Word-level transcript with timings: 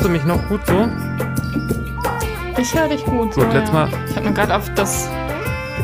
hörst 0.00 0.04
du 0.04 0.08
mich 0.08 0.24
noch 0.24 0.48
gut 0.48 0.66
so? 0.66 0.88
Ich 2.58 2.74
höre 2.74 2.88
dich 2.88 3.04
gut. 3.04 3.34
Gut, 3.34 3.52
letztes 3.52 3.72
Mal- 3.72 3.90
Ich 4.08 4.16
habe 4.16 4.28
mir 4.28 4.34
gerade 4.34 4.56
auf 4.56 4.72
das 4.74 5.08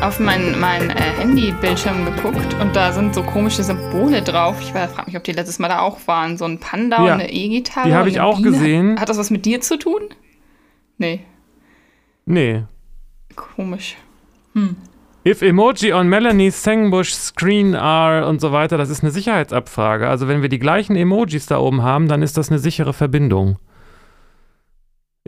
auf 0.00 0.20
mein, 0.20 0.58
mein 0.60 0.90
äh, 0.90 0.94
Handybildschirm 1.18 2.04
geguckt 2.04 2.54
und 2.60 2.74
da 2.76 2.92
sind 2.92 3.14
so 3.14 3.22
komische 3.22 3.62
Symbole 3.62 4.20
drauf. 4.22 4.56
Ich 4.60 4.72
frage 4.72 5.04
mich, 5.06 5.16
ob 5.16 5.24
die 5.24 5.32
letztes 5.32 5.58
Mal 5.58 5.68
da 5.68 5.80
auch 5.80 5.98
waren. 6.06 6.36
So 6.38 6.44
ein 6.46 6.58
Panda 6.60 6.96
Ja, 6.96 7.14
und 7.14 7.20
eine 7.20 7.30
E-Gitarre. 7.32 7.88
die 7.88 7.94
hab 7.94 8.02
und 8.04 8.08
ich 8.08 8.20
auch 8.20 8.36
Biene. 8.36 8.50
gesehen. 8.52 9.00
Hat 9.00 9.08
das 9.08 9.16
was 9.18 9.30
mit 9.30 9.44
dir 9.46 9.60
zu 9.60 9.78
tun? 9.78 10.02
Nee, 10.98 11.20
Nee. 12.26 12.64
komisch. 13.34 13.96
If 15.26 15.42
emoji 15.42 15.92
on 15.92 16.08
Melanie's 16.08 16.62
Sangbush 16.62 17.12
screen 17.12 17.74
are 17.74 18.26
und 18.26 18.40
so 18.40 18.52
weiter, 18.52 18.78
das 18.78 18.88
ist 18.90 19.02
eine 19.02 19.12
Sicherheitsabfrage. 19.12 20.08
Also 20.08 20.26
wenn 20.28 20.40
wir 20.40 20.48
die 20.48 20.58
gleichen 20.58 20.96
Emojis 20.96 21.44
da 21.46 21.58
oben 21.58 21.82
haben, 21.82 22.08
dann 22.08 22.22
ist 22.22 22.36
das 22.38 22.48
eine 22.50 22.58
sichere 22.58 22.92
Verbindung. 22.94 23.58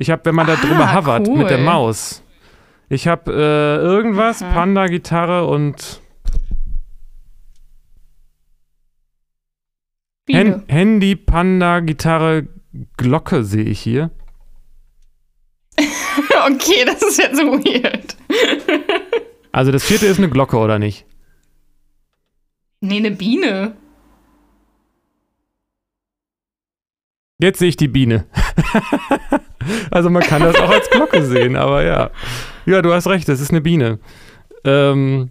Ich 0.00 0.10
habe, 0.10 0.24
wenn 0.26 0.34
man 0.36 0.46
da 0.46 0.52
Ah, 0.54 0.56
drüber 0.56 0.94
hovert 0.94 1.26
cool. 1.28 1.38
mit 1.38 1.50
der 1.50 1.58
Maus. 1.58 2.22
Ich 2.88 3.08
habe 3.08 3.32
äh, 3.32 3.84
irgendwas, 3.84 4.40
Mhm. 4.40 4.52
Panda, 4.54 4.86
Gitarre 4.86 5.46
und 5.46 6.00
Biene. 10.24 10.62
Handy, 10.68 11.16
Panda, 11.16 11.80
Gitarre, 11.80 12.46
Glocke 12.96 13.42
sehe 13.44 13.64
ich 13.64 13.80
hier. 13.80 14.10
okay, 15.78 16.84
das 16.86 17.02
ist 17.02 17.18
jetzt 17.18 17.38
weird. 17.38 18.16
Also 19.50 19.72
das 19.72 19.82
vierte 19.82 20.06
ist 20.06 20.18
eine 20.18 20.28
Glocke, 20.28 20.56
oder 20.58 20.78
nicht? 20.78 21.04
Nee, 22.80 22.98
eine 22.98 23.10
Biene. 23.10 23.74
Jetzt 27.40 27.58
sehe 27.58 27.70
ich 27.70 27.76
die 27.76 27.88
Biene. 27.88 28.26
also 29.90 30.10
man 30.10 30.22
kann 30.22 30.42
das 30.42 30.56
auch 30.56 30.70
als 30.70 30.88
Glocke 30.90 31.24
sehen, 31.24 31.56
aber 31.56 31.84
ja. 31.84 32.10
Ja, 32.66 32.82
du 32.82 32.92
hast 32.92 33.06
recht, 33.08 33.28
das 33.28 33.40
ist 33.40 33.50
eine 33.50 33.60
Biene. 33.60 33.98
Ähm, 34.64 35.30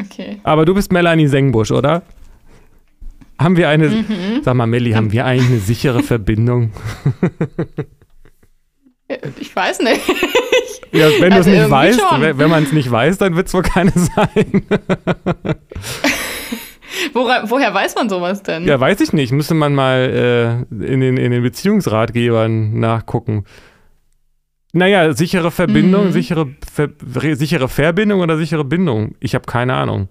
Okay. 0.00 0.40
aber 0.42 0.64
du 0.64 0.74
bist 0.74 0.90
Melanie 0.92 1.28
Sengbusch, 1.28 1.70
oder? 1.70 2.02
Haben 3.38 3.56
wir 3.56 3.68
eine, 3.68 3.88
Mhm. 3.88 4.42
sag 4.42 4.54
mal 4.54 4.66
Melli, 4.66 4.92
haben 4.92 5.12
wir 5.12 5.24
eigentlich 5.26 5.48
eine 5.50 5.58
sichere 5.60 6.02
Verbindung? 6.02 6.72
Äh, 9.08 9.18
Ich 9.38 9.54
weiß 9.54 9.80
nicht. 9.80 10.00
Ja, 10.92 11.08
wenn 11.18 11.30
du 11.32 11.38
es 11.40 11.46
Also 11.48 11.50
nicht 11.50 11.70
weißt, 11.70 12.00
schon. 12.00 12.20
wenn 12.38 12.48
man 12.50 12.62
es 12.62 12.72
nicht 12.72 12.88
weiß, 12.88 13.18
dann 13.18 13.34
wird 13.34 13.48
es 13.48 13.54
wohl 13.54 13.62
keine 13.62 13.90
sein. 13.90 14.62
Wora, 17.12 17.44
woher 17.50 17.72
weiß 17.74 17.94
man 17.94 18.08
sowas 18.08 18.42
denn? 18.42 18.64
ja, 18.66 18.78
weiß 18.78 19.00
ich 19.00 19.12
nicht. 19.12 19.32
Müsste 19.32 19.54
man 19.54 19.74
mal 19.74 20.66
äh, 20.70 20.84
in, 20.92 21.00
den, 21.00 21.16
in 21.16 21.30
den 21.32 21.42
Beziehungsratgebern 21.42 22.78
nachgucken. 22.78 23.44
Naja, 24.72 25.12
sichere 25.12 25.50
Verbindung, 25.50 26.06
Mhm. 26.08 26.12
sichere, 26.12 26.48
Ver, 26.72 26.88
re- 27.16 27.36
sichere 27.36 27.68
Verbindung 27.68 28.20
oder 28.20 28.36
sichere 28.36 28.64
Bindung? 28.64 29.14
Ich 29.20 29.34
habe 29.34 29.46
keine 29.46 29.74
Ahnung. 29.74 30.08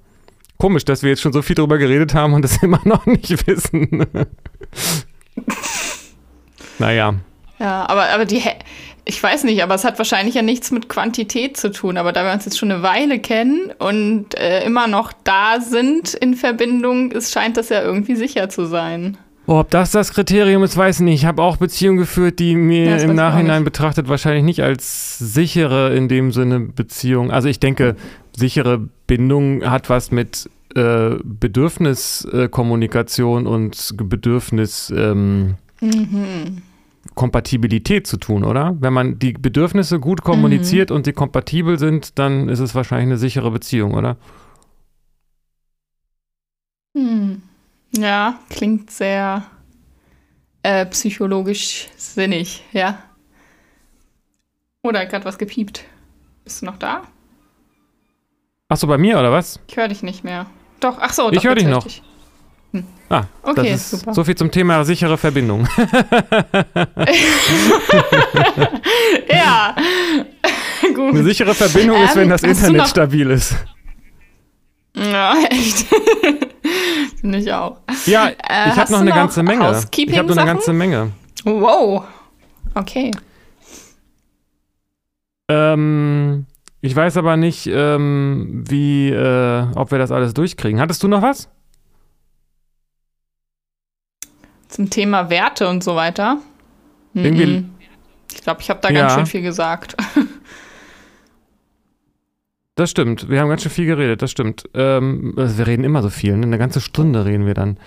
Komisch, 0.57 0.85
dass 0.85 1.03
wir 1.03 1.09
jetzt 1.09 1.21
schon 1.21 1.33
so 1.33 1.41
viel 1.41 1.55
drüber 1.55 1.77
geredet 1.77 2.13
haben 2.13 2.33
und 2.33 2.43
das 2.43 2.57
immer 2.63 2.79
noch 2.85 3.05
nicht 3.05 3.45
wissen. 3.47 4.05
naja. 6.79 7.15
Ja, 7.59 7.85
aber, 7.89 8.09
aber 8.09 8.25
die, 8.25 8.41
ich 9.05 9.21
weiß 9.21 9.43
nicht, 9.43 9.61
aber 9.63 9.75
es 9.75 9.83
hat 9.83 9.97
wahrscheinlich 9.97 10.35
ja 10.35 10.41
nichts 10.41 10.71
mit 10.71 10.87
Quantität 10.89 11.57
zu 11.57 11.71
tun. 11.71 11.97
Aber 11.97 12.13
da 12.13 12.23
wir 12.23 12.31
uns 12.33 12.45
jetzt 12.45 12.57
schon 12.57 12.71
eine 12.71 12.81
Weile 12.83 13.19
kennen 13.19 13.71
und 13.79 14.33
äh, 14.35 14.63
immer 14.65 14.87
noch 14.87 15.11
da 15.23 15.59
sind 15.59 16.13
in 16.13 16.35
Verbindung, 16.35 17.11
es 17.11 17.31
scheint 17.31 17.57
das 17.57 17.67
ja 17.69 17.81
irgendwie 17.81 18.15
sicher 18.15 18.47
zu 18.49 18.65
sein. 18.65 19.17
Oh, 19.45 19.59
ob 19.59 19.69
das 19.71 19.91
das 19.91 20.13
Kriterium 20.13 20.63
ist, 20.63 20.77
weiß 20.77 21.01
ich 21.01 21.03
nicht. 21.03 21.15
Ich 21.15 21.25
habe 21.25 21.43
auch 21.43 21.57
Beziehungen 21.57 21.97
geführt, 21.97 22.39
die 22.39 22.55
mir 22.55 22.91
Ja, 22.91 22.95
im 22.97 23.13
Nachhinein 23.13 23.65
betrachtet 23.65 24.07
wahrscheinlich 24.07 24.45
nicht 24.45 24.63
als 24.63 25.19
sichere 25.19 25.93
in 25.93 26.07
dem 26.07 26.31
Sinne 26.31 26.61
Beziehung. 26.61 27.29
Also 27.29 27.49
ich 27.49 27.59
denke, 27.59 27.97
sichere 28.37 28.87
Bindung 29.05 29.69
hat 29.69 29.89
was 29.89 30.11
mit 30.11 30.49
äh, 30.75 31.17
Bedürfniskommunikation 31.23 33.47
und 33.47 33.95
Bedürfnis 33.97 34.93
ähm, 34.95 35.55
Mhm. 35.83 36.61
Kompatibilität 37.15 38.07
zu 38.07 38.17
tun, 38.17 38.43
oder? 38.43 38.75
Wenn 38.79 38.93
man 38.93 39.19
die 39.19 39.33
Bedürfnisse 39.33 39.99
gut 39.99 40.23
kommuniziert 40.23 40.91
und 40.91 41.05
sie 41.05 41.13
kompatibel 41.13 41.77
sind, 41.77 42.17
dann 42.19 42.49
ist 42.49 42.59
es 42.59 42.75
wahrscheinlich 42.75 43.07
eine 43.07 43.17
sichere 43.17 43.51
Beziehung, 43.51 43.93
oder? 43.93 44.17
Hm. 46.97 47.41
Ja, 47.95 48.39
klingt 48.49 48.89
sehr 48.89 49.43
äh, 50.63 50.85
psychologisch 50.87 51.89
sinnig, 51.95 52.63
ja. 52.71 53.03
Oder 54.83 55.01
hat 55.01 55.09
gerade 55.09 55.25
was 55.25 55.37
gepiept. 55.37 55.85
Bist 56.43 56.61
du 56.61 56.65
noch 56.65 56.77
da? 56.77 57.03
Achso, 58.69 58.87
bei 58.87 58.97
mir, 58.97 59.19
oder 59.19 59.31
was? 59.31 59.59
Ich 59.67 59.77
höre 59.77 59.87
dich 59.87 60.03
nicht 60.03 60.23
mehr. 60.23 60.47
Doch, 60.79 60.97
ach 60.99 61.13
so, 61.13 61.31
Ich 61.31 61.37
doch, 61.37 61.43
hör 61.45 61.51
jetzt 61.51 61.61
dich 61.61 61.69
noch. 61.69 61.85
Dich. 62.73 62.83
Ah, 63.09 63.23
Okay, 63.43 63.71
das 63.71 63.81
ist 63.81 63.99
super. 63.99 64.13
so 64.13 64.23
viel 64.23 64.35
zum 64.35 64.49
Thema 64.51 64.83
sichere 64.83 65.17
Verbindung. 65.17 65.67
Ja, 69.29 69.75
gut. 70.95 71.13
Eine 71.13 71.23
sichere 71.23 71.53
Verbindung 71.53 72.01
ist, 72.03 72.15
wenn 72.15 72.23
Ähm, 72.23 72.29
das 72.29 72.43
Internet 72.43 72.87
stabil 72.87 73.29
ist. 73.31 73.55
Ja, 74.95 75.35
echt. 75.49 75.85
Finde 77.19 77.37
ich 77.39 77.51
auch. 77.51 77.77
Ja, 78.05 78.27
Äh, 78.27 78.31
ich 78.31 78.47
habe 78.71 78.75
hast 78.81 78.89
noch 78.91 78.99
eine 78.99 79.09
noch 79.09 79.15
ganze 79.15 79.43
Menge. 79.43 79.81
Ich 79.95 80.17
habe 80.17 80.27
noch 80.27 80.37
eine 80.37 80.45
ganze 80.45 80.73
Menge. 80.73 81.11
Wow. 81.43 82.03
Okay. 82.75 83.11
Ähm, 85.49 86.45
ich 86.81 86.95
weiß 86.95 87.17
aber 87.17 87.37
nicht, 87.37 87.67
ähm, 87.71 88.63
wie, 88.67 89.09
äh, 89.09 89.65
ob 89.75 89.91
wir 89.91 89.97
das 89.99 90.11
alles 90.11 90.33
durchkriegen. 90.33 90.79
Hattest 90.79 91.01
du 91.03 91.07
noch 91.07 91.21
was? 91.21 91.49
Zum 94.73 94.89
Thema 94.89 95.29
Werte 95.29 95.67
und 95.69 95.83
so 95.83 95.95
weiter. 95.95 96.39
Irgendwie- 97.13 97.45
Mhm. 97.45 97.69
Ich 98.33 98.41
glaube, 98.41 98.61
ich 98.61 98.69
habe 98.71 98.79
da 98.81 98.89
Ja. 98.89 99.01
ganz 99.01 99.13
schön 99.13 99.25
viel 99.27 99.41
gesagt. 99.43 99.95
Das 102.75 102.89
stimmt. 102.89 103.29
Wir 103.29 103.39
haben 103.39 103.49
ganz 103.49 103.61
schön 103.61 103.71
viel 103.71 103.85
geredet. 103.85 104.23
Das 104.23 104.31
stimmt. 104.31 104.63
Ähm, 104.73 105.35
also 105.37 105.59
wir 105.59 105.67
reden 105.67 105.83
immer 105.83 106.01
so 106.01 106.09
viel. 106.09 106.35
Ne? 106.35 106.47
Eine 106.47 106.57
ganze 106.57 106.81
Stunde 106.81 107.23
reden 107.23 107.45
wir 107.45 107.53
dann. 107.53 107.77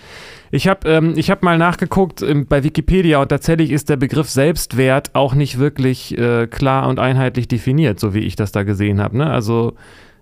Ich 0.52 0.68
habe 0.68 0.88
ähm, 0.88 1.14
ich 1.16 1.28
hab 1.28 1.42
mal 1.42 1.58
nachgeguckt 1.58 2.22
ähm, 2.22 2.46
bei 2.46 2.62
Wikipedia 2.62 3.20
und 3.20 3.28
tatsächlich 3.30 3.72
ist 3.72 3.88
der 3.88 3.96
Begriff 3.96 4.30
Selbstwert 4.30 5.12
auch 5.16 5.34
nicht 5.34 5.58
wirklich 5.58 6.16
äh, 6.16 6.46
klar 6.46 6.86
und 6.88 7.00
einheitlich 7.00 7.48
definiert, 7.48 7.98
so 7.98 8.14
wie 8.14 8.20
ich 8.20 8.36
das 8.36 8.52
da 8.52 8.62
gesehen 8.62 9.00
habe. 9.00 9.16
Ne? 9.16 9.28
Also 9.28 9.74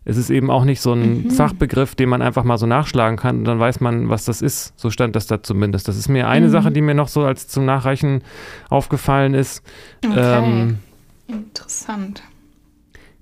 es 0.05 0.17
ist 0.17 0.31
eben 0.31 0.51
auch 0.51 0.65
nicht 0.65 0.81
so 0.81 0.93
ein 0.93 1.25
Mhm. 1.25 1.31
Fachbegriff, 1.31 1.95
den 1.95 2.09
man 2.09 2.21
einfach 2.23 2.45
mal 2.45 2.59
so 2.59 2.67
nachschlagen 2.67 3.17
kann 3.19 3.39
und 3.39 3.45
dann 3.45 3.59
weiß 3.59 3.81
man, 3.81 4.09
was 4.09 4.25
das 4.25 4.43
ist. 4.43 4.73
So 4.77 4.91
stand 4.91 5.17
das 5.17 5.27
da 5.27 5.43
zumindest. 5.43 5.89
Das 5.89 5.97
ist 5.97 6.09
mir 6.09 6.29
eine 6.29 6.47
Mhm. 6.49 6.51
Sache, 6.51 6.71
die 6.73 6.81
mir 6.83 6.95
noch 6.95 7.09
so 7.09 7.25
als 7.25 7.49
zum 7.49 7.65
Nachreichen 7.65 8.23
aufgefallen 8.69 9.35
ist. 9.35 9.63
Okay. 10.05 10.15
Ähm, 10.17 10.79
Interessant. 11.27 12.23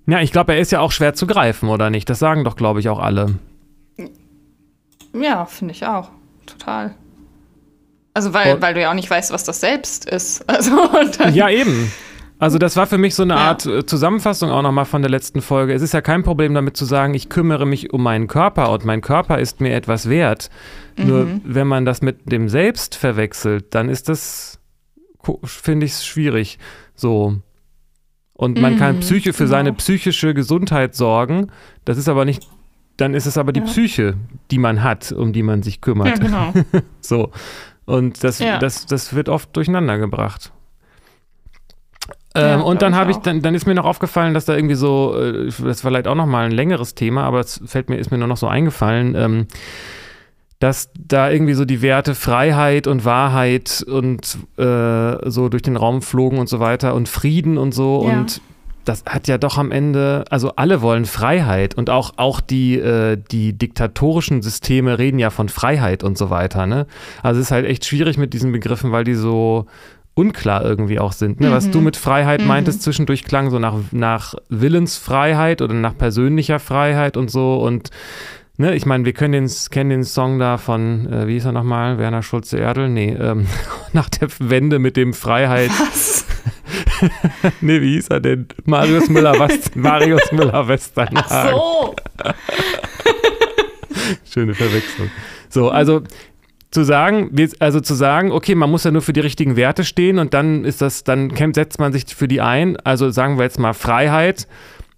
ja, 0.07 0.21
ich 0.21 0.33
glaube, 0.33 0.55
er 0.55 0.59
ist 0.61 0.73
ja 0.73 0.81
auch 0.81 0.91
schwer 0.93 1.15
zu 1.15 1.27
greifen, 1.27 1.69
oder 1.69 1.89
nicht? 1.91 2.11
Das 2.11 2.19
sagen 2.19 2.43
doch, 2.45 2.57
glaube 2.57 2.81
ich, 2.81 2.89
auch 2.89 2.99
alle. 2.99 3.35
Ja, 5.15 5.45
finde 5.45 5.73
ich 5.75 5.87
auch. 5.87 6.11
Total. 6.47 6.95
Also, 8.15 8.35
weil, 8.35 8.55
Und- 8.55 8.63
weil 8.63 8.75
du 8.75 8.81
ja 8.81 8.91
auch 8.91 8.95
nicht 8.95 9.09
weißt, 9.11 9.33
was 9.33 9.45
das 9.45 9.61
selbst 9.61 10.05
ist. 10.09 10.45
Also, 10.49 10.77
Ja, 11.33 11.49
eben. 11.49 11.93
Also 12.43 12.59
das 12.59 12.77
war 12.77 12.89
für 12.89 12.99
mich 12.99 13.15
so 13.15 13.23
eine 13.23 13.35
Ja. 13.35 13.39
Art 13.51 13.67
äh, 13.67 13.87
Zusammenfassung 13.87 14.51
auch 14.51 14.63
nochmal 14.63 14.85
von 14.85 15.01
der 15.01 15.11
letzten 15.13 15.41
Folge. 15.43 15.75
Es 15.75 15.81
ist 15.83 15.95
ja 15.95 16.01
kein 16.01 16.25
Problem 16.25 16.55
damit 16.55 16.77
zu 16.77 16.85
sagen, 16.85 17.15
ich 17.15 17.29
kümmere 17.29 17.67
mich 17.67 17.93
um 17.93 18.03
meinen 18.03 18.27
Körper 18.27 18.73
und 18.73 18.85
mein 18.85 19.01
Körper 19.01 19.39
ist 19.39 19.61
mir 19.61 19.73
etwas 19.75 20.09
wert. 20.09 20.51
Nur 20.97 21.27
Mhm. 21.27 21.41
wenn 21.45 21.69
man 21.69 21.85
das 21.85 22.03
mit 22.03 22.33
dem 22.33 22.49
Selbst 22.49 22.97
verwechselt, 22.97 23.67
dann 23.77 23.89
ist 23.89 24.09
das, 24.09 24.59
finde 25.45 25.87
ich, 25.87 25.95
schwierig. 25.95 26.59
So. 26.97 27.37
Und 28.35 28.61
man 28.61 28.77
kann 28.77 28.97
Mhm, 28.97 29.01
Psyche 29.01 29.33
für 29.33 29.45
genau. 29.45 29.51
seine 29.57 29.73
psychische 29.75 30.35
Gesundheit 30.35 30.97
sorgen. 30.97 31.47
Das 31.85 31.97
ist 31.97 32.09
aber 32.09 32.25
nicht, 32.25 32.49
dann 32.97 33.15
ist 33.15 33.27
es 33.27 33.39
aber 33.39 33.53
die 33.53 33.61
Ja. 33.61 33.67
Psyche, 33.67 34.15
die 34.51 34.59
man 34.59 34.83
hat, 34.83 35.13
um 35.13 35.33
die 35.33 35.45
man 35.45 35.63
sich 35.63 35.77
ja, 35.77 35.81
kümmert. 35.81 36.21
genau. 36.21 36.53
So. 37.01 37.31
Und 37.85 38.25
das, 38.25 38.41
Ja. 38.41 38.59
das, 38.59 38.87
das 38.87 39.15
wird 39.15 39.29
oft 39.29 39.55
durcheinander 39.57 39.97
gebracht. 39.99 40.51
Ja, 42.37 42.55
Ähm, 42.55 42.63
und 42.63 42.79
glaub 42.79 42.91
dann 42.91 42.95
habe 42.97 43.11
ich, 43.11 43.19
dann, 43.19 43.43
dann 43.43 43.55
ist 43.55 43.67
mir 43.67 43.75
noch 43.75 43.85
aufgefallen, 43.85 44.33
dass 44.35 44.45
da 44.47 44.55
irgendwie 44.55 44.75
so, 44.75 45.15
äh, 45.19 45.47
das 45.47 45.63
war 45.63 45.75
vielleicht 45.91 46.09
auch 46.09 46.15
noch 46.15 46.27
mal 46.27 46.45
ein 46.47 46.53
längeres 46.53 46.95
Thema, 46.95 47.25
aber 47.25 47.41
es 47.41 47.61
fällt 47.67 47.89
mir, 47.91 47.97
ist 47.97 48.11
mir 48.11 48.19
nur 48.19 48.29
noch 48.29 48.37
so 48.39 48.49
eingefallen, 48.49 49.15
ähm, 49.15 49.47
dass 50.59 50.91
da 50.97 51.29
irgendwie 51.31 51.55
so 51.55 51.65
die 51.65 51.83
Werte 51.83 52.15
Freiheit 52.15 52.87
und 52.87 53.05
Wahrheit 53.05 53.85
und 53.87 54.39
äh, 54.59 55.31
so 55.31 55.49
durch 55.49 55.63
den 55.63 55.77
Raum 55.77 56.03
flogen 56.03 56.39
und 56.39 56.49
so 56.49 56.61
weiter 56.61 56.95
und 56.95 57.09
Frieden 57.09 57.59
und 57.59 57.75
so 57.75 58.07
Ja. 58.07 58.13
und 58.21 58.41
das 58.85 59.05
hat 59.09 59.29
ja 59.29 59.39
doch 59.39 59.59
am 59.59 59.71
Ende, 59.71 60.25
also 60.31 60.53
alle 60.57 60.83
wollen 60.83 61.05
Freiheit 61.05 61.77
und 61.77 61.89
auch, 61.89 62.15
auch 62.17 62.41
die, 62.41 62.79
äh, 62.79 63.17
die 63.31 63.53
diktatorischen 63.53 64.43
Systeme 64.43 64.99
reden 64.99 65.21
ja 65.21 65.31
von 65.31 65.49
Freiheit 65.49 66.03
und 66.03 66.19
so 66.19 66.31
weiter. 66.31 66.67
Ne? 66.67 66.87
Also 67.23 67.41
es 67.41 67.47
ist 67.47 67.53
halt 67.53 67.65
echt 67.67 67.85
schwierig 67.85 68.19
mit 68.19 68.33
diesen 68.33 68.51
Begriffen, 68.51 68.91
weil 68.91 69.05
die 69.05 69.15
so 69.15 69.67
unklar 70.15 70.65
irgendwie 70.65 70.99
auch 70.99 71.13
sind. 71.13 71.41
Ne? 71.41 71.49
Mhm. 71.49 71.53
Was 71.53 71.71
du 71.71 71.79
mhm. 71.79 71.85
mit 71.85 71.97
Freiheit 71.97 72.41
mhm. 72.41 72.49
meintest, 72.49 72.83
zwischendurch 72.83 73.25
klang 73.25 73.51
so 73.51 73.59
nach, 73.59 73.77
nach 73.93 74.35
Willensfreiheit 74.49 75.63
oder 75.63 75.75
nach 75.75 75.97
persönlicher 75.97 76.59
Freiheit 76.59 77.17
und 77.17 77.31
so 77.31 77.57
und 77.57 77.91
Ne, 78.59 78.75
ich 78.75 78.85
meine, 78.85 79.07
wir 79.07 79.15
können 79.15 79.33
den, 79.33 79.51
kennen 79.71 79.89
den 79.89 80.05
Song 80.05 80.39
da 80.39 80.59
von, 80.59 81.11
äh, 81.11 81.27
wie 81.27 81.33
hieß 81.33 81.47
er 81.47 81.53
nochmal, 81.53 81.97
Werner 81.99 82.23
Schulze-Erdl? 82.23 82.91
Nee, 82.91 83.17
ähm, 83.19 83.47
nach 83.95 84.11
der 84.11 84.29
Wende 84.39 84.79
mit 84.79 84.99
dem 84.99 85.15
Freiheit. 85.15 85.71
Was? 85.71 86.27
nee, 87.63 87.81
wie 87.81 87.95
hieß 87.95 88.09
er 88.09 88.21
denn? 88.21 88.47
Marius 88.67 89.09
Müller-Westernhagen. 89.09 89.81
Marius 89.83 90.33
Müller-Westernhagen. 90.33 91.25
Ach 91.29 91.51
so. 91.51 91.95
Schöne 94.31 94.55
Verwechslung. 94.55 95.11
So, 95.49 95.71
also 95.71 96.03
zu 96.73 96.85
sagen, 96.85 97.31
also 97.61 97.81
zu 97.81 97.95
sagen, 97.95 98.33
okay, 98.33 98.55
man 98.55 98.71
muss 98.71 98.85
ja 98.85 98.91
nur 98.91 99.03
für 99.03 99.13
die 99.13 99.21
richtigen 99.21 99.57
Werte 99.57 99.85
stehen 99.85 100.19
und 100.19 100.35
dann 100.35 100.65
ist 100.65 100.81
das, 100.81 101.05
dann 101.05 101.31
setzt 101.55 101.79
man 101.79 101.93
sich 101.93 102.07
für 102.07 102.27
die 102.27 102.41
ein. 102.41 102.77
Also 102.79 103.11
sagen 103.11 103.37
wir 103.37 103.45
jetzt 103.45 103.59
mal 103.59 103.75
Freiheit. 103.75 104.49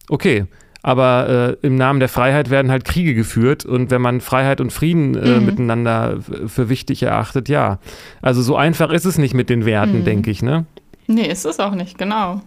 Okay, 0.09 0.47
aber 0.83 1.57
äh, 1.63 1.67
im 1.67 1.77
Namen 1.77 1.99
der 1.99 2.09
Freiheit 2.09 2.49
werden 2.49 2.71
halt 2.71 2.85
Kriege 2.85 3.15
geführt 3.15 3.65
und 3.65 3.91
wenn 3.91 4.01
man 4.01 4.21
Freiheit 4.21 4.61
und 4.61 4.73
Frieden 4.73 5.17
äh, 5.17 5.41
mhm. 5.41 5.47
miteinander 5.47 6.19
für 6.47 6.69
wichtig 6.69 7.03
erachtet, 7.03 7.49
ja. 7.49 7.81
Also 8.23 8.41
so 8.43 8.55
einfach 8.55 8.91
ist 8.91 9.05
es 9.05 9.19
nicht 9.19 9.35
mit 9.35 9.51
den 9.51 9.65
Werten, 9.65 10.01
mhm. 10.01 10.05
denke 10.05 10.31
ich, 10.31 10.43
ne? 10.43 10.67
Nee, 11.07 11.27
ist 11.27 11.45
es 11.45 11.59
auch 11.59 11.75
nicht, 11.75 11.99
genau. 11.99 12.41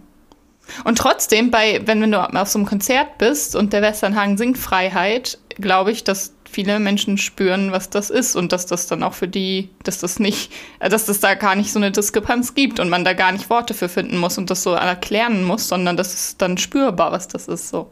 Und 0.84 0.98
trotzdem, 0.98 1.52
bei, 1.52 1.82
wenn, 1.86 2.02
wenn 2.02 2.12
du 2.12 2.20
auf 2.20 2.48
so 2.48 2.60
einem 2.60 2.68
Konzert 2.68 3.18
bist 3.18 3.56
und 3.56 3.74
der 3.74 3.82
Westernhagen 3.82 4.38
singt 4.38 4.58
Freiheit, 4.58 5.38
glaube 5.62 5.92
ich, 5.92 6.04
dass 6.04 6.34
viele 6.50 6.80
Menschen 6.80 7.18
spüren, 7.18 7.72
was 7.72 7.90
das 7.90 8.10
ist 8.10 8.36
und 8.36 8.52
dass 8.52 8.66
das 8.66 8.88
dann 8.88 9.04
auch 9.04 9.14
für 9.14 9.28
die, 9.28 9.70
dass 9.84 10.00
das 10.00 10.20
nicht, 10.20 10.52
äh, 10.80 10.90
dass 10.90 11.06
das 11.06 11.20
da 11.20 11.36
gar 11.36 11.56
nicht 11.56 11.72
so 11.72 11.80
eine 11.80 11.92
Diskrepanz 11.92 12.54
gibt 12.56 12.80
und 12.80 12.90
man 12.90 13.04
da 13.04 13.14
gar 13.14 13.32
nicht 13.32 13.50
Worte 13.50 13.74
für 13.74 13.90
finden 13.90 14.18
muss 14.18 14.38
und 14.38 14.50
das 14.50 14.64
so 14.64 14.72
erklären 14.72 15.44
muss, 15.44 15.68
sondern 15.68 15.98
das 15.98 16.14
ist 16.14 16.42
dann 16.42 16.58
spürbar, 16.58 17.12
was 17.12 17.28
das 17.28 17.48
ist 17.48 17.70
so. 17.70 17.92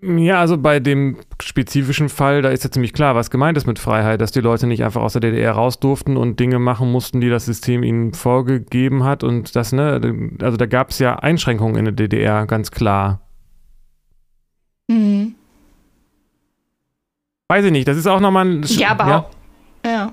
Ja, 0.00 0.38
also 0.38 0.56
bei 0.56 0.78
dem 0.78 1.16
spezifischen 1.42 2.08
Fall, 2.08 2.40
da 2.40 2.50
ist 2.50 2.62
ja 2.62 2.70
ziemlich 2.70 2.92
klar, 2.92 3.16
was 3.16 3.30
gemeint 3.30 3.58
ist 3.58 3.66
mit 3.66 3.80
Freiheit, 3.80 4.20
dass 4.20 4.30
die 4.30 4.40
Leute 4.40 4.68
nicht 4.68 4.84
einfach 4.84 5.02
aus 5.02 5.14
der 5.14 5.20
DDR 5.20 5.52
raus 5.52 5.80
durften 5.80 6.16
und 6.16 6.38
Dinge 6.38 6.60
machen 6.60 6.92
mussten, 6.92 7.20
die 7.20 7.28
das 7.28 7.46
System 7.46 7.82
ihnen 7.82 8.14
vorgegeben 8.14 9.02
hat 9.02 9.24
und 9.24 9.56
das, 9.56 9.72
ne, 9.72 10.36
also 10.40 10.56
da 10.56 10.66
gab 10.66 10.90
es 10.90 11.00
ja 11.00 11.16
Einschränkungen 11.16 11.74
in 11.74 11.84
der 11.84 11.94
DDR, 11.94 12.46
ganz 12.46 12.70
klar. 12.70 13.22
Mhm. 14.86 15.34
Weiß 17.48 17.64
ich 17.64 17.72
nicht, 17.72 17.88
das 17.88 17.96
ist 17.96 18.06
auch 18.06 18.20
nochmal 18.20 18.44
ein. 18.44 18.62
Ja, 18.64 18.90
aber 18.90 19.06
ja. 19.06 19.18
Auch, 19.18 19.30
ja. 19.84 20.12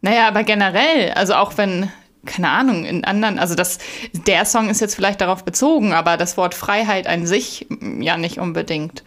Naja, 0.00 0.28
aber 0.28 0.42
generell, 0.42 1.12
also 1.14 1.34
auch 1.34 1.56
wenn 1.56 1.90
keine 2.26 2.50
Ahnung, 2.50 2.84
in 2.84 3.04
anderen, 3.04 3.38
also 3.38 3.54
das, 3.54 3.78
der 4.12 4.44
Song 4.44 4.68
ist 4.68 4.80
jetzt 4.80 4.96
vielleicht 4.96 5.20
darauf 5.20 5.44
bezogen, 5.44 5.92
aber 5.92 6.16
das 6.16 6.36
Wort 6.36 6.54
Freiheit 6.54 7.06
an 7.06 7.24
sich 7.24 7.66
mm, 7.68 8.02
ja 8.02 8.16
nicht 8.16 8.38
unbedingt. 8.38 9.04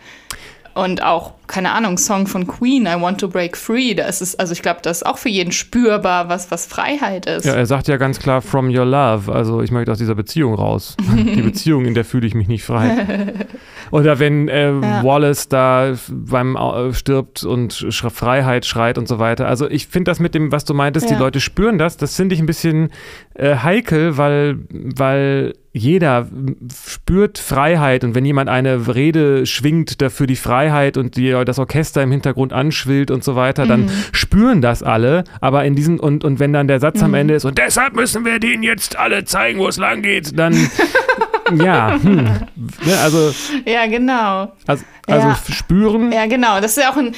Und 0.75 1.03
auch, 1.03 1.33
keine 1.47 1.71
Ahnung, 1.71 1.97
Song 1.97 2.27
von 2.27 2.47
Queen, 2.47 2.85
I 2.85 3.01
Want 3.01 3.19
to 3.19 3.27
Break 3.27 3.57
Free, 3.57 3.95
da 3.95 4.05
ist 4.05 4.21
es, 4.21 4.39
also 4.39 4.53
ich 4.53 4.61
glaube, 4.61 4.79
das 4.81 4.97
ist 4.97 5.05
auch 5.05 5.17
für 5.17 5.27
jeden 5.27 5.51
spürbar, 5.51 6.29
was, 6.29 6.51
was 6.51 6.65
Freiheit 6.65 7.25
ist. 7.25 7.45
Ja, 7.45 7.55
er 7.55 7.65
sagt 7.65 7.89
ja 7.89 7.97
ganz 7.97 8.19
klar, 8.19 8.41
from 8.41 8.69
your 8.69 8.85
love, 8.85 9.31
also 9.33 9.61
ich 9.61 9.71
möchte 9.71 9.91
aus 9.91 9.97
dieser 9.97 10.15
Beziehung 10.15 10.53
raus. 10.53 10.95
Die 11.15 11.41
Beziehung, 11.41 11.85
in 11.85 11.95
der 11.95 12.05
fühle 12.05 12.27
ich 12.27 12.35
mich 12.35 12.47
nicht 12.47 12.63
frei. 12.63 13.33
Oder 13.91 14.19
wenn 14.19 14.47
äh, 14.47 14.71
ja. 14.71 15.03
Wallace 15.03 15.50
da 15.50 15.94
beim 16.09 16.56
äh, 16.56 16.94
stirbt 16.94 17.44
und 17.44 17.74
Sch 17.74 18.06
Freiheit 18.09 18.65
schreit 18.65 18.97
und 18.97 19.07
so 19.07 19.19
weiter. 19.19 19.47
Also 19.47 19.69
ich 19.69 19.88
finde 19.88 20.12
das 20.12 20.19
mit 20.19 20.36
dem, 20.36 20.51
was 20.51 20.65
du 20.65 20.74
meintest, 20.74 21.09
ja. 21.09 21.15
die 21.15 21.21
Leute 21.21 21.39
spüren 21.39 21.77
das, 21.77 21.97
das 21.97 22.15
finde 22.15 22.36
ich 22.36 22.41
ein 22.41 22.45
bisschen 22.45 22.89
äh, 23.36 23.56
heikel, 23.56 24.18
weil, 24.18 24.57
weil 24.69 25.53
jeder 25.71 26.27
spürt 26.74 27.38
Freiheit 27.38 28.03
und 28.03 28.15
wenn 28.15 28.25
jemand 28.25 28.50
eine 28.50 28.94
Rede 28.94 29.45
schwingt 29.45 30.01
dafür 30.01 30.25
die 30.25 30.35
Freiheit 30.35 30.97
und 30.97 31.15
die, 31.15 31.31
das 31.45 31.59
Orchester 31.59 32.01
im 32.01 32.12
Hintergrund 32.12 32.53
anschwillt 32.53 33.12
und 33.12 33.24
so 33.24 33.35
weiter, 33.35 33.68
dann 33.68 33.83
mhm. 33.83 33.89
spüren 34.12 34.62
das 34.62 34.81
alle. 34.81 35.24
Aber 35.42 35.65
in 35.65 35.75
diesem 35.75 36.00
und, 36.00 36.24
und 36.24 36.39
wenn 36.39 36.53
dann 36.53 36.68
der 36.68 36.80
Satz 36.80 37.00
mhm. 37.00 37.06
am 37.06 37.13
Ende 37.13 37.33
ist 37.35 37.45
und 37.45 37.57
deshalb 37.57 37.95
müssen 37.95 38.25
wir 38.25 38.39
denen 38.39 38.63
jetzt 38.63 38.97
alle 38.97 39.25
zeigen, 39.25 39.59
wo 39.59 39.68
es 39.68 39.77
lang 39.77 40.01
geht, 40.01 40.38
dann 40.38 40.53
ja, 41.55 41.99
hm, 42.01 42.23
ne, 42.23 42.99
also 43.01 43.33
ja 43.65 43.85
genau. 43.87 44.51
Also, 44.67 44.83
also 45.07 45.27
ja. 45.27 45.39
spüren. 45.49 46.11
Ja 46.11 46.25
genau, 46.25 46.59
das 46.61 46.77
ist 46.77 46.83
ja 46.83 46.91
auch 46.91 46.97
ein 46.97 47.15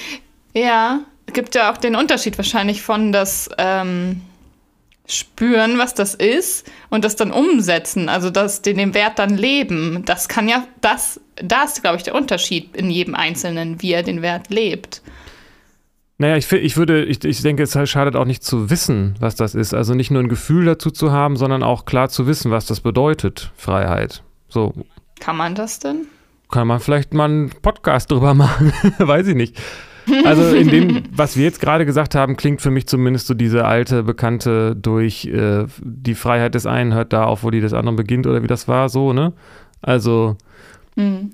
ja 0.54 1.02
gibt 1.34 1.56
ja 1.56 1.72
auch 1.72 1.78
den 1.78 1.96
Unterschied 1.96 2.38
wahrscheinlich 2.38 2.82
von 2.82 3.12
das 3.12 3.50
ähm, 3.58 4.22
spüren, 5.08 5.78
was 5.78 5.94
das 5.94 6.16
ist 6.16 6.70
und 6.90 7.04
das 7.04 7.16
dann 7.16 7.32
umsetzen, 7.32 8.10
also 8.10 8.30
das, 8.30 8.62
den, 8.62 8.78
den 8.78 8.94
Wert 8.94 9.20
dann 9.20 9.38
leben. 9.38 10.04
Das 10.06 10.28
kann 10.28 10.48
ja, 10.48 10.66
das, 10.80 11.20
da 11.36 11.64
ist, 11.64 11.82
glaube 11.82 11.98
ich, 11.98 12.04
der 12.04 12.16
Unterschied 12.16 12.76
in 12.76 12.90
jedem 12.90 13.16
Einzelnen, 13.16 13.82
wie 13.82 13.92
er 13.92 14.04
den 14.04 14.22
Wert 14.22 14.50
lebt. 14.50 15.02
Naja, 16.22 16.38
ich, 16.38 16.52
ich 16.52 16.78
würde, 16.78 17.04
ich, 17.04 17.26
ich 17.26 17.42
denke, 17.42 17.64
es 17.64 17.90
schadet 17.90 18.16
auch 18.16 18.26
nicht 18.26 18.44
zu 18.44 18.70
wissen, 18.70 19.16
was 19.20 19.34
das 19.34 19.56
ist. 19.56 19.74
Also 19.74 19.96
nicht 19.96 20.12
nur 20.12 20.22
ein 20.22 20.30
Gefühl 20.30 20.66
dazu 20.66 20.92
zu 20.92 21.12
haben, 21.12 21.36
sondern 21.36 21.64
auch 21.64 21.86
klar 21.86 22.10
zu 22.10 22.28
wissen, 22.28 22.52
was 22.52 22.68
das 22.68 22.80
bedeutet, 22.80 23.52
Freiheit. 23.56 24.22
So. 24.48 24.72
Kann 25.20 25.36
man 25.36 25.56
das 25.56 25.80
denn? 25.80 26.06
Kann 26.52 26.68
man 26.68 26.80
vielleicht 26.80 27.16
mal 27.16 27.26
einen 27.26 27.50
Podcast 27.50 28.12
drüber 28.12 28.34
machen, 28.36 28.72
weiß 29.00 29.30
ich 29.30 29.36
nicht. 29.36 29.60
Also 30.24 30.56
in 30.56 30.68
dem, 30.68 31.04
was 31.12 31.38
wir 31.38 31.44
jetzt 31.44 31.60
gerade 31.60 31.88
gesagt 31.88 32.14
haben, 32.14 32.38
klingt 32.38 32.62
für 32.62 32.70
mich 32.70 32.86
zumindest 32.86 33.26
so 33.26 33.34
diese 33.34 33.66
alte, 33.66 34.04
bekannte 34.04 34.76
durch 34.76 35.26
äh, 35.26 35.66
die 35.82 36.14
Freiheit 36.14 36.54
des 36.54 36.68
einen 36.68 36.94
hört 36.94 37.14
da 37.14 37.24
auf, 37.24 37.42
wo 37.42 37.50
die 37.50 37.62
des 37.62 37.74
anderen 37.74 37.96
beginnt 37.96 38.28
oder 38.28 38.44
wie 38.44 38.48
das 38.48 38.68
war, 38.68 38.90
so, 38.90 39.12
ne? 39.12 39.34
Also 39.82 40.38
mhm. 40.96 41.32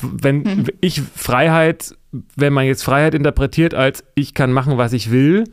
wenn 0.00 0.36
mhm. 0.42 0.66
ich 0.80 1.02
Freiheit, 1.02 1.96
wenn 2.36 2.52
man 2.52 2.66
jetzt 2.66 2.82
Freiheit 2.82 3.14
interpretiert 3.14 3.74
als 3.74 4.04
ich 4.14 4.34
kann 4.34 4.52
machen, 4.52 4.78
was 4.78 4.92
ich 4.92 5.10
will, 5.10 5.44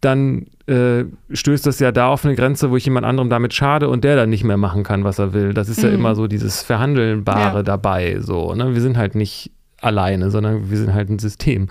dann 0.00 0.46
äh, 0.66 1.04
stößt 1.30 1.66
das 1.66 1.78
ja 1.80 1.90
da 1.92 2.08
auf 2.08 2.24
eine 2.24 2.34
Grenze, 2.34 2.70
wo 2.70 2.76
ich 2.76 2.84
jemand 2.84 3.06
anderem 3.06 3.30
damit 3.30 3.54
schade 3.54 3.88
und 3.88 4.04
der 4.04 4.16
dann 4.16 4.30
nicht 4.30 4.44
mehr 4.44 4.56
machen 4.56 4.82
kann, 4.82 5.04
was 5.04 5.18
er 5.18 5.32
will. 5.32 5.54
Das 5.54 5.68
ist 5.68 5.82
mhm. 5.82 5.88
ja 5.88 5.94
immer 5.94 6.14
so 6.14 6.26
dieses 6.26 6.62
Verhandelbare 6.62 7.58
ja. 7.58 7.62
dabei. 7.62 8.18
So, 8.20 8.54
ne? 8.54 8.74
Wir 8.74 8.82
sind 8.82 8.96
halt 8.96 9.14
nicht 9.14 9.50
alleine, 9.80 10.30
sondern 10.30 10.70
wir 10.70 10.76
sind 10.76 10.92
halt 10.92 11.08
ein 11.08 11.18
System. 11.18 11.68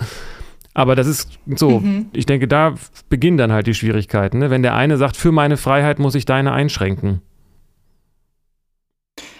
Aber 0.73 0.95
das 0.95 1.05
ist 1.05 1.39
so, 1.55 1.79
mhm. 1.79 2.07
ich 2.13 2.25
denke, 2.25 2.47
da 2.47 2.73
beginnen 3.09 3.37
dann 3.37 3.51
halt 3.51 3.67
die 3.67 3.75
Schwierigkeiten. 3.75 4.39
Ne? 4.39 4.49
Wenn 4.49 4.63
der 4.63 4.75
eine 4.75 4.97
sagt, 4.97 5.15
für 5.15 5.31
meine 5.31 5.57
Freiheit 5.57 5.99
muss 5.99 6.15
ich 6.15 6.25
deine 6.25 6.51
einschränken. 6.51 7.21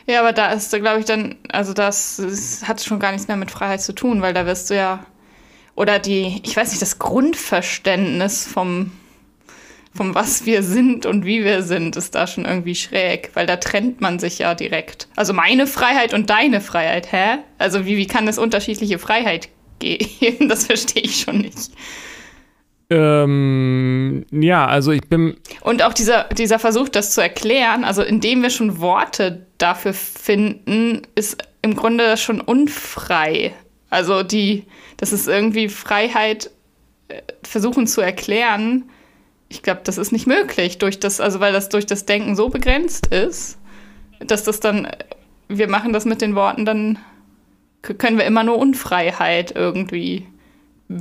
Ja, 0.05 0.19
aber 0.19 0.33
da 0.33 0.51
ist, 0.51 0.71
glaube 0.71 0.99
ich, 0.99 1.05
dann, 1.05 1.35
also 1.51 1.73
das, 1.73 2.17
das 2.17 2.67
hat 2.67 2.81
schon 2.81 2.99
gar 2.99 3.11
nichts 3.11 3.27
mehr 3.27 3.37
mit 3.37 3.51
Freiheit 3.51 3.81
zu 3.81 3.93
tun, 3.93 4.21
weil 4.21 4.33
da 4.33 4.45
wirst 4.45 4.69
du 4.69 4.75
ja, 4.75 5.05
oder 5.75 5.99
die, 5.99 6.41
ich 6.43 6.55
weiß 6.55 6.71
nicht, 6.71 6.81
das 6.81 6.99
Grundverständnis 6.99 8.45
vom, 8.45 8.91
vom 9.95 10.13
was 10.13 10.45
wir 10.45 10.61
sind 10.61 11.05
und 11.05 11.25
wie 11.25 11.43
wir 11.43 11.63
sind, 11.63 11.95
ist 11.95 12.15
da 12.15 12.27
schon 12.27 12.45
irgendwie 12.45 12.75
schräg, 12.75 13.31
weil 13.33 13.45
da 13.45 13.57
trennt 13.57 14.01
man 14.01 14.19
sich 14.19 14.39
ja 14.39 14.55
direkt. 14.55 15.07
Also 15.15 15.33
meine 15.33 15.67
Freiheit 15.67 16.13
und 16.13 16.29
deine 16.29 16.59
Freiheit, 16.59 17.11
hä? 17.11 17.37
Also 17.57 17.85
wie, 17.85 17.97
wie 17.97 18.07
kann 18.07 18.27
es 18.27 18.37
unterschiedliche 18.37 18.99
Freiheit 18.99 19.49
geben? 19.79 20.09
Das 20.49 20.65
verstehe 20.65 21.03
ich 21.03 21.21
schon 21.21 21.39
nicht. 21.39 21.71
Ähm, 22.93 24.25
ja, 24.31 24.67
also 24.67 24.91
ich 24.91 25.01
bin. 25.01 25.35
Und 25.61 25.81
auch 25.81 25.93
dieser, 25.93 26.25
dieser 26.25 26.59
Versuch, 26.59 26.89
das 26.89 27.11
zu 27.11 27.21
erklären, 27.21 27.83
also 27.83 28.03
indem 28.03 28.43
wir 28.43 28.51
schon 28.51 28.79
Worte 28.79 29.47
dafür 29.57 29.93
finden, 29.93 31.01
ist 31.15 31.37
im 31.63 31.75
Grunde 31.75 32.17
schon 32.17 32.39
unfrei. 32.39 33.53
Also 33.89 34.21
die, 34.21 34.65
das 34.97 35.11
ist 35.11 35.27
irgendwie 35.27 35.69
Freiheit 35.69 36.51
äh, 37.07 37.21
versuchen 37.41 37.87
zu 37.87 38.01
erklären, 38.01 38.83
ich 39.49 39.63
glaube, 39.63 39.81
das 39.83 39.97
ist 39.97 40.11
nicht 40.11 40.27
möglich, 40.27 40.77
durch 40.77 40.99
das, 40.99 41.19
also 41.19 41.39
weil 41.39 41.53
das 41.53 41.69
durch 41.69 41.85
das 41.85 42.05
Denken 42.05 42.35
so 42.35 42.49
begrenzt 42.49 43.07
ist, 43.07 43.57
dass 44.19 44.43
das 44.43 44.59
dann, 44.59 44.87
wir 45.47 45.67
machen 45.67 45.93
das 45.93 46.05
mit 46.05 46.21
den 46.21 46.35
Worten, 46.35 46.65
dann 46.65 46.99
können 47.81 48.17
wir 48.17 48.25
immer 48.25 48.43
nur 48.43 48.57
Unfreiheit 48.57 49.53
irgendwie. 49.55 50.27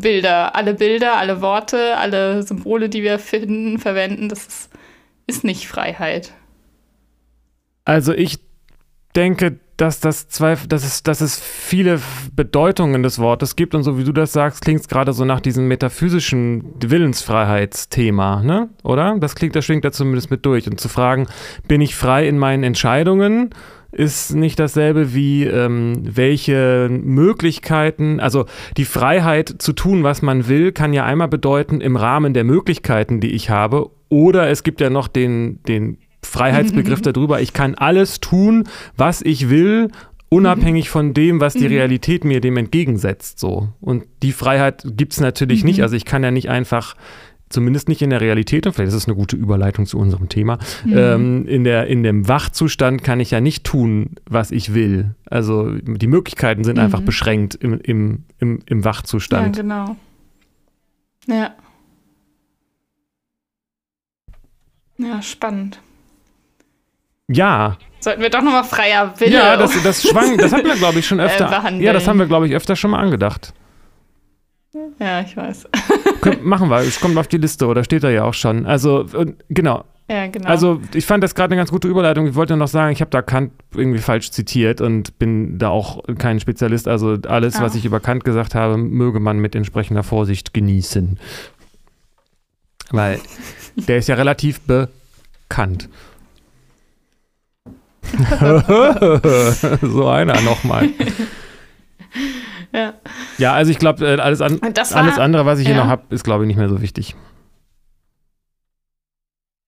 Bilder, 0.01 0.55
alle 0.55 0.75
Bilder, 0.75 1.17
alle 1.19 1.41
Worte, 1.41 1.97
alle 1.97 2.43
Symbole, 2.43 2.89
die 2.89 3.03
wir 3.03 3.19
finden, 3.19 3.79
verwenden, 3.79 4.29
das 4.29 4.47
ist, 4.47 4.71
ist 5.27 5.45
nicht 5.45 5.69
Freiheit. 5.69 6.33
Also 7.85 8.13
ich 8.13 8.39
denke, 9.15 9.59
dass, 9.77 10.01
das 10.01 10.29
zwei, 10.29 10.57
dass, 10.69 10.85
es, 10.85 11.03
dass 11.03 11.21
es 11.21 11.41
viele 11.41 12.01
Bedeutungen 12.35 13.03
des 13.03 13.19
Wortes 13.19 13.57
gibt 13.57 13.75
und 13.75 13.83
so 13.83 13.99
wie 13.99 14.05
du 14.05 14.13
das 14.13 14.33
sagst, 14.33 14.63
klingt 14.63 14.81
es 14.81 14.89
gerade 14.89 15.13
so 15.13 15.25
nach 15.25 15.41
diesem 15.41 15.67
metaphysischen 15.67 16.75
Willensfreiheitsthema, 16.81 18.43
ne? 18.43 18.69
Oder? 18.85 19.17
Das 19.19 19.35
klingt, 19.35 19.57
das 19.57 19.65
schwingt 19.65 19.85
da 19.85 19.93
zumindest 19.93 20.31
mit 20.31 20.47
durch. 20.47 20.69
Und 20.69 20.81
zu 20.81 20.89
fragen, 20.89 21.27
bin 21.67 21.81
ich 21.81 21.97
frei 21.97 22.29
in 22.29 22.39
meinen 22.39 22.63
Entscheidungen? 22.63 23.51
Ist 23.93 24.35
nicht 24.35 24.59
dasselbe 24.59 25.15
wie 25.15 25.45
ähm, 25.45 26.03
welche 26.03 26.89
Möglichkeiten, 26.91 28.21
also 28.21 28.47
die 28.77 28.87
Freiheit 28.87 29.55
zu 29.59 29.73
tun, 29.73 30.03
was 30.03 30.23
man 30.23 30.49
will, 30.49 30.73
kann 30.73 30.93
ja 30.93 31.05
einmal 31.05 31.29
bedeuten 31.29 31.81
im 31.81 31.97
Rahmen 31.97 32.35
der 32.35 32.45
Möglichkeiten, 32.45 33.21
die 33.21 33.31
ich 33.33 33.51
habe, 33.51 33.91
oder 34.09 34.49
es 34.49 34.63
gibt 34.63 34.81
ja 34.81 34.91
noch 34.91 35.09
den, 35.09 35.63
den 35.69 35.99
Freiheitsbegriff 36.23 37.01
darüber, 37.03 37.41
ich 37.41 37.53
kann 37.53 37.75
alles 37.75 38.21
tun, 38.21 38.65
was 38.97 39.23
ich 39.23 39.51
will, 39.51 39.91
unabhängig 40.33 40.89
von 40.89 41.13
dem, 41.13 41.41
was 41.41 41.53
die 41.53 41.69
mhm. 41.69 41.75
Realität 41.75 42.25
mir 42.25 42.41
dem 42.41 42.57
entgegensetzt. 42.57 43.39
So. 43.39 43.69
Und 43.81 44.05
die 44.23 44.33
Freiheit 44.33 44.83
gibt 44.97 45.13
es 45.13 45.21
natürlich 45.21 45.63
nicht. 45.63 45.79
Mhm. 45.79 45.83
Also 45.83 45.97
ich 45.97 46.07
kann 46.07 46.23
ja 46.23 46.31
nicht 46.31 46.49
einfach 46.49 46.95
zumindest 47.53 47.89
nicht 47.89 48.03
in 48.03 48.11
der 48.11 48.21
Realität, 48.21 48.67
und 48.67 48.73
vielleicht 48.73 48.89
ist 48.89 48.95
es 48.95 49.07
eine 49.07 49.17
gute 49.17 49.37
Überleitung 49.37 49.87
zu 49.87 49.99
unserem 49.99 50.29
Thema, 50.29 50.59
mhm. 50.85 50.97
ähm, 50.97 51.47
in, 51.47 51.65
der, 51.65 51.87
in 51.87 52.03
dem 52.03 52.29
Wachzustand 52.29 53.05
kann 53.05 53.21
ich 53.21 53.31
ja 53.31 53.41
nicht 53.41 53.65
tun, 53.65 54.11
was 54.29 54.51
ich 54.51 54.75
will. 54.75 55.15
Also 55.27 55.71
die 55.71 56.07
Möglichkeiten 56.07 56.65
sind 56.65 56.77
mhm. 56.77 56.85
einfach 56.85 57.01
beschränkt 57.01 57.55
im, 57.55 57.81
im, 57.81 58.25
im, 58.39 58.61
im 58.67 58.85
Wachzustand. 58.85 59.57
Ja, 59.57 59.63
genau. 59.63 59.97
Ja. 61.27 61.55
Ja, 64.99 65.23
spannend. 65.23 65.81
Ja. 67.29 67.79
Sollten 68.01 68.21
wir 68.21 68.31
doch 68.31 68.43
nochmal 68.43 68.65
freier 68.65 69.15
Wille. 69.19 69.33
Ja, 69.33 69.57
das, 69.57 69.81
das 69.83 70.03
schwang, 70.03 70.37
das 70.37 70.53
haben 70.53 70.65
wir, 70.65 70.75
glaube 70.75 70.99
ich, 70.99 71.07
schon 71.07 71.19
äh, 71.21 71.25
öfter. 71.25 71.65
Äh, 71.67 71.83
ja, 71.83 71.93
das 71.93 72.09
haben 72.09 72.19
wir, 72.19 72.27
glaube 72.27 72.47
ich, 72.47 72.55
öfter 72.55 72.77
schon 72.77 72.91
mal 72.91 73.01
angedacht. 73.01 73.55
Ja, 74.99 75.21
ich 75.21 75.37
weiß. 75.37 75.69
machen 76.43 76.71
wir, 76.71 76.79
es 76.79 77.01
kommt 77.01 77.19
auf 77.19 77.29
die 77.29 77.37
Liste 77.37 77.67
oder 77.67 77.85
steht 77.85 78.05
da 78.05 78.11
ja 78.11 78.25
auch 78.25 78.35
schon. 78.35 78.65
Also, 78.65 79.07
genau. 79.51 79.85
Ja, 80.09 80.27
genau. 80.27 80.49
Also, 80.49 80.81
ich 80.95 81.07
fand 81.07 81.23
das 81.23 81.35
gerade 81.35 81.53
eine 81.53 81.61
ganz 81.61 81.71
gute 81.71 81.89
Überleitung. 81.89 82.27
Ich 82.27 82.35
wollte 82.35 82.57
noch 82.57 82.69
sagen, 82.69 82.93
ich 82.93 83.01
habe 83.01 83.11
da 83.11 83.23
Kant 83.23 83.53
irgendwie 83.75 84.01
falsch 84.01 84.31
zitiert 84.31 84.81
und 84.81 85.19
bin 85.19 85.59
da 85.59 85.69
auch 85.69 86.03
kein 86.19 86.41
Spezialist. 86.41 86.89
Also, 86.89 87.19
alles, 87.29 87.57
ah. 87.57 87.63
was 87.63 87.75
ich 87.75 87.85
über 87.85 88.01
Kant 88.01 88.25
gesagt 88.25 88.55
habe, 88.55 88.77
möge 88.79 89.21
man 89.21 89.39
mit 89.39 89.55
entsprechender 89.55 90.03
Vorsicht 90.03 90.55
genießen. 90.55 91.19
Weil 92.91 93.21
der 93.77 93.99
ist 93.99 94.09
ja 94.09 94.17
relativ 94.17 94.61
bekannt. 94.63 95.89
so 99.83 100.09
einer 100.09 100.41
nochmal. 100.43 100.89
Ja. 102.73 102.95
Ja, 103.39 103.53
also 103.53 103.71
ich 103.71 103.79
glaube, 103.79 104.07
äh, 104.07 104.21
alles, 104.21 104.41
an, 104.41 104.61
alles 104.63 105.19
andere, 105.19 105.47
was 105.47 105.59
ich 105.59 105.67
ja. 105.67 105.75
hier 105.75 105.83
noch 105.83 105.89
habe, 105.89 106.03
ist, 106.11 106.25
glaube 106.25 106.45
ich, 106.45 106.49
nicht 106.49 106.59
mehr 106.59 106.69
so 106.69 106.83
wichtig. 106.83 107.17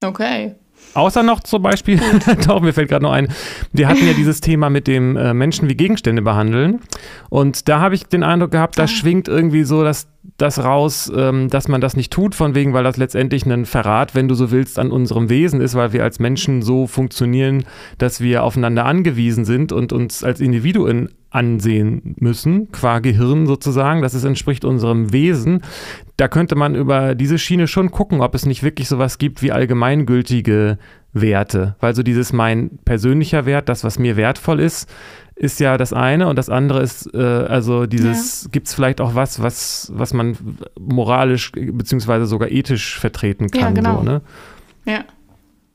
Okay. 0.04 0.54
Außer 0.94 1.24
noch 1.24 1.40
zum 1.40 1.62
Beispiel, 1.62 2.00
doch, 2.46 2.60
mir 2.60 2.72
fällt 2.72 2.88
gerade 2.88 3.02
noch 3.02 3.12
ein, 3.12 3.28
wir 3.72 3.88
hatten 3.88 4.06
ja 4.06 4.12
dieses 4.12 4.40
Thema 4.40 4.70
mit 4.70 4.86
dem 4.86 5.16
äh, 5.16 5.34
Menschen 5.34 5.68
wie 5.68 5.74
Gegenstände 5.74 6.22
behandeln. 6.22 6.80
Und 7.30 7.68
da 7.68 7.80
habe 7.80 7.96
ich 7.96 8.04
den 8.04 8.22
Eindruck 8.22 8.52
gehabt, 8.52 8.78
da 8.78 8.84
ah. 8.84 8.88
schwingt 8.88 9.26
irgendwie 9.26 9.64
so 9.64 9.82
das, 9.82 10.06
das 10.36 10.62
raus, 10.62 11.10
ähm, 11.14 11.50
dass 11.50 11.66
man 11.66 11.80
das 11.80 11.96
nicht 11.96 12.12
tut, 12.12 12.36
von 12.36 12.54
wegen, 12.54 12.74
weil 12.74 12.84
das 12.84 12.96
letztendlich 12.96 13.44
ein 13.44 13.66
Verrat, 13.66 14.14
wenn 14.14 14.28
du 14.28 14.36
so 14.36 14.52
willst, 14.52 14.78
an 14.78 14.92
unserem 14.92 15.28
Wesen 15.28 15.60
ist, 15.60 15.74
weil 15.74 15.92
wir 15.92 16.04
als 16.04 16.20
Menschen 16.20 16.62
so 16.62 16.86
funktionieren, 16.86 17.64
dass 17.98 18.20
wir 18.20 18.44
aufeinander 18.44 18.84
angewiesen 18.84 19.44
sind 19.44 19.72
und 19.72 19.92
uns 19.92 20.22
als 20.22 20.40
Individuen 20.40 21.08
ansehen 21.34 22.14
müssen, 22.18 22.70
qua 22.70 23.00
Gehirn 23.00 23.46
sozusagen. 23.46 24.02
Das 24.02 24.14
ist, 24.14 24.24
entspricht 24.24 24.64
unserem 24.64 25.12
Wesen. 25.12 25.62
Da 26.16 26.28
könnte 26.28 26.54
man 26.54 26.74
über 26.74 27.14
diese 27.14 27.38
Schiene 27.38 27.66
schon 27.66 27.90
gucken, 27.90 28.20
ob 28.20 28.34
es 28.34 28.46
nicht 28.46 28.62
wirklich 28.62 28.88
sowas 28.88 29.18
gibt 29.18 29.42
wie 29.42 29.50
allgemeingültige 29.50 30.78
Werte. 31.12 31.74
Weil 31.80 31.94
so 31.94 32.02
dieses 32.02 32.32
mein 32.32 32.78
persönlicher 32.84 33.46
Wert, 33.46 33.68
das, 33.68 33.82
was 33.82 33.98
mir 33.98 34.16
wertvoll 34.16 34.60
ist, 34.60 34.88
ist 35.34 35.58
ja 35.58 35.76
das 35.76 35.92
eine 35.92 36.28
und 36.28 36.36
das 36.36 36.48
andere 36.48 36.80
ist, 36.80 37.12
äh, 37.12 37.18
also 37.18 37.86
dieses, 37.86 38.44
ja. 38.44 38.50
gibt 38.52 38.68
es 38.68 38.74
vielleicht 38.74 39.00
auch 39.00 39.16
was, 39.16 39.42
was, 39.42 39.90
was 39.92 40.14
man 40.14 40.36
moralisch 40.78 41.50
beziehungsweise 41.50 42.26
sogar 42.26 42.50
ethisch 42.50 42.98
vertreten 43.00 43.50
kann. 43.50 43.60
Ja, 43.60 43.70
genau. 43.70 43.98
So, 43.98 44.02
ne? 44.04 44.22
Ja. 44.84 45.04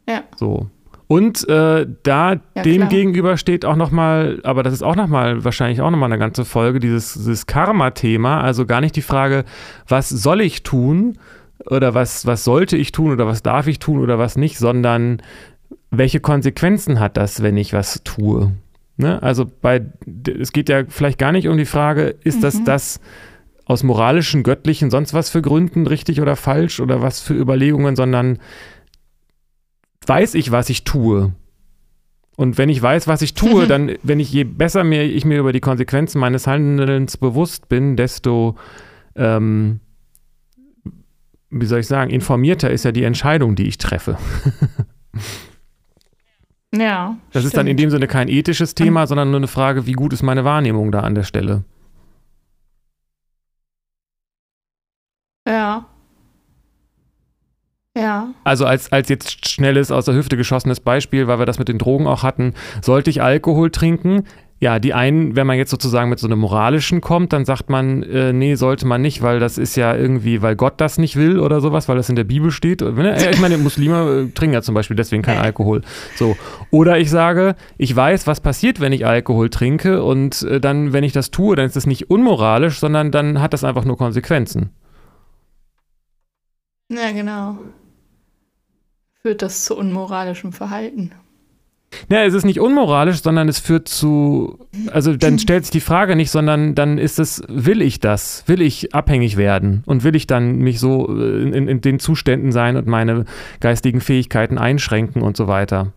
Ja. 0.07 0.23
So. 0.37 0.69
Und 1.11 1.49
äh, 1.49 1.87
da 2.03 2.33
ja, 2.33 2.61
dem 2.61 2.75
klar. 2.75 2.89
gegenüber 2.89 3.37
steht 3.37 3.65
auch 3.65 3.75
nochmal, 3.75 4.41
aber 4.43 4.61
das 4.61 4.73
ist 4.73 4.83
auch 4.83 4.95
nochmal, 4.95 5.43
wahrscheinlich 5.43 5.81
auch 5.81 5.89
nochmal 5.89 6.11
eine 6.11 6.19
ganze 6.19 6.45
Folge, 6.45 6.79
dieses, 6.79 7.15
dieses 7.15 7.47
Karma-Thema. 7.47 8.41
Also 8.41 8.67
gar 8.67 8.79
nicht 8.79 8.95
die 8.95 9.01
Frage, 9.01 9.43
was 9.87 10.09
soll 10.09 10.39
ich 10.39 10.61
tun 10.61 11.17
oder 11.65 11.95
was, 11.95 12.27
was 12.27 12.43
sollte 12.43 12.77
ich 12.77 12.91
tun 12.91 13.11
oder 13.11 13.25
was 13.25 13.41
darf 13.41 13.65
ich 13.65 13.79
tun 13.79 13.97
oder 13.97 14.19
was 14.19 14.37
nicht, 14.37 14.59
sondern 14.59 15.23
welche 15.89 16.19
Konsequenzen 16.19 16.99
hat 16.99 17.17
das, 17.17 17.41
wenn 17.41 17.57
ich 17.57 17.73
was 17.73 18.03
tue? 18.03 18.51
Ne? 18.97 19.23
Also 19.23 19.45
bei, 19.61 19.81
es 20.39 20.51
geht 20.51 20.69
ja 20.69 20.83
vielleicht 20.87 21.17
gar 21.17 21.31
nicht 21.31 21.47
um 21.47 21.57
die 21.57 21.65
Frage, 21.65 22.13
ist 22.23 22.37
mhm. 22.37 22.41
das 22.41 22.63
das 22.63 22.99
aus 23.65 23.81
moralischen, 23.81 24.43
göttlichen, 24.43 24.91
sonst 24.91 25.15
was 25.15 25.31
für 25.31 25.41
Gründen 25.41 25.87
richtig 25.87 26.21
oder 26.21 26.35
falsch 26.35 26.79
oder 26.79 27.01
was 27.01 27.19
für 27.19 27.33
Überlegungen, 27.33 27.95
sondern 27.95 28.37
weiß 30.09 30.33
ich, 30.33 30.51
was 30.51 30.69
ich 30.69 30.83
tue. 30.83 31.33
Und 32.35 32.57
wenn 32.57 32.69
ich 32.69 32.81
weiß, 32.81 33.07
was 33.07 33.21
ich 33.21 33.33
tue, 33.33 33.67
dann, 33.67 33.95
wenn 34.01 34.19
ich 34.19 34.31
je 34.31 34.45
besser 34.45 34.83
mir, 34.83 35.03
ich 35.03 35.25
mir 35.25 35.39
über 35.39 35.51
die 35.51 35.59
Konsequenzen 35.59 36.19
meines 36.19 36.47
Handelns 36.47 37.17
bewusst 37.17 37.69
bin, 37.69 37.97
desto, 37.97 38.55
ähm, 39.15 39.81
wie 41.49 41.65
soll 41.65 41.81
ich 41.81 41.87
sagen, 41.87 42.11
informierter 42.11 42.71
ist 42.71 42.85
ja 42.85 42.93
die 42.93 43.03
Entscheidung, 43.03 43.55
die 43.55 43.67
ich 43.67 43.77
treffe. 43.77 44.17
ja. 46.73 47.17
Das 47.33 47.41
stimmt. 47.41 47.45
ist 47.45 47.57
dann 47.57 47.67
in 47.67 47.75
dem 47.77 47.89
Sinne 47.89 48.07
kein 48.07 48.29
ethisches 48.29 48.73
Thema, 48.73 49.05
sondern 49.05 49.31
nur 49.31 49.39
eine 49.39 49.47
Frage, 49.47 49.85
wie 49.85 49.91
gut 49.91 50.13
ist 50.13 50.23
meine 50.23 50.45
Wahrnehmung 50.45 50.93
da 50.93 51.01
an 51.01 51.15
der 51.15 51.23
Stelle. 51.23 51.65
Ja. 55.45 55.88
Ja. 57.99 58.29
Also 58.45 58.65
als, 58.65 58.91
als 58.93 59.09
jetzt 59.09 59.49
schnelles, 59.49 59.91
aus 59.91 60.05
der 60.05 60.15
Hüfte 60.15 60.37
geschossenes 60.37 60.79
Beispiel, 60.79 61.27
weil 61.27 61.37
wir 61.37 61.45
das 61.45 61.59
mit 61.59 61.67
den 61.67 61.77
Drogen 61.77 62.07
auch 62.07 62.23
hatten, 62.23 62.53
sollte 62.81 63.09
ich 63.09 63.21
Alkohol 63.21 63.71
trinken? 63.71 64.23
Ja, 64.61 64.79
die 64.79 64.93
einen, 64.93 65.37
wenn 65.37 65.47
man 65.47 65.57
jetzt 65.57 65.71
sozusagen 65.71 66.09
mit 66.09 66.19
so 66.19 66.27
einem 66.27 66.39
moralischen 66.39 66.99
kommt, 66.99 67.31
dann 67.31 67.45
sagt 67.45 67.69
man, 67.69 68.03
äh, 68.03 68.33
nee, 68.33 68.55
sollte 68.55 68.85
man 68.85 69.01
nicht, 69.01 69.21
weil 69.21 69.39
das 69.39 69.57
ist 69.57 69.75
ja 69.75 69.95
irgendwie, 69.95 70.41
weil 70.41 70.57
Gott 70.57 70.81
das 70.81 70.97
nicht 70.97 71.15
will 71.15 71.39
oder 71.39 71.61
sowas, 71.61 71.87
weil 71.87 71.95
das 71.95 72.09
in 72.09 72.17
der 72.17 72.25
Bibel 72.25 72.51
steht. 72.51 72.81
Ich 72.81 73.39
meine, 73.39 73.57
Muslime 73.57 74.27
äh, 74.27 74.31
trinken 74.33 74.53
ja 74.53 74.61
zum 74.61 74.75
Beispiel 74.75 74.97
deswegen 74.97 75.23
kein 75.23 75.37
Alkohol. 75.37 75.81
So. 76.15 76.37
Oder 76.71 76.99
ich 76.99 77.09
sage, 77.09 77.55
ich 77.77 77.95
weiß, 77.95 78.27
was 78.27 78.41
passiert, 78.41 78.81
wenn 78.81 78.91
ich 78.91 79.05
Alkohol 79.05 79.49
trinke 79.49 80.03
und 80.03 80.41
äh, 80.43 80.59
dann, 80.59 80.91
wenn 80.91 81.05
ich 81.05 81.13
das 81.13 81.31
tue, 81.31 81.55
dann 81.55 81.65
ist 81.65 81.77
das 81.77 81.87
nicht 81.87 82.09
unmoralisch, 82.09 82.79
sondern 82.79 83.11
dann 83.11 83.41
hat 83.41 83.53
das 83.53 83.63
einfach 83.63 83.85
nur 83.85 83.97
Konsequenzen. 83.97 84.71
Ja, 86.89 87.11
genau 87.13 87.57
führt 89.29 89.43
das 89.43 89.63
zu 89.63 89.77
unmoralischem 89.77 90.51
Verhalten? 90.53 91.11
Ja, 92.09 92.23
es 92.23 92.33
ist 92.33 92.45
nicht 92.45 92.59
unmoralisch, 92.59 93.21
sondern 93.21 93.47
es 93.47 93.59
führt 93.59 93.87
zu, 93.87 94.57
also 94.91 95.15
dann 95.15 95.37
stellt 95.39 95.65
sich 95.65 95.71
die 95.71 95.81
Frage 95.81 96.15
nicht, 96.15 96.31
sondern 96.31 96.73
dann 96.73 96.97
ist 96.97 97.19
es, 97.19 97.43
will 97.47 97.83
ich 97.83 97.99
das? 97.99 98.43
Will 98.47 98.59
ich 98.59 98.95
abhängig 98.95 99.37
werden? 99.37 99.83
Und 99.85 100.03
will 100.03 100.15
ich 100.15 100.25
dann 100.25 100.57
mich 100.57 100.79
so 100.79 101.15
äh, 101.15 101.43
in, 101.43 101.67
in 101.67 101.81
den 101.81 101.99
Zuständen 101.99 102.51
sein 102.51 102.75
und 102.75 102.87
meine 102.87 103.25
geistigen 103.59 104.01
Fähigkeiten 104.01 104.57
einschränken 104.57 105.21
und 105.21 105.37
so 105.37 105.47
weiter? 105.47 105.93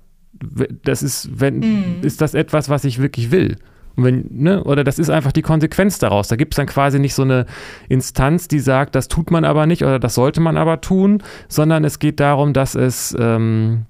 Das 0.85 1.03
ist, 1.03 1.31
wenn, 1.41 1.61
mm. 1.61 1.85
ist 2.03 2.21
das 2.21 2.35
etwas, 2.35 2.69
was 2.69 2.85
ich 2.85 3.01
wirklich 3.01 3.31
will? 3.31 3.57
Wenn, 3.97 4.27
ne, 4.31 4.65
oder 4.65 4.85
das 4.85 4.99
ist 4.99 5.11
einfach 5.11 5.33
die 5.33 5.43
Konsequenz 5.43 5.99
daraus. 5.99 6.29
Da 6.29 6.37
gibt 6.37 6.55
es 6.55 6.57
dann 6.57 6.67
quasi 6.67 6.99
nicht 6.99 7.15
so 7.15 7.23
eine 7.23 7.47
Instanz, 7.89 8.49
die 8.49 8.61
sagt, 8.61 8.95
das 8.95 9.09
tut 9.09 9.31
man 9.31 9.45
aber 9.45 9.67
nicht 9.67 9.83
oder 9.83 9.99
das 9.99 10.15
sollte 10.15 10.41
man 10.41 10.57
aber 10.57 10.81
tun, 10.81 11.23
sondern 11.49 11.85
es 11.85 11.99
geht 11.99 12.19
darum, 12.19 12.53
dass 12.53 12.75
es 12.75 13.15
ähm, 13.19 13.87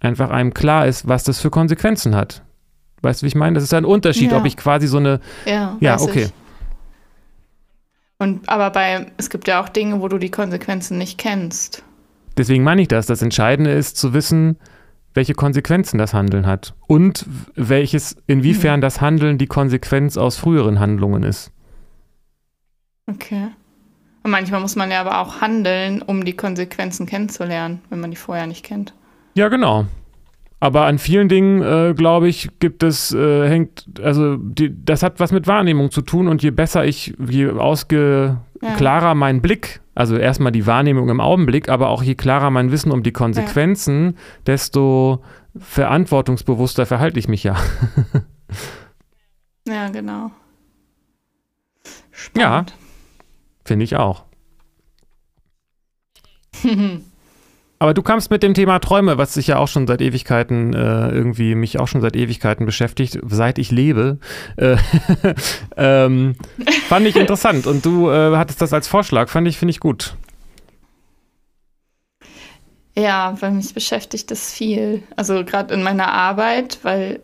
einfach 0.00 0.30
einem 0.30 0.54
klar 0.54 0.86
ist, 0.86 1.08
was 1.08 1.24
das 1.24 1.40
für 1.40 1.50
Konsequenzen 1.50 2.14
hat. 2.14 2.42
Weißt 3.02 3.22
du, 3.22 3.24
wie 3.24 3.28
ich 3.28 3.34
meine? 3.34 3.54
Das 3.54 3.64
ist 3.64 3.74
ein 3.74 3.84
Unterschied, 3.84 4.30
ja. 4.30 4.38
ob 4.38 4.46
ich 4.46 4.56
quasi 4.56 4.86
so 4.86 4.98
eine. 4.98 5.20
Ja, 5.44 5.76
ja 5.80 6.00
okay. 6.00 6.24
Ich. 6.24 6.32
Und 8.18 8.48
aber 8.48 8.70
bei, 8.70 9.06
es 9.18 9.28
gibt 9.30 9.46
ja 9.46 9.62
auch 9.62 9.68
Dinge, 9.68 10.00
wo 10.00 10.08
du 10.08 10.18
die 10.18 10.30
Konsequenzen 10.30 10.96
nicht 10.96 11.18
kennst. 11.18 11.82
Deswegen 12.36 12.64
meine 12.64 12.82
ich 12.82 12.88
das. 12.88 13.06
Das 13.06 13.22
Entscheidende 13.22 13.70
ist 13.72 13.96
zu 13.96 14.14
wissen, 14.14 14.58
welche 15.16 15.34
Konsequenzen 15.34 15.98
das 15.98 16.14
Handeln 16.14 16.46
hat 16.46 16.74
und 16.86 17.26
welches, 17.54 18.16
inwiefern 18.26 18.80
mhm. 18.80 18.82
das 18.82 19.00
Handeln 19.00 19.38
die 19.38 19.46
Konsequenz 19.46 20.16
aus 20.16 20.36
früheren 20.36 20.78
Handlungen 20.78 21.22
ist. 21.22 21.50
Okay. 23.06 23.48
Und 24.22 24.30
manchmal 24.30 24.60
muss 24.60 24.76
man 24.76 24.90
ja 24.90 25.00
aber 25.00 25.20
auch 25.20 25.40
handeln, 25.40 26.02
um 26.02 26.24
die 26.24 26.34
Konsequenzen 26.34 27.06
kennenzulernen, 27.06 27.80
wenn 27.88 28.00
man 28.00 28.10
die 28.10 28.16
vorher 28.16 28.46
nicht 28.46 28.64
kennt. 28.64 28.92
Ja, 29.34 29.48
genau. 29.48 29.86
Aber 30.58 30.86
an 30.86 30.98
vielen 30.98 31.28
Dingen, 31.28 31.62
äh, 31.62 31.94
glaube 31.94 32.28
ich, 32.28 32.58
gibt 32.58 32.82
es, 32.82 33.14
äh, 33.14 33.48
hängt, 33.48 33.84
also 34.02 34.36
die, 34.36 34.74
das 34.84 35.02
hat 35.02 35.20
was 35.20 35.30
mit 35.30 35.46
Wahrnehmung 35.46 35.90
zu 35.90 36.02
tun 36.02 36.28
und 36.28 36.42
je 36.42 36.50
besser 36.50 36.84
ich, 36.84 37.14
je 37.26 37.50
ausge, 37.50 38.38
ja. 38.62 38.74
klarer 38.74 39.14
mein 39.14 39.42
Blick, 39.42 39.80
also 39.96 40.16
erstmal 40.18 40.52
die 40.52 40.66
Wahrnehmung 40.66 41.08
im 41.08 41.20
Augenblick, 41.20 41.70
aber 41.70 41.88
auch 41.88 42.02
je 42.02 42.14
klarer 42.14 42.50
mein 42.50 42.70
Wissen 42.70 42.92
um 42.92 43.02
die 43.02 43.12
Konsequenzen, 43.12 44.04
ja. 44.04 44.12
desto 44.46 45.24
verantwortungsbewusster 45.58 46.84
verhalte 46.84 47.18
ich 47.18 47.28
mich 47.28 47.42
ja. 47.42 47.56
ja, 49.66 49.88
genau. 49.88 50.30
Spannend. 52.10 52.70
Ja, 52.70 52.76
finde 53.64 53.84
ich 53.84 53.96
auch. 53.96 54.24
Aber 57.78 57.92
du 57.92 58.02
kamst 58.02 58.30
mit 58.30 58.42
dem 58.42 58.54
Thema 58.54 58.78
Träume, 58.78 59.18
was 59.18 59.34
sich 59.34 59.48
ja 59.48 59.58
auch 59.58 59.68
schon 59.68 59.86
seit 59.86 60.00
Ewigkeiten 60.00 60.72
äh, 60.72 61.10
irgendwie 61.10 61.54
mich 61.54 61.78
auch 61.78 61.88
schon 61.88 62.00
seit 62.00 62.16
Ewigkeiten 62.16 62.64
beschäftigt, 62.64 63.18
seit 63.26 63.58
ich 63.58 63.70
lebe. 63.70 64.18
Äh, 64.56 64.76
ähm, 65.76 66.36
fand 66.88 67.06
ich 67.06 67.16
interessant 67.16 67.66
und 67.66 67.84
du 67.84 68.10
äh, 68.10 68.36
hattest 68.36 68.62
das 68.62 68.72
als 68.72 68.88
Vorschlag, 68.88 69.28
fand 69.28 69.46
ich, 69.46 69.58
finde 69.58 69.70
ich 69.70 69.80
gut. 69.80 70.14
Ja, 72.96 73.36
weil 73.40 73.50
mich 73.50 73.74
beschäftigt 73.74 74.30
das 74.30 74.54
viel. 74.54 75.02
Also 75.16 75.44
gerade 75.44 75.74
in 75.74 75.82
meiner 75.82 76.10
Arbeit, 76.10 76.78
weil 76.82 77.20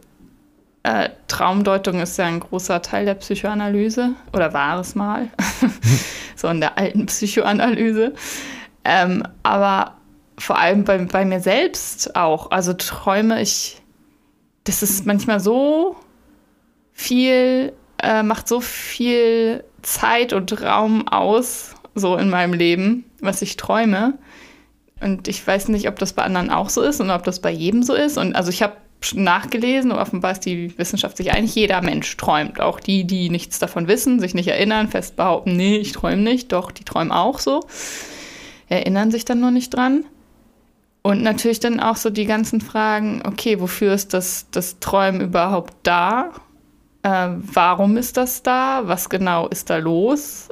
äh, 0.82 1.09
Traumdeutung 1.28 2.00
ist 2.00 2.18
ja 2.18 2.26
ein 2.26 2.40
großer 2.40 2.82
Teil 2.82 3.06
der 3.06 3.14
Psychoanalyse 3.14 4.11
oder 4.35 4.52
war 4.52 4.80
es 4.80 4.94
mal, 4.94 5.28
so 6.37 6.49
in 6.49 6.61
der 6.61 6.76
alten 6.76 7.06
Psychoanalyse. 7.06 8.12
Ähm, 8.85 9.23
aber 9.42 9.94
vor 10.39 10.59
allem 10.59 10.85
bei, 10.85 10.99
bei 10.99 11.25
mir 11.25 11.41
selbst 11.41 12.17
auch. 12.17 12.51
Also 12.51 12.73
träume 12.73 13.41
ich, 13.41 13.81
das 14.65 14.83
ist 14.83 15.07
manchmal 15.07 15.41
so 15.41 15.97
viel, 16.93 17.73
äh, 18.03 18.23
macht 18.23 18.49
so 18.49 18.61
viel 18.61 19.65
Zeit 19.83 20.33
und 20.33 20.62
Raum 20.62 21.09
aus, 21.09 21.75
so 21.95 22.17
in 22.17 22.31
meinem 22.31 22.55
Leben, 22.55 23.05
was 23.21 23.43
ich 23.43 23.57
träume. 23.57 24.15
Und 25.01 25.27
ich 25.27 25.45
weiß 25.45 25.69
nicht, 25.69 25.89
ob 25.89 25.99
das 25.99 26.12
bei 26.12 26.23
anderen 26.23 26.51
auch 26.51 26.69
so 26.69 26.83
ist 26.83 27.01
und 27.01 27.11
ob 27.11 27.25
das 27.25 27.41
bei 27.41 27.51
jedem 27.51 27.83
so 27.83 27.95
ist. 27.95 28.19
Und 28.19 28.37
also 28.37 28.51
ich 28.51 28.62
habe 28.62 28.77
nachgelesen 29.15 29.91
und 29.91 29.99
offenbar 29.99 30.33
ist 30.33 30.47
die 30.47 30.77
Wissenschaft 30.79 31.17
sich 31.17 31.33
eigentlich 31.33 31.57
jeder 31.57 31.83
Mensch 31.83 32.17
träumt. 32.17 32.61
Auch 32.61 32.79
die, 32.79 33.05
die 33.05 33.31
nichts 33.31 33.59
davon 33.59 33.89
wissen, 33.89 34.21
sich 34.21 34.35
nicht 34.35 34.49
erinnern, 34.49 34.89
fest 34.89 35.17
behaupten, 35.17 35.57
nee, 35.57 35.77
ich 35.77 35.93
träume 35.93 36.23
nicht, 36.23 36.53
doch, 36.53 36.71
die 36.71 36.85
träumen 36.85 37.11
auch 37.11 37.41
so. 37.41 37.67
Erinnern 38.69 39.11
sich 39.11 39.25
dann 39.25 39.41
nur 39.41 39.51
nicht 39.51 39.75
dran. 39.75 40.05
Und 41.02 41.23
natürlich 41.23 41.59
dann 41.59 41.80
auch 41.80 41.97
so 41.97 42.11
die 42.11 42.26
ganzen 42.26 42.61
Fragen, 42.61 43.23
okay, 43.26 43.61
wofür 43.61 43.92
ist 43.92 44.14
das, 44.14 44.47
das 44.52 44.78
Träumen 44.78 45.21
überhaupt 45.21 45.75
da? 45.82 46.30
Äh, 47.02 47.28
warum 47.52 47.97
ist 47.97 48.16
das 48.16 48.42
da? 48.42 48.82
Was 48.85 49.11
genau 49.11 49.49
ist 49.49 49.68
da 49.68 49.78
los 49.78 50.49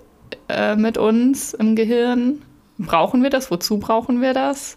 äh, 0.48 0.74
mit 0.74 0.98
uns 0.98 1.54
im 1.54 1.76
Gehirn? 1.76 2.42
Brauchen 2.78 3.22
wir 3.22 3.30
das? 3.30 3.50
Wozu 3.50 3.78
brauchen 3.78 4.20
wir 4.20 4.34
das? 4.34 4.76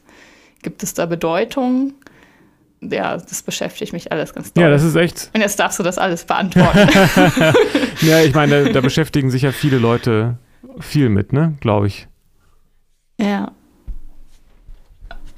Gibt 0.62 0.84
es 0.84 0.94
da 0.94 1.08
Bedeutung? 1.08 1.94
Ja, 2.82 3.18
das 3.18 3.42
beschäftigt 3.42 3.94
mich 3.94 4.12
alles 4.12 4.34
ganz 4.34 4.54
doll. 4.54 4.64
Ja, 4.64 4.70
das 4.70 4.84
ist 4.84 4.96
echt. 4.96 5.32
Und 5.34 5.42
jetzt 5.42 5.60
darfst 5.60 5.80
du 5.80 5.84
das 5.84 5.98
alles 5.98 6.26
beantworten. 6.26 6.90
ja, 8.02 8.22
ich 8.22 8.36
meine, 8.36 8.66
da, 8.66 8.72
da 8.74 8.82
beschäftigen 8.82 9.32
sich 9.32 9.44
ja 9.44 9.52
viele 9.52 9.78
Leute 9.78 10.38
viel 10.80 11.10
mit, 11.10 11.34
ne? 11.34 11.56
Glaube 11.62 11.88
ich. 11.88 12.08
Ja. 13.20 13.52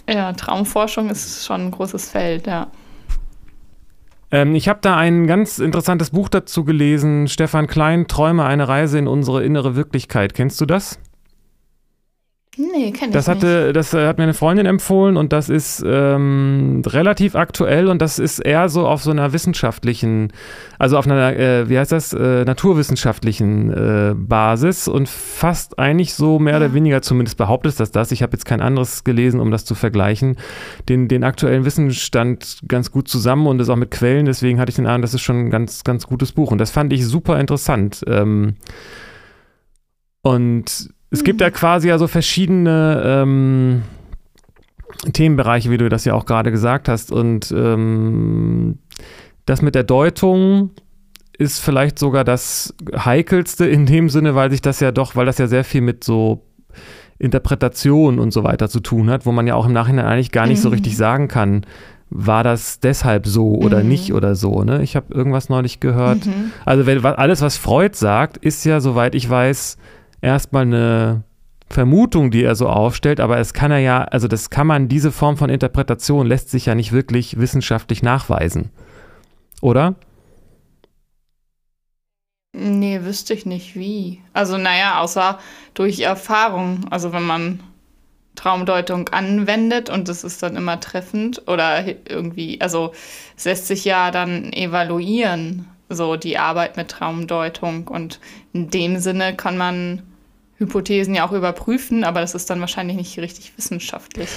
Ja, 0.07 0.33
Traumforschung 0.33 1.09
ist 1.09 1.45
schon 1.45 1.67
ein 1.67 1.71
großes 1.71 2.09
Feld, 2.09 2.47
ja. 2.47 2.67
Ähm, 4.31 4.55
ich 4.55 4.67
habe 4.67 4.79
da 4.81 4.97
ein 4.97 5.27
ganz 5.27 5.59
interessantes 5.59 6.11
Buch 6.11 6.29
dazu 6.29 6.63
gelesen, 6.63 7.27
Stefan 7.27 7.67
Klein, 7.67 8.07
Träume, 8.07 8.45
eine 8.45 8.67
Reise 8.67 8.99
in 8.99 9.07
unsere 9.07 9.43
innere 9.43 9.75
Wirklichkeit. 9.75 10.33
Kennst 10.33 10.59
du 10.61 10.65
das? 10.65 10.99
Nee, 12.57 12.91
kenne 12.91 13.09
ich 13.09 13.13
das 13.13 13.27
hatte, 13.27 13.65
nicht. 13.65 13.75
Das 13.75 13.93
äh, 13.93 14.07
hat 14.07 14.17
mir 14.17 14.23
eine 14.23 14.33
Freundin 14.33 14.65
empfohlen 14.65 15.17
und 15.17 15.33
das 15.33 15.49
ist 15.49 15.83
ähm, 15.85 16.81
relativ 16.85 17.35
aktuell 17.35 17.87
und 17.87 18.01
das 18.01 18.17
ist 18.17 18.39
eher 18.39 18.69
so 18.69 18.87
auf 18.87 19.03
so 19.03 19.11
einer 19.11 19.33
wissenschaftlichen, 19.33 20.31
also 20.79 20.97
auf 20.97 21.05
einer, 21.05 21.35
äh, 21.35 21.67
wie 21.67 21.77
heißt 21.77 21.91
das, 21.91 22.13
äh, 22.13 22.45
naturwissenschaftlichen 22.45 23.71
äh, 23.71 24.13
Basis 24.15 24.87
und 24.87 25.09
fast 25.09 25.79
eigentlich 25.79 26.13
so 26.13 26.39
mehr 26.39 26.53
ja. 26.53 26.59
oder 26.59 26.73
weniger, 26.73 27.01
zumindest 27.01 27.37
behauptet 27.37 27.77
das 27.79 27.91
das, 27.91 28.11
ich 28.11 28.23
habe 28.23 28.33
jetzt 28.33 28.45
kein 28.45 28.61
anderes 28.61 29.03
gelesen, 29.03 29.41
um 29.41 29.51
das 29.51 29.65
zu 29.65 29.75
vergleichen, 29.75 30.37
den, 30.87 31.09
den 31.09 31.25
aktuellen 31.25 31.65
Wissensstand 31.65 32.59
ganz 32.67 32.89
gut 32.89 33.09
zusammen 33.09 33.47
und 33.47 33.57
das 33.57 33.69
auch 33.69 33.75
mit 33.75 33.91
Quellen, 33.91 34.25
deswegen 34.25 34.59
hatte 34.59 34.69
ich 34.69 34.75
den 34.77 34.85
Eindruck, 34.85 35.01
das 35.01 35.13
ist 35.13 35.21
schon 35.21 35.47
ein 35.47 35.49
ganz, 35.49 35.83
ganz 35.83 36.07
gutes 36.07 36.31
Buch 36.31 36.51
und 36.51 36.59
das 36.59 36.71
fand 36.71 36.93
ich 36.93 37.05
super 37.05 37.37
interessant. 37.37 38.03
Ähm, 38.07 38.55
und 40.21 40.94
es 41.15 41.23
gibt 41.23 41.41
ja 41.41 41.49
quasi 41.49 41.87
ja 41.87 41.97
so 41.97 42.07
verschiedene 42.07 43.01
ähm, 43.05 43.83
Themenbereiche, 45.13 45.69
wie 45.71 45.77
du 45.77 45.89
das 45.89 46.05
ja 46.05 46.13
auch 46.13 46.25
gerade 46.25 46.51
gesagt 46.51 46.87
hast. 46.89 47.11
Und 47.11 47.53
ähm, 47.55 48.79
das 49.45 49.61
mit 49.61 49.75
der 49.75 49.83
Deutung 49.83 50.71
ist 51.37 51.59
vielleicht 51.59 51.99
sogar 51.99 52.23
das 52.23 52.73
heikelste 52.95 53.65
in 53.65 53.85
dem 53.85 54.09
Sinne, 54.09 54.35
weil 54.35 54.51
sich 54.51 54.61
das 54.61 54.79
ja 54.79 54.91
doch, 54.91 55.15
weil 55.15 55.25
das 55.25 55.37
ja 55.37 55.47
sehr 55.47 55.63
viel 55.63 55.81
mit 55.81 56.03
so 56.03 56.43
Interpretation 57.17 58.19
und 58.19 58.31
so 58.31 58.43
weiter 58.43 58.69
zu 58.69 58.79
tun 58.79 59.09
hat, 59.09 59.25
wo 59.25 59.31
man 59.31 59.47
ja 59.47 59.55
auch 59.55 59.65
im 59.65 59.73
Nachhinein 59.73 60.05
eigentlich 60.05 60.31
gar 60.31 60.47
nicht 60.47 60.59
mhm. 60.59 60.63
so 60.63 60.69
richtig 60.69 60.97
sagen 60.97 61.27
kann, 61.27 61.65
war 62.09 62.43
das 62.43 62.79
deshalb 62.79 63.25
so 63.25 63.55
oder 63.55 63.83
mhm. 63.83 63.89
nicht 63.89 64.13
oder 64.13 64.35
so. 64.35 64.63
Ne? 64.63 64.83
Ich 64.83 64.95
habe 64.95 65.13
irgendwas 65.13 65.49
neulich 65.49 65.79
gehört. 65.79 66.25
Mhm. 66.25 66.51
Also 66.65 66.85
wenn, 66.85 67.03
alles, 67.03 67.41
was 67.41 67.57
Freud 67.57 67.95
sagt, 67.95 68.37
ist 68.37 68.63
ja, 68.65 68.79
soweit 68.79 69.15
ich 69.15 69.29
weiß, 69.29 69.77
erstmal 70.21 70.63
eine 70.63 71.23
Vermutung, 71.69 72.31
die 72.31 72.43
er 72.43 72.55
so 72.55 72.67
aufstellt, 72.67 73.19
aber 73.19 73.39
es 73.39 73.53
kann 73.53 73.71
er 73.71 73.79
ja, 73.79 74.03
also 74.03 74.27
das 74.27 74.49
kann 74.49 74.67
man, 74.67 74.87
diese 74.87 75.11
Form 75.11 75.37
von 75.37 75.49
Interpretation 75.49 76.27
lässt 76.27 76.49
sich 76.49 76.67
ja 76.67 76.75
nicht 76.75 76.91
wirklich 76.91 77.39
wissenschaftlich 77.39 78.03
nachweisen. 78.03 78.69
Oder? 79.61 79.95
Nee, 82.53 83.01
wüsste 83.03 83.33
ich 83.33 83.45
nicht 83.45 83.75
wie. 83.75 84.21
Also, 84.31 84.57
naja, 84.57 85.01
außer 85.01 85.39
durch 85.73 85.99
Erfahrung. 85.99 86.85
Also, 86.89 87.11
wenn 87.11 87.23
man 87.23 87.59
Traumdeutung 88.35 89.09
anwendet 89.09 89.89
und 89.89 90.07
das 90.07 90.23
ist 90.23 90.43
dann 90.43 90.55
immer 90.55 90.79
treffend 90.79 91.41
oder 91.47 91.85
irgendwie, 92.07 92.61
also 92.61 92.93
es 93.35 93.45
lässt 93.45 93.67
sich 93.67 93.85
ja 93.85 94.11
dann 94.11 94.53
evaluieren, 94.53 95.67
so 95.89 96.15
die 96.15 96.37
Arbeit 96.37 96.77
mit 96.77 96.89
Traumdeutung 96.89 97.87
und 97.87 98.19
in 98.53 98.69
dem 98.69 98.97
Sinne 98.97 99.35
kann 99.35 99.57
man 99.57 100.01
Hypothesen 100.57 101.13
ja 101.15 101.27
auch 101.27 101.31
überprüfen, 101.31 102.03
aber 102.03 102.21
das 102.21 102.33
ist 102.33 102.49
dann 102.49 102.59
wahrscheinlich 102.61 102.97
nicht 102.97 103.19
richtig 103.19 103.53
wissenschaftlich. 103.57 104.29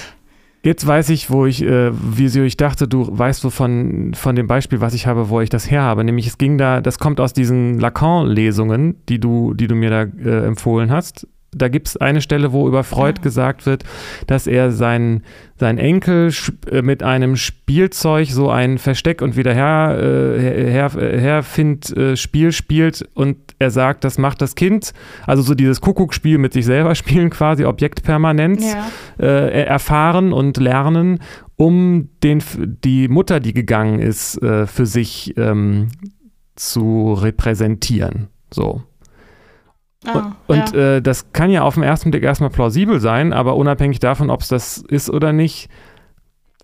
Jetzt 0.61 0.85
weiß 0.85 1.09
ich, 1.09 1.29
wo 1.31 1.45
ich, 1.45 1.61
äh, 1.61 1.91
wieso 1.93 2.41
ich 2.41 2.57
dachte, 2.57 2.85
du 2.85 3.07
weißt 3.09 3.45
wovon 3.45 4.13
von 4.13 4.35
dem 4.35 4.47
Beispiel, 4.47 4.81
was 4.81 4.93
ich 4.93 5.07
habe, 5.07 5.29
wo 5.29 5.39
ich 5.39 5.49
das 5.49 5.71
her 5.71 5.83
habe. 5.83 6.03
Nämlich 6.03 6.27
es 6.27 6.37
ging 6.37 6.57
da, 6.57 6.81
das 6.81 6.99
kommt 6.99 7.21
aus 7.21 7.31
diesen 7.31 7.79
Lacan-Lesungen, 7.79 8.97
die 9.07 9.19
du, 9.19 9.53
die 9.53 9.67
du 9.67 9.75
mir 9.75 9.89
da 9.89 10.01
äh, 10.01 10.45
empfohlen 10.45 10.91
hast 10.91 11.27
da 11.51 11.67
gibt 11.67 11.87
es 11.87 11.97
eine 11.97 12.21
Stelle, 12.21 12.51
wo 12.53 12.67
über 12.67 12.83
Freud 12.83 13.17
ja. 13.17 13.23
gesagt 13.23 13.65
wird, 13.65 13.83
dass 14.27 14.47
er 14.47 14.71
seinen 14.71 15.23
sein 15.57 15.77
Enkel 15.77 16.31
äh, 16.71 16.81
mit 16.81 17.03
einem 17.03 17.35
Spielzeug 17.35 18.29
so 18.29 18.49
ein 18.49 18.77
Versteck 18.77 19.21
und 19.21 19.35
wieder 19.35 19.53
her, 19.53 19.97
äh, 19.99 20.71
her, 20.71 20.89
herfind 20.89 21.95
äh, 21.95 22.15
Spiel 22.15 22.51
spielt 22.53 23.07
und 23.13 23.37
er 23.59 23.71
sagt, 23.71 24.05
das 24.05 24.17
macht 24.17 24.41
das 24.41 24.55
Kind, 24.55 24.93
also 25.27 25.41
so 25.41 25.55
dieses 25.55 25.81
Kuckuckspiel 25.81 26.37
mit 26.37 26.53
sich 26.53 26.65
selber 26.65 26.95
spielen 26.95 27.29
quasi, 27.29 27.65
Objektpermanenz, 27.65 28.65
ja. 28.65 28.87
äh, 29.19 29.65
erfahren 29.65 30.31
und 30.31 30.57
lernen, 30.57 31.19
um 31.57 32.09
den, 32.23 32.41
die 32.83 33.09
Mutter, 33.09 33.41
die 33.41 33.53
gegangen 33.53 33.99
ist, 33.99 34.41
äh, 34.41 34.65
für 34.65 34.85
sich 34.85 35.33
ähm, 35.37 35.89
zu 36.55 37.13
repräsentieren. 37.13 38.27
So. 38.49 38.83
Ah, 40.05 40.35
und 40.47 40.73
ja. 40.73 40.95
äh, 40.95 41.01
das 41.01 41.33
kann 41.33 41.51
ja 41.51 41.63
auf 41.63 41.73
den 41.73 41.83
ersten 41.83 42.11
Blick 42.11 42.23
erstmal 42.23 42.49
plausibel 42.49 42.99
sein, 43.01 43.33
aber 43.33 43.57
unabhängig 43.57 43.99
davon, 43.99 44.29
ob 44.29 44.41
es 44.41 44.47
das 44.47 44.77
ist 44.77 45.09
oder 45.09 45.33
nicht, 45.33 45.69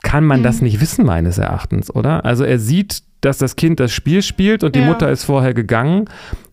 kann 0.04 0.24
man 0.24 0.40
mhm. 0.40 0.44
das 0.44 0.62
nicht 0.62 0.80
wissen, 0.80 1.06
meines 1.06 1.38
Erachtens, 1.38 1.94
oder? 1.94 2.24
Also 2.24 2.46
er 2.46 2.60
sieht, 2.60 3.04
dass 3.22 3.38
das 3.38 3.56
Kind 3.56 3.80
das 3.80 3.92
Spiel 3.92 4.22
spielt 4.22 4.64
und 4.64 4.76
die 4.76 4.80
ja. 4.80 4.86
Mutter 4.86 5.10
ist 5.10 5.26
vorher 5.26 5.54
gegangen 5.54 6.06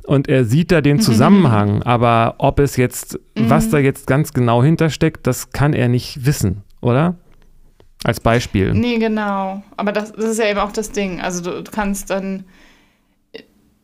und 0.04 0.28
er 0.28 0.44
sieht 0.44 0.72
da 0.72 0.80
den 0.80 0.96
mhm. 0.96 1.02
Zusammenhang, 1.02 1.76
mhm. 1.76 1.82
aber 1.82 2.36
ob 2.38 2.58
es 2.58 2.76
jetzt, 2.76 3.18
mhm. 3.36 3.48
was 3.50 3.68
da 3.70 3.78
jetzt 3.78 4.06
ganz 4.06 4.32
genau 4.32 4.62
hintersteckt, 4.62 5.26
das 5.26 5.50
kann 5.50 5.74
er 5.74 5.88
nicht 5.88 6.26
wissen, 6.26 6.62
oder? 6.80 7.14
Als 8.04 8.18
Beispiel. 8.18 8.72
Nee, 8.74 8.98
genau. 8.98 9.62
Aber 9.76 9.92
das, 9.92 10.12
das 10.12 10.24
ist 10.24 10.38
ja 10.40 10.50
eben 10.50 10.58
auch 10.58 10.72
das 10.72 10.90
Ding. 10.90 11.20
Also 11.20 11.62
du 11.62 11.70
kannst 11.70 12.10
dann 12.10 12.44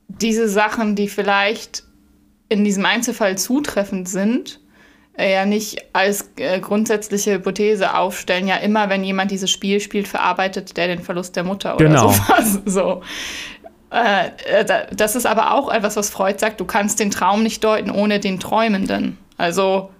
diese 0.08 0.48
Sachen, 0.48 0.96
die 0.96 1.08
vielleicht 1.08 1.84
in 2.48 2.64
diesem 2.64 2.84
Einzelfall 2.86 3.36
zutreffend 3.38 4.08
sind, 4.08 4.60
ja 5.18 5.44
nicht 5.44 5.84
als 5.94 6.30
äh, 6.36 6.60
grundsätzliche 6.60 7.32
Hypothese 7.34 7.94
aufstellen, 7.96 8.46
ja 8.46 8.56
immer, 8.56 8.88
wenn 8.88 9.02
jemand 9.02 9.30
dieses 9.32 9.50
Spiel 9.50 9.80
spielt, 9.80 10.06
verarbeitet 10.06 10.76
der 10.76 10.86
den 10.86 11.00
Verlust 11.02 11.34
der 11.34 11.42
Mutter 11.44 11.74
oder 11.74 11.84
Genau. 11.86 12.10
sowas. 12.12 12.60
So. 12.66 13.02
Äh, 13.90 14.28
äh, 14.60 14.64
da- 14.64 14.86
das 14.94 15.16
ist 15.16 15.26
aber 15.26 15.54
auch 15.54 15.72
etwas, 15.72 15.96
was 15.96 16.10
Freud 16.10 16.38
sagt, 16.38 16.60
du 16.60 16.64
kannst 16.66 17.00
den 17.00 17.10
Traum 17.10 17.42
nicht 17.42 17.64
deuten 17.64 17.90
ohne 17.90 18.20
den 18.20 18.38
Träumenden. 18.38 19.18
Also 19.38 19.90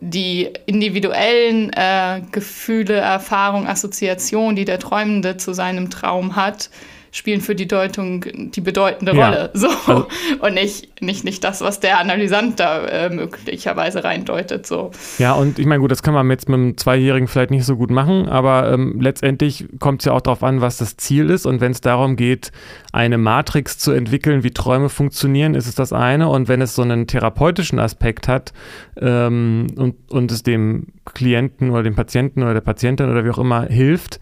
die 0.00 0.50
individuellen 0.66 1.70
äh, 1.74 2.22
Gefühle, 2.32 2.94
Erfahrungen, 2.94 3.66
Assoziationen, 3.66 4.56
die 4.56 4.64
der 4.64 4.78
Träumende 4.78 5.36
zu 5.36 5.52
seinem 5.52 5.90
Traum 5.90 6.34
hat, 6.36 6.70
spielen 7.12 7.42
für 7.42 7.54
die 7.54 7.68
Deutung 7.68 8.24
die 8.50 8.60
bedeutende 8.60 9.14
Ja. 9.14 9.28
Rolle. 9.28 9.50
So. 9.54 9.68
Also- 9.68 10.08
und 10.40 10.54
nicht, 10.54 11.00
nicht, 11.02 11.24
nicht 11.24 11.44
das, 11.44 11.60
was 11.60 11.78
der 11.78 11.98
Analysant 11.98 12.58
da 12.58 12.84
äh, 12.86 13.10
möglicherweise 13.10 14.02
reindeutet. 14.02 14.66
So. 14.66 14.90
Ja, 15.18 15.34
und 15.34 15.58
ich 15.58 15.66
meine, 15.66 15.80
gut, 15.80 15.90
das 15.90 16.02
kann 16.02 16.14
man 16.14 16.28
jetzt 16.30 16.48
mit 16.48 16.58
einem 16.58 16.76
Zweijährigen 16.76 17.28
vielleicht 17.28 17.50
nicht 17.50 17.64
so 17.64 17.76
gut 17.76 17.90
machen, 17.90 18.28
aber 18.28 18.72
ähm, 18.72 18.98
letztendlich 19.00 19.66
kommt 19.78 20.00
es 20.00 20.06
ja 20.06 20.12
auch 20.12 20.22
darauf 20.22 20.42
an, 20.42 20.60
was 20.62 20.78
das 20.78 20.96
Ziel 20.96 21.28
ist. 21.30 21.44
Und 21.46 21.60
wenn 21.60 21.72
es 21.72 21.82
darum 21.82 22.16
geht, 22.16 22.50
eine 22.92 23.18
Matrix 23.18 23.78
zu 23.78 23.92
entwickeln, 23.92 24.42
wie 24.42 24.50
Träume 24.50 24.88
funktionieren, 24.88 25.54
ist 25.54 25.66
es 25.66 25.74
das 25.74 25.92
eine. 25.92 26.28
Und 26.28 26.48
wenn 26.48 26.62
es 26.62 26.74
so 26.74 26.82
einen 26.82 27.06
therapeutischen 27.06 27.78
Aspekt 27.78 28.26
hat 28.26 28.52
ähm, 28.98 29.66
und, 29.76 29.96
und 30.10 30.32
es 30.32 30.42
dem 30.42 30.86
Klienten 31.12 31.70
oder 31.70 31.82
dem 31.82 31.94
Patienten 31.94 32.42
oder 32.42 32.54
der 32.54 32.60
Patientin 32.62 33.10
oder 33.10 33.24
wie 33.24 33.30
auch 33.30 33.38
immer 33.38 33.66
hilft, 33.66 34.18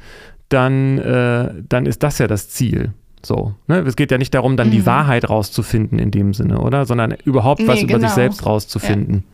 dann, 0.53 0.99
äh, 0.99 1.55
dann 1.69 1.87
ist 1.87 2.03
das 2.03 2.19
ja 2.19 2.27
das 2.27 2.51
Ziel. 2.51 2.93
So, 3.23 3.55
ne? 3.67 3.81
Es 3.81 3.97
geht 3.97 4.11
ja 4.11 4.19
nicht 4.19 4.35
darum, 4.35 4.57
dann 4.57 4.71
die 4.71 4.81
Mhm. 4.81 4.87
Wahrheit 4.87 5.29
rauszufinden 5.29 5.99
in 5.99 6.11
dem 6.11 6.33
Sinne, 6.35 6.61
oder? 6.61 6.87
Sondern 6.87 7.13
überhaupt 7.25 7.61
was 7.67 7.77
Nee, 7.77 7.83
über 7.83 7.95
sich 7.95 8.03
genau. 8.03 8.15
selbst 8.15 8.47
rauszufinden. 8.47 9.25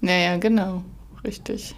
Naja, 0.00 0.36
genau. 0.38 0.82
Richtig. 1.24 1.74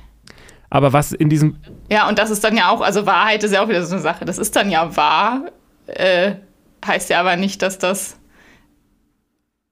Aber 0.70 0.92
was 0.92 1.12
in 1.12 1.28
diesem 1.30 1.56
Ja, 1.90 2.08
und 2.08 2.18
das 2.18 2.30
ist 2.30 2.44
dann 2.44 2.56
ja 2.56 2.70
auch, 2.70 2.80
also 2.82 3.06
Wahrheit 3.06 3.42
ist 3.42 3.52
ja 3.52 3.62
auch 3.64 3.68
wieder 3.68 3.84
so 3.84 3.94
eine 3.94 4.02
Sache. 4.02 4.24
Das 4.26 4.38
ist 4.38 4.54
dann 4.54 4.70
ja 4.70 4.96
wahr, 4.96 5.46
äh, 5.86 6.32
heißt 6.86 7.10
ja 7.10 7.20
aber 7.20 7.36
nicht, 7.36 7.62
dass 7.62 7.78
das 7.78 8.18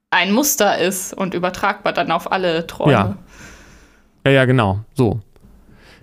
ein 0.09 0.31
Muster 0.33 0.77
ist 0.79 1.13
und 1.13 1.33
übertragbar 1.33 1.93
dann 1.93 2.11
auf 2.11 2.31
alle 2.31 2.65
Träume. 2.67 2.91
Ja. 2.91 3.17
Ja, 4.25 4.31
ja, 4.31 4.45
genau, 4.45 4.79
so. 4.93 5.21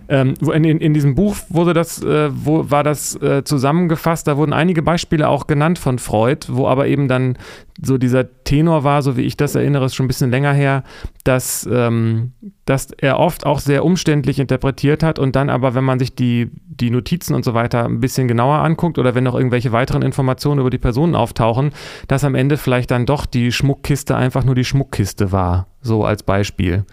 Ähm, 0.07 0.35
in, 0.41 0.63
in 0.63 0.93
diesem 0.93 1.15
Buch 1.15 1.35
wurde 1.49 1.73
das, 1.73 2.01
äh, 2.03 2.29
wo 2.31 2.69
war 2.69 2.83
das 2.83 3.19
äh, 3.21 3.43
zusammengefasst, 3.43 4.27
da 4.27 4.37
wurden 4.37 4.53
einige 4.53 4.81
Beispiele 4.81 5.27
auch 5.27 5.47
genannt 5.47 5.79
von 5.79 5.99
Freud, 5.99 6.47
wo 6.49 6.67
aber 6.67 6.87
eben 6.87 7.07
dann 7.07 7.37
so 7.81 7.97
dieser 7.97 8.43
Tenor 8.43 8.83
war, 8.83 9.01
so 9.01 9.17
wie 9.17 9.23
ich 9.23 9.35
das 9.35 9.55
erinnere, 9.55 9.85
ist 9.85 9.95
schon 9.95 10.05
ein 10.05 10.07
bisschen 10.07 10.31
länger 10.31 10.53
her, 10.53 10.83
dass, 11.23 11.67
ähm, 11.71 12.31
dass 12.65 12.91
er 12.91 13.19
oft 13.19 13.45
auch 13.45 13.59
sehr 13.59 13.83
umständlich 13.83 14.39
interpretiert 14.39 15.03
hat 15.03 15.19
und 15.19 15.35
dann 15.35 15.49
aber, 15.49 15.75
wenn 15.75 15.83
man 15.83 15.99
sich 15.99 16.15
die, 16.15 16.51
die 16.67 16.89
Notizen 16.89 17.33
und 17.33 17.43
so 17.43 17.53
weiter 17.53 17.85
ein 17.85 17.99
bisschen 17.99 18.27
genauer 18.27 18.59
anguckt 18.59 18.97
oder 18.97 19.15
wenn 19.15 19.23
noch 19.23 19.35
irgendwelche 19.35 19.71
weiteren 19.71 20.03
Informationen 20.03 20.61
über 20.61 20.69
die 20.69 20.77
Personen 20.77 21.15
auftauchen, 21.15 21.71
dass 22.07 22.23
am 22.23 22.35
Ende 22.35 22.57
vielleicht 22.57 22.91
dann 22.91 23.05
doch 23.05 23.25
die 23.25 23.51
Schmuckkiste 23.51 24.15
einfach 24.15 24.45
nur 24.45 24.55
die 24.55 24.65
Schmuckkiste 24.65 25.31
war, 25.31 25.67
so 25.81 26.05
als 26.05 26.23
Beispiel. 26.23 26.85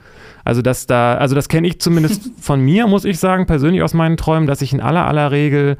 Also 0.44 0.62
dass 0.62 0.86
da, 0.86 1.14
also 1.14 1.34
das 1.34 1.48
kenne 1.48 1.68
ich 1.68 1.80
zumindest 1.80 2.30
von 2.40 2.60
mir, 2.60 2.86
muss 2.86 3.04
ich 3.04 3.18
sagen, 3.18 3.46
persönlich 3.46 3.82
aus 3.82 3.94
meinen 3.94 4.16
Träumen, 4.16 4.46
dass 4.46 4.62
ich 4.62 4.72
in 4.72 4.80
aller 4.80 5.06
aller 5.06 5.30
Regel 5.30 5.76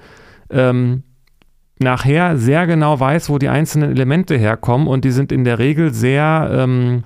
ähm, 0.51 1.03
nachher 1.79 2.37
sehr 2.37 2.67
genau 2.67 2.99
weiß, 3.01 3.29
wo 3.29 3.39
die 3.39 3.49
einzelnen 3.49 3.91
Elemente 3.91 4.37
herkommen. 4.37 4.87
Und 4.87 5.05
die 5.05 5.11
sind 5.11 5.33
in 5.33 5.45
der 5.45 5.59
Regel 5.59 5.93
sehr, 5.93 6.51
ähm, 6.53 7.05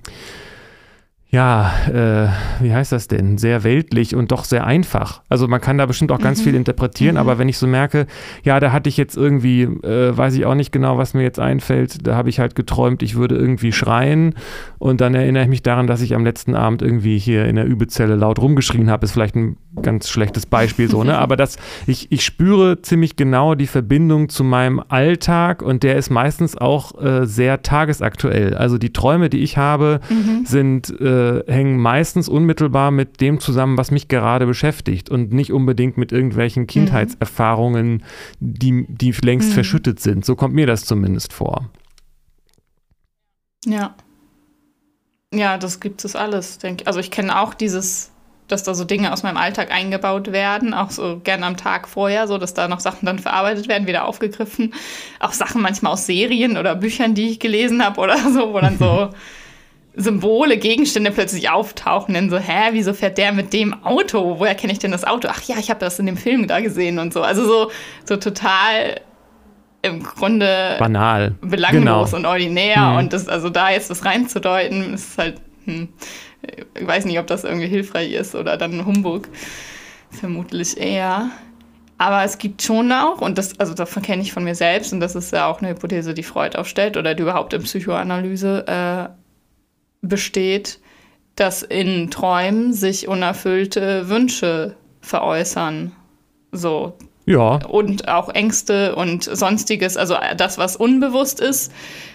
ja, 1.28 1.72
äh, 1.88 2.28
wie 2.62 2.72
heißt 2.72 2.92
das 2.92 3.08
denn? 3.08 3.36
Sehr 3.36 3.64
weltlich 3.64 4.14
und 4.14 4.30
doch 4.30 4.44
sehr 4.44 4.64
einfach. 4.64 5.22
Also 5.28 5.48
man 5.48 5.60
kann 5.60 5.76
da 5.76 5.84
bestimmt 5.84 6.12
auch 6.12 6.20
ganz 6.20 6.40
viel 6.40 6.54
interpretieren, 6.54 7.16
aber 7.16 7.38
wenn 7.38 7.48
ich 7.48 7.58
so 7.58 7.66
merke, 7.66 8.06
ja, 8.44 8.60
da 8.60 8.70
hatte 8.70 8.88
ich 8.88 8.96
jetzt 8.96 9.16
irgendwie, 9.16 9.62
äh, 9.62 10.16
weiß 10.16 10.34
ich 10.34 10.46
auch 10.46 10.54
nicht 10.54 10.70
genau, 10.70 10.98
was 10.98 11.14
mir 11.14 11.24
jetzt 11.24 11.40
einfällt, 11.40 12.06
da 12.06 12.14
habe 12.14 12.28
ich 12.28 12.38
halt 12.38 12.54
geträumt, 12.54 13.02
ich 13.02 13.16
würde 13.16 13.34
irgendwie 13.34 13.72
schreien 13.72 14.34
und 14.78 15.00
dann 15.00 15.16
erinnere 15.16 15.42
ich 15.42 15.48
mich 15.48 15.62
daran, 15.62 15.88
dass 15.88 16.00
ich 16.00 16.14
am 16.14 16.24
letzten 16.24 16.54
Abend 16.54 16.80
irgendwie 16.80 17.18
hier 17.18 17.46
in 17.46 17.56
der 17.56 17.66
Übezelle 17.66 18.14
laut 18.14 18.38
rumgeschrien 18.38 18.88
habe, 18.88 19.04
ist 19.04 19.12
vielleicht 19.12 19.34
ein 19.34 19.56
ganz 19.82 20.08
schlechtes 20.08 20.46
Beispiel 20.46 20.88
so, 20.88 21.02
ne? 21.02 21.18
Aber 21.26 21.36
das, 21.36 21.56
ich, 21.88 22.10
ich 22.12 22.24
spüre 22.24 22.82
ziemlich 22.82 23.16
genau 23.16 23.56
die 23.56 23.66
Verbindung 23.66 24.28
zu 24.28 24.44
meinem 24.44 24.80
Alltag 24.88 25.60
und 25.60 25.82
der 25.82 25.96
ist 25.96 26.08
meistens 26.08 26.56
auch 26.56 27.02
äh, 27.02 27.26
sehr 27.26 27.62
tagesaktuell. 27.62 28.54
Also 28.54 28.78
die 28.78 28.92
Träume, 28.92 29.28
die 29.28 29.40
ich 29.40 29.56
habe, 29.56 30.00
sind, 30.44 30.94
äh, 31.16 31.52
hängen 31.52 31.78
meistens 31.78 32.28
unmittelbar 32.28 32.90
mit 32.90 33.20
dem 33.20 33.40
zusammen, 33.40 33.78
was 33.78 33.90
mich 33.90 34.08
gerade 34.08 34.46
beschäftigt 34.46 35.10
und 35.10 35.32
nicht 35.32 35.52
unbedingt 35.52 35.96
mit 35.96 36.12
irgendwelchen 36.12 36.66
Kindheitserfahrungen, 36.66 38.04
die, 38.40 38.86
die 38.88 39.12
längst 39.12 39.52
verschüttet 39.52 40.00
sind. 40.00 40.24
So 40.24 40.36
kommt 40.36 40.54
mir 40.54 40.66
das 40.66 40.84
zumindest 40.84 41.32
vor. 41.32 41.70
Ja. 43.64 43.94
Ja, 45.34 45.58
das 45.58 45.80
gibt 45.80 46.04
es 46.04 46.14
alles, 46.14 46.58
denke 46.58 46.82
ich. 46.82 46.86
Also 46.86 47.00
ich 47.00 47.10
kenne 47.10 47.40
auch 47.40 47.52
dieses, 47.52 48.12
dass 48.48 48.62
da 48.62 48.74
so 48.74 48.84
Dinge 48.84 49.12
aus 49.12 49.22
meinem 49.22 49.36
Alltag 49.36 49.72
eingebaut 49.72 50.32
werden, 50.32 50.72
auch 50.72 50.90
so 50.90 51.20
gerne 51.22 51.46
am 51.46 51.56
Tag 51.56 51.88
vorher, 51.88 52.28
so 52.28 52.38
dass 52.38 52.54
da 52.54 52.68
noch 52.68 52.80
Sachen 52.80 53.06
dann 53.06 53.18
verarbeitet 53.18 53.68
werden, 53.68 53.86
wieder 53.86 54.04
aufgegriffen. 54.04 54.72
Auch 55.18 55.32
Sachen 55.32 55.62
manchmal 55.62 55.92
aus 55.92 56.06
Serien 56.06 56.56
oder 56.56 56.76
Büchern, 56.76 57.14
die 57.14 57.28
ich 57.28 57.40
gelesen 57.40 57.84
habe 57.84 58.00
oder 58.00 58.16
so, 58.32 58.52
wo 58.52 58.60
dann 58.60 58.78
so 58.78 59.10
Symbole, 59.98 60.58
Gegenstände 60.58 61.10
plötzlich 61.10 61.48
auftauchen, 61.50 62.14
dann 62.14 62.28
so, 62.28 62.38
hä, 62.38 62.68
wieso 62.72 62.92
fährt 62.92 63.16
der 63.18 63.32
mit 63.32 63.52
dem 63.52 63.72
Auto? 63.82 64.38
Woher 64.38 64.54
kenne 64.54 64.72
ich 64.72 64.78
denn 64.78 64.90
das 64.92 65.04
Auto? 65.04 65.28
Ach 65.30 65.42
ja, 65.44 65.56
ich 65.58 65.70
habe 65.70 65.80
das 65.80 65.98
in 65.98 66.06
dem 66.06 66.16
Film 66.18 66.46
da 66.46 66.60
gesehen 66.60 66.98
und 66.98 67.12
so. 67.14 67.22
Also 67.22 67.46
so, 67.46 67.70
so 68.04 68.16
total 68.16 69.00
im 69.82 70.02
Grunde 70.02 70.76
Banal. 70.78 71.34
belanglos 71.40 72.10
Genau. 72.10 72.16
und 72.16 72.26
ordinär 72.26 72.90
Mhm. 72.92 72.96
und 72.98 73.12
das, 73.12 73.28
also 73.28 73.48
da 73.50 73.70
jetzt 73.70 73.88
was 73.88 74.04
reinzudeuten, 74.04 74.94
ist 74.94 75.16
halt, 75.16 75.40
hm, 75.64 75.88
ich 76.78 76.86
weiß 76.86 77.04
nicht, 77.06 77.18
ob 77.18 77.26
das 77.26 77.44
irgendwie 77.44 77.68
hilfreich 77.68 78.12
ist 78.12 78.34
oder 78.34 78.56
dann 78.56 78.84
Humbug. 78.84 79.28
Vermutlich 80.10 80.76
eher. 80.78 81.30
Aber 81.98 82.24
es 82.24 82.36
gibt 82.38 82.60
schon 82.62 82.92
auch, 82.92 83.20
und 83.22 83.38
das, 83.38 83.58
also 83.58 83.72
davon 83.72 84.02
kenne 84.02 84.20
ich 84.22 84.32
von 84.32 84.44
mir 84.44 84.54
selbst, 84.54 84.92
und 84.92 85.00
das 85.00 85.14
ist 85.14 85.32
ja 85.32 85.46
auch 85.46 85.60
eine 85.60 85.70
Hypothese, 85.70 86.12
die 86.12 86.22
Freud 86.22 86.56
aufstellt 86.58 86.96
oder 86.98 87.14
die 87.14 87.22
überhaupt 87.22 87.54
in 87.54 87.62
Psychoanalyse 87.62 88.66
äh, 88.66 89.08
besteht, 90.08 90.80
dass 91.36 91.62
in 91.62 92.10
Träumen 92.10 92.72
sich 92.72 93.08
unerfüllte 93.08 94.08
Wünsche 94.08 94.76
veräußern. 95.00 95.92
So, 96.52 96.94
Ja, 97.26 97.56
und 97.66 98.08
auch 98.08 98.28
Ängste 98.30 98.94
und 98.96 99.24
sonstiges, 99.24 99.96
also 99.96 100.16
das, 100.36 100.58
was 100.58 100.76
unbewusst 100.76 101.40
ist, 101.40 101.72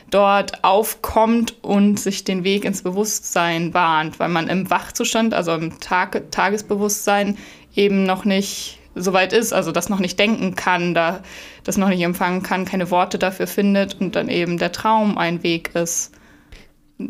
dort 0.09 0.63
aufkommt 0.63 1.63
und 1.63 1.99
sich 1.99 2.23
den 2.23 2.43
Weg 2.43 2.65
ins 2.65 2.81
Bewusstsein 2.81 3.71
bahnt, 3.71 4.19
weil 4.19 4.29
man 4.29 4.47
im 4.47 4.69
Wachzustand, 4.69 5.33
also 5.33 5.53
im 5.53 5.79
Tag 5.79 6.31
Tagesbewusstsein 6.31 7.37
eben 7.75 8.03
noch 8.03 8.25
nicht 8.25 8.79
so 8.95 9.13
weit 9.13 9.33
ist, 9.33 9.53
also 9.53 9.71
das 9.71 9.89
noch 9.89 9.99
nicht 9.99 10.19
denken 10.19 10.55
kann, 10.55 10.93
da 10.93 11.21
das 11.63 11.77
noch 11.77 11.89
nicht 11.89 12.01
empfangen 12.01 12.43
kann, 12.43 12.65
keine 12.65 12.91
Worte 12.91 13.17
dafür 13.17 13.47
findet 13.47 13.99
und 13.99 14.15
dann 14.15 14.27
eben 14.29 14.57
der 14.57 14.71
Traum 14.71 15.17
ein 15.17 15.43
Weg 15.43 15.71
ist, 15.75 16.11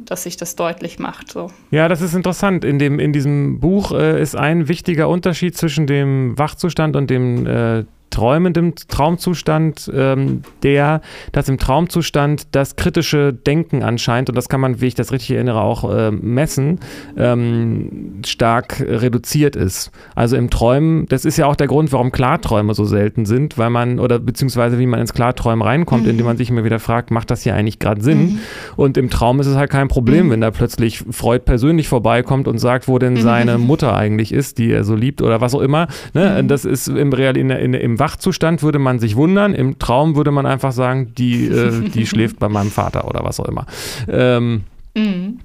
dass 0.06 0.24
sich 0.24 0.38
das 0.38 0.56
deutlich 0.56 1.00
macht. 1.00 1.32
So. 1.32 1.52
Ja, 1.72 1.88
das 1.88 2.02
ist 2.02 2.14
interessant. 2.14 2.66
In, 2.66 2.80
dem, 2.80 3.00
in 3.00 3.14
diesem 3.14 3.60
Buch 3.60 3.92
äh, 3.92 4.22
ist 4.22 4.36
ein 4.36 4.68
wichtiger 4.68 5.10
Unterschied 5.10 5.56
zwischen 5.56 5.88
dem 5.88 6.38
Wachzustand 6.38 6.96
und 6.96 7.10
dem 7.10 7.46
äh, 7.46 7.86
träumenden 8.12 8.76
Traumzustand, 8.76 9.92
ähm, 9.94 10.44
der, 10.62 11.02
dass 11.32 11.50
im 11.50 11.58
Traumzustand 11.58 12.56
das 12.56 12.76
kritische 12.76 13.34
Denken 13.34 13.82
anscheinend, 13.82 14.30
und 14.30 14.36
das 14.36 14.50
kann 14.50 14.62
man, 14.62 14.82
wie 14.82 14.88
ich 14.88 14.96
das 14.96 15.12
richtig 15.12 15.32
erinnere, 15.32 15.62
auch 15.62 15.92
äh, 15.92 16.12
messen, 16.12 16.80
ähm, 17.18 18.22
stark 18.26 18.82
reduziert 18.82 19.56
ist. 19.56 19.92
Also 20.14 20.36
im 20.36 20.50
Träumen, 20.50 21.08
das 21.08 21.26
ist 21.26 21.38
ja 21.38 21.48
auch 21.48 21.56
der 21.56 21.68
Grund, 21.68 21.92
warum 21.92 22.12
Klarträume 22.12 22.74
so 22.74 22.86
selten 22.86 23.26
sind, 23.26 23.58
weil 23.58 23.70
man, 23.70 24.00
oder 24.00 24.20
beziehungsweise 24.20 24.78
wie 24.78 24.86
man 24.86 25.00
ins 25.00 25.14
Klarträumen 25.14 25.62
reinkommt, 25.62 26.06
indem 26.08 26.26
man 26.26 26.38
sich 26.38 26.50
immer 26.50 26.64
wieder 26.64 26.80
fragt, 26.80 27.10
macht 27.10 27.32
das 27.32 27.42
hier 27.42 27.56
eigentlich 27.56 27.80
gerade 27.80 28.02
Sinn? 28.02 28.40
Und 28.76 28.98
im 28.98 29.10
Traum 29.10 29.40
ist 29.40 29.48
es 29.48 29.56
halt 29.56 29.72
kein 29.72 29.88
Problem, 29.88 30.30
wenn 30.30 30.42
da 30.42 30.52
plötzlich 30.52 31.04
Freud 31.10 31.44
persönlich 31.46 31.88
vorbeikommt 31.88 32.48
und 32.48 32.60
sagt, 32.60 32.88
wo 32.88 33.00
denn 33.00 33.18
seine 33.18 33.58
Mutter 33.58 33.96
eigentlich 33.96 34.34
ist, 34.34 34.58
die 34.58 34.72
er 34.72 34.84
so 34.84 34.96
liebt 34.96 35.22
oder 35.22 35.42
was 35.42 35.56
auch 35.56 35.62
immer. 35.62 35.88
Ne? 36.14 36.44
Das 36.44 36.66
ist 36.66 36.88
im 36.88 37.14
Real, 37.14 37.38
in, 37.38 37.50
in, 37.50 37.74
im 37.74 38.00
Wachzustand 38.02 38.64
würde 38.64 38.80
man 38.80 39.00
sich 39.00 39.16
wundern, 39.16 39.54
im 39.54 39.80
Traum 39.80 40.18
würde 40.18 40.32
man 40.32 40.46
einfach 40.46 40.74
sagen, 40.74 41.14
die, 41.16 41.48
äh, 41.48 41.90
die 41.94 42.06
schläft 42.06 42.40
bei 42.40 42.50
meinem 42.50 42.72
Vater 42.72 43.08
oder 43.08 43.24
was 43.24 43.40
auch 43.40 43.48
immer. 43.48 43.66
Ähm, 44.10 44.64
Mhm. 44.96 45.40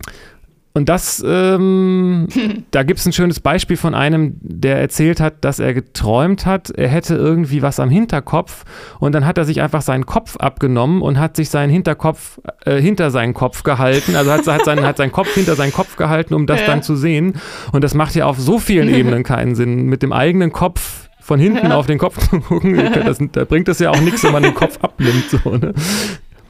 und 0.74 0.88
das, 0.88 1.24
ähm, 1.26 2.26
da 2.72 2.82
gibt 2.82 2.98
es 2.98 3.06
ein 3.06 3.12
schönes 3.12 3.40
Beispiel 3.40 3.76
von 3.76 3.94
einem, 3.94 4.34
der 4.40 4.80
erzählt 4.80 5.20
hat, 5.20 5.44
dass 5.44 5.58
er 5.58 5.72
geträumt 5.72 6.46
hat, 6.46 6.70
er 6.70 6.88
hätte 6.88 7.14
irgendwie 7.14 7.62
was 7.62 7.78
am 7.78 7.88
Hinterkopf 7.88 8.64
und 8.98 9.14
dann 9.14 9.24
hat 9.24 9.38
er 9.38 9.44
sich 9.44 9.62
einfach 9.62 9.82
seinen 9.82 10.04
Kopf 10.04 10.36
abgenommen 10.36 11.00
und 11.00 11.18
hat 11.18 11.36
sich 11.36 11.48
seinen 11.48 11.70
Hinterkopf 11.70 12.40
äh, 12.64 12.80
hinter 12.80 13.10
seinen 13.12 13.34
Kopf 13.34 13.62
gehalten, 13.62 14.16
also 14.16 14.32
hat, 14.32 14.46
hat, 14.46 14.64
seinen, 14.64 14.84
hat 14.84 14.96
seinen 14.96 15.12
Kopf 15.12 15.32
hinter 15.32 15.54
seinen 15.54 15.72
Kopf 15.72 15.96
gehalten, 15.96 16.34
um 16.34 16.46
das 16.46 16.60
ja. 16.60 16.66
dann 16.66 16.82
zu 16.82 16.96
sehen. 16.96 17.34
Und 17.72 17.84
das 17.84 17.94
macht 17.94 18.14
ja 18.16 18.26
auf 18.26 18.38
so 18.38 18.58
vielen 18.58 18.88
Ebenen 18.94 19.22
keinen 19.22 19.54
Sinn. 19.54 19.86
Mit 19.86 20.02
dem 20.02 20.12
eigenen 20.12 20.52
Kopf 20.52 21.05
von 21.26 21.40
hinten 21.40 21.66
ja. 21.66 21.76
auf 21.76 21.86
den 21.86 21.98
Kopf 21.98 22.18
zu 22.30 22.40
gucken, 22.48 22.76
das, 22.76 23.18
da 23.32 23.44
bringt 23.44 23.68
es 23.68 23.80
ja 23.80 23.90
auch 23.90 24.00
nichts, 24.00 24.22
wenn 24.22 24.32
man 24.32 24.44
den 24.44 24.54
Kopf 24.54 24.78
abnimmt. 24.80 25.28
So, 25.28 25.50
ne? 25.50 25.74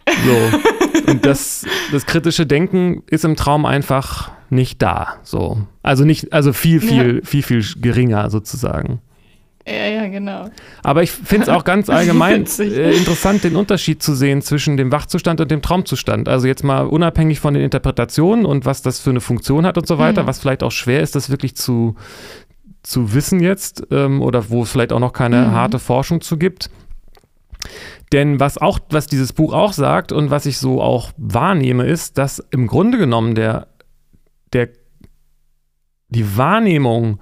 So. 0.06 1.10
Und 1.10 1.24
das, 1.24 1.64
das 1.92 2.04
kritische 2.04 2.46
Denken 2.46 3.02
ist 3.08 3.24
im 3.24 3.36
Traum 3.36 3.64
einfach 3.64 4.30
nicht 4.50 4.82
da. 4.82 5.14
So. 5.22 5.58
Also 5.82 6.04
nicht, 6.04 6.32
also 6.34 6.52
viel, 6.52 6.80
viel, 6.80 7.16
ja. 7.16 7.20
viel, 7.24 7.42
viel 7.42 7.64
geringer 7.80 8.28
sozusagen. 8.28 9.00
Ja, 9.66 9.86
ja, 9.86 10.06
genau. 10.06 10.48
Aber 10.84 11.02
ich 11.02 11.10
finde 11.10 11.44
es 11.44 11.48
auch 11.48 11.64
ganz 11.64 11.90
allgemein 11.90 12.44
äh, 12.58 12.96
interessant, 12.96 13.42
den 13.42 13.56
Unterschied 13.56 14.00
zu 14.00 14.14
sehen 14.14 14.40
zwischen 14.42 14.76
dem 14.76 14.92
Wachzustand 14.92 15.40
und 15.40 15.50
dem 15.50 15.60
Traumzustand. 15.60 16.28
Also 16.28 16.46
jetzt 16.46 16.62
mal 16.62 16.86
unabhängig 16.86 17.40
von 17.40 17.54
den 17.54 17.64
Interpretationen 17.64 18.46
und 18.46 18.64
was 18.64 18.82
das 18.82 19.00
für 19.00 19.10
eine 19.10 19.20
Funktion 19.20 19.66
hat 19.66 19.76
und 19.76 19.88
so 19.88 19.98
weiter, 19.98 20.22
mhm. 20.22 20.26
was 20.28 20.38
vielleicht 20.38 20.62
auch 20.62 20.70
schwer 20.70 21.00
ist, 21.00 21.16
das 21.16 21.30
wirklich 21.30 21.56
zu, 21.56 21.96
zu 22.87 23.14
wissen 23.14 23.40
jetzt 23.40 23.83
ähm, 23.90 24.22
oder 24.22 24.49
wo 24.49 24.62
es 24.62 24.70
vielleicht 24.70 24.92
auch 24.92 25.01
noch 25.01 25.12
keine 25.12 25.46
mhm. 25.46 25.51
harte 25.53 25.81
Forschung 25.81 26.20
zu 26.20 26.38
gibt. 26.38 26.70
Denn 28.12 28.38
was 28.38 28.59
auch, 28.59 28.79
was 28.90 29.09
dieses 29.09 29.33
Buch 29.33 29.53
auch 29.53 29.72
sagt 29.72 30.12
und 30.12 30.31
was 30.31 30.46
ich 30.46 30.59
so 30.59 30.81
auch 30.81 31.11
wahrnehme, 31.16 31.85
ist, 31.85 32.16
dass 32.16 32.38
im 32.53 32.68
Grunde 32.68 32.96
genommen 32.96 33.35
der, 33.35 33.66
der, 34.53 34.68
die 36.11 36.37
Wahrnehmung 36.37 37.18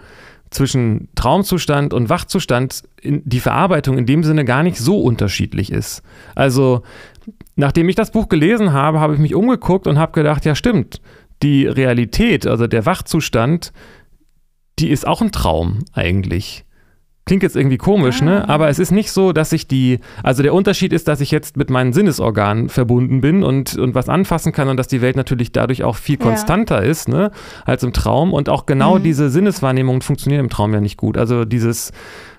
zwischen 0.50 1.08
Traumzustand 1.14 1.94
und 1.94 2.10
Wachzustand, 2.10 2.82
in, 3.00 3.22
die 3.24 3.40
Verarbeitung 3.40 3.96
in 3.96 4.04
dem 4.04 4.22
Sinne 4.22 4.44
gar 4.44 4.62
nicht 4.62 4.78
so 4.78 5.00
unterschiedlich 5.00 5.72
ist. 5.72 6.02
Also, 6.34 6.82
nachdem 7.56 7.88
ich 7.88 7.96
das 7.96 8.10
Buch 8.10 8.28
gelesen 8.28 8.74
habe, 8.74 9.00
habe 9.00 9.14
ich 9.14 9.18
mich 9.18 9.34
umgeguckt 9.34 9.86
und 9.86 9.98
habe 9.98 10.12
gedacht, 10.12 10.44
ja 10.44 10.54
stimmt, 10.54 11.00
die 11.42 11.66
Realität, 11.66 12.46
also 12.46 12.66
der 12.66 12.84
Wachzustand, 12.84 13.72
die 14.78 14.90
ist 14.90 15.06
auch 15.06 15.22
ein 15.22 15.32
Traum 15.32 15.84
eigentlich. 15.92 16.64
Klingt 17.26 17.42
jetzt 17.42 17.56
irgendwie 17.56 17.78
komisch, 17.78 18.20
ne? 18.20 18.42
ah. 18.42 18.46
ne? 18.46 18.48
Aber 18.50 18.68
es 18.68 18.78
ist 18.78 18.90
nicht 18.90 19.10
so, 19.10 19.32
dass 19.32 19.52
ich 19.52 19.66
die, 19.66 20.00
also 20.22 20.42
der 20.42 20.52
Unterschied 20.52 20.92
ist, 20.92 21.08
dass 21.08 21.22
ich 21.22 21.30
jetzt 21.30 21.56
mit 21.56 21.70
meinen 21.70 21.94
Sinnesorganen 21.94 22.68
verbunden 22.68 23.22
bin 23.22 23.42
und, 23.42 23.78
und 23.78 23.94
was 23.94 24.10
anfassen 24.10 24.52
kann 24.52 24.68
und 24.68 24.76
dass 24.76 24.88
die 24.88 25.00
Welt 25.00 25.16
natürlich 25.16 25.50
dadurch 25.50 25.84
auch 25.84 25.96
viel 25.96 26.18
konstanter 26.18 26.84
ja. 26.84 26.90
ist, 26.90 27.08
ne? 27.08 27.30
Als 27.64 27.82
im 27.82 27.94
Traum. 27.94 28.34
Und 28.34 28.50
auch 28.50 28.66
genau 28.66 28.98
mhm. 28.98 29.04
diese 29.04 29.30
Sinneswahrnehmungen 29.30 30.02
funktionieren 30.02 30.40
im 30.40 30.50
Traum 30.50 30.74
ja 30.74 30.80
nicht 30.80 30.98
gut. 30.98 31.16
Also 31.16 31.46
dieses 31.46 31.92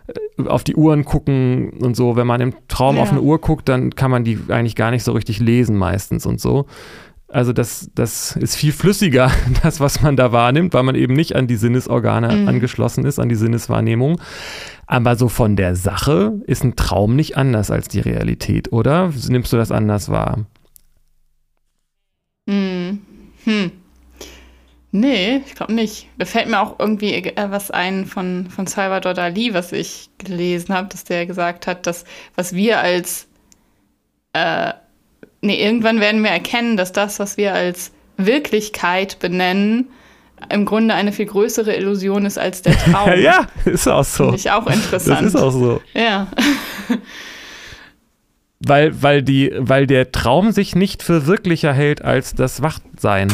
äh, 0.06 0.44
auf 0.46 0.64
die 0.64 0.76
Uhren 0.76 1.04
gucken 1.04 1.72
und 1.82 1.96
so, 1.96 2.16
wenn 2.16 2.28
man 2.28 2.40
im 2.42 2.54
Traum 2.68 2.98
ja. 2.98 3.02
auf 3.02 3.12
eine 3.12 3.22
Uhr 3.22 3.42
guckt, 3.42 3.68
dann 3.68 3.96
kann 3.96 4.12
man 4.12 4.24
die 4.24 4.38
eigentlich 4.50 4.76
gar 4.76 4.92
nicht 4.92 5.04
so 5.04 5.14
richtig 5.14 5.40
lesen 5.40 5.78
meistens 5.78 6.28
und 6.28 6.40
so. 6.40 6.68
Also 7.36 7.52
das, 7.52 7.90
das 7.94 8.38
ist 8.38 8.56
viel 8.56 8.72
flüssiger, 8.72 9.30
das, 9.64 9.82
was 9.82 10.02
man 10.02 10.16
da 10.16 10.32
wahrnimmt, 10.32 10.74
weil 10.74 10.84
man 10.84 10.96
eben 10.96 11.14
nicht 11.14 11.36
an 11.36 11.48
die 11.48 11.58
Sinnesorgane 11.58 12.34
mhm. 12.34 12.48
angeschlossen 12.48 13.04
ist, 13.04 13.20
an 13.20 13.28
die 13.28 13.36
Sinneswahrnehmung. 13.36 14.22
Aber 14.88 15.18
so 15.18 15.28
von 15.28 15.58
der 15.58 15.76
Sache 15.76 16.42
ist 16.48 16.64
ein 16.64 16.78
Traum 16.78 17.18
nicht 17.18 17.36
anders 17.36 17.72
als 17.72 17.90
die 17.90 18.00
Realität, 18.00 18.72
oder? 18.72 19.12
Nimmst 19.28 19.52
du 19.52 19.58
das 19.58 19.70
anders 19.72 20.08
wahr? 20.08 20.46
Hm. 22.48 23.02
hm. 23.44 23.72
Nee, 24.94 25.42
ich 25.46 25.56
glaube 25.56 25.74
nicht. 25.74 26.08
Da 26.18 26.24
fällt 26.24 26.48
mir 26.48 26.62
auch 26.62 26.80
irgendwie 26.80 27.16
äh, 27.16 27.48
was 27.50 27.70
ein 27.70 28.06
von, 28.06 28.50
von 28.50 28.66
Salvador 28.66 29.14
Dali, 29.14 29.54
was 29.54 29.74
ich 29.74 30.10
gelesen 30.20 30.74
habe, 30.74 30.88
dass 30.88 31.04
der 31.04 31.26
gesagt 31.26 31.68
hat, 31.68 31.86
dass 31.86 32.06
was 32.36 32.54
wir 32.54 32.80
als 32.80 33.28
äh, 34.32 34.72
nee, 35.46 35.64
irgendwann 35.64 36.00
werden 36.00 36.24
wir 36.24 36.32
erkennen, 36.32 36.78
dass 36.78 36.92
das, 36.92 37.20
was 37.20 37.38
wir 37.38 37.54
als 37.54 37.92
Wirklichkeit 38.18 39.20
benennen, 39.20 39.90
im 40.50 40.66
Grunde 40.66 40.94
eine 40.94 41.12
viel 41.12 41.26
größere 41.26 41.74
Illusion 41.76 42.26
ist 42.26 42.38
als 42.38 42.62
der 42.62 42.78
Traum. 42.78 43.20
ja, 43.20 43.48
ist 43.66 43.88
auch 43.88 44.04
so. 44.04 44.26
Finde 44.26 44.38
ich 44.38 44.52
auch 44.52 44.68
interessant. 44.68 45.22
Das 45.22 45.34
ist 45.34 45.36
auch 45.36 45.52
so. 45.52 45.82
Ja. 45.94 46.28
weil, 48.60 49.02
weil, 49.02 49.24
die, 49.24 49.54
weil 49.58 49.88
der 49.88 50.12
Traum 50.12 50.52
sich 50.52 50.76
nicht 50.76 51.04
für 51.04 51.28
wirklicher 51.28 51.74
hält 51.74 52.04
als 52.04 52.36
das 52.36 52.62
Wachsein. 52.62 53.30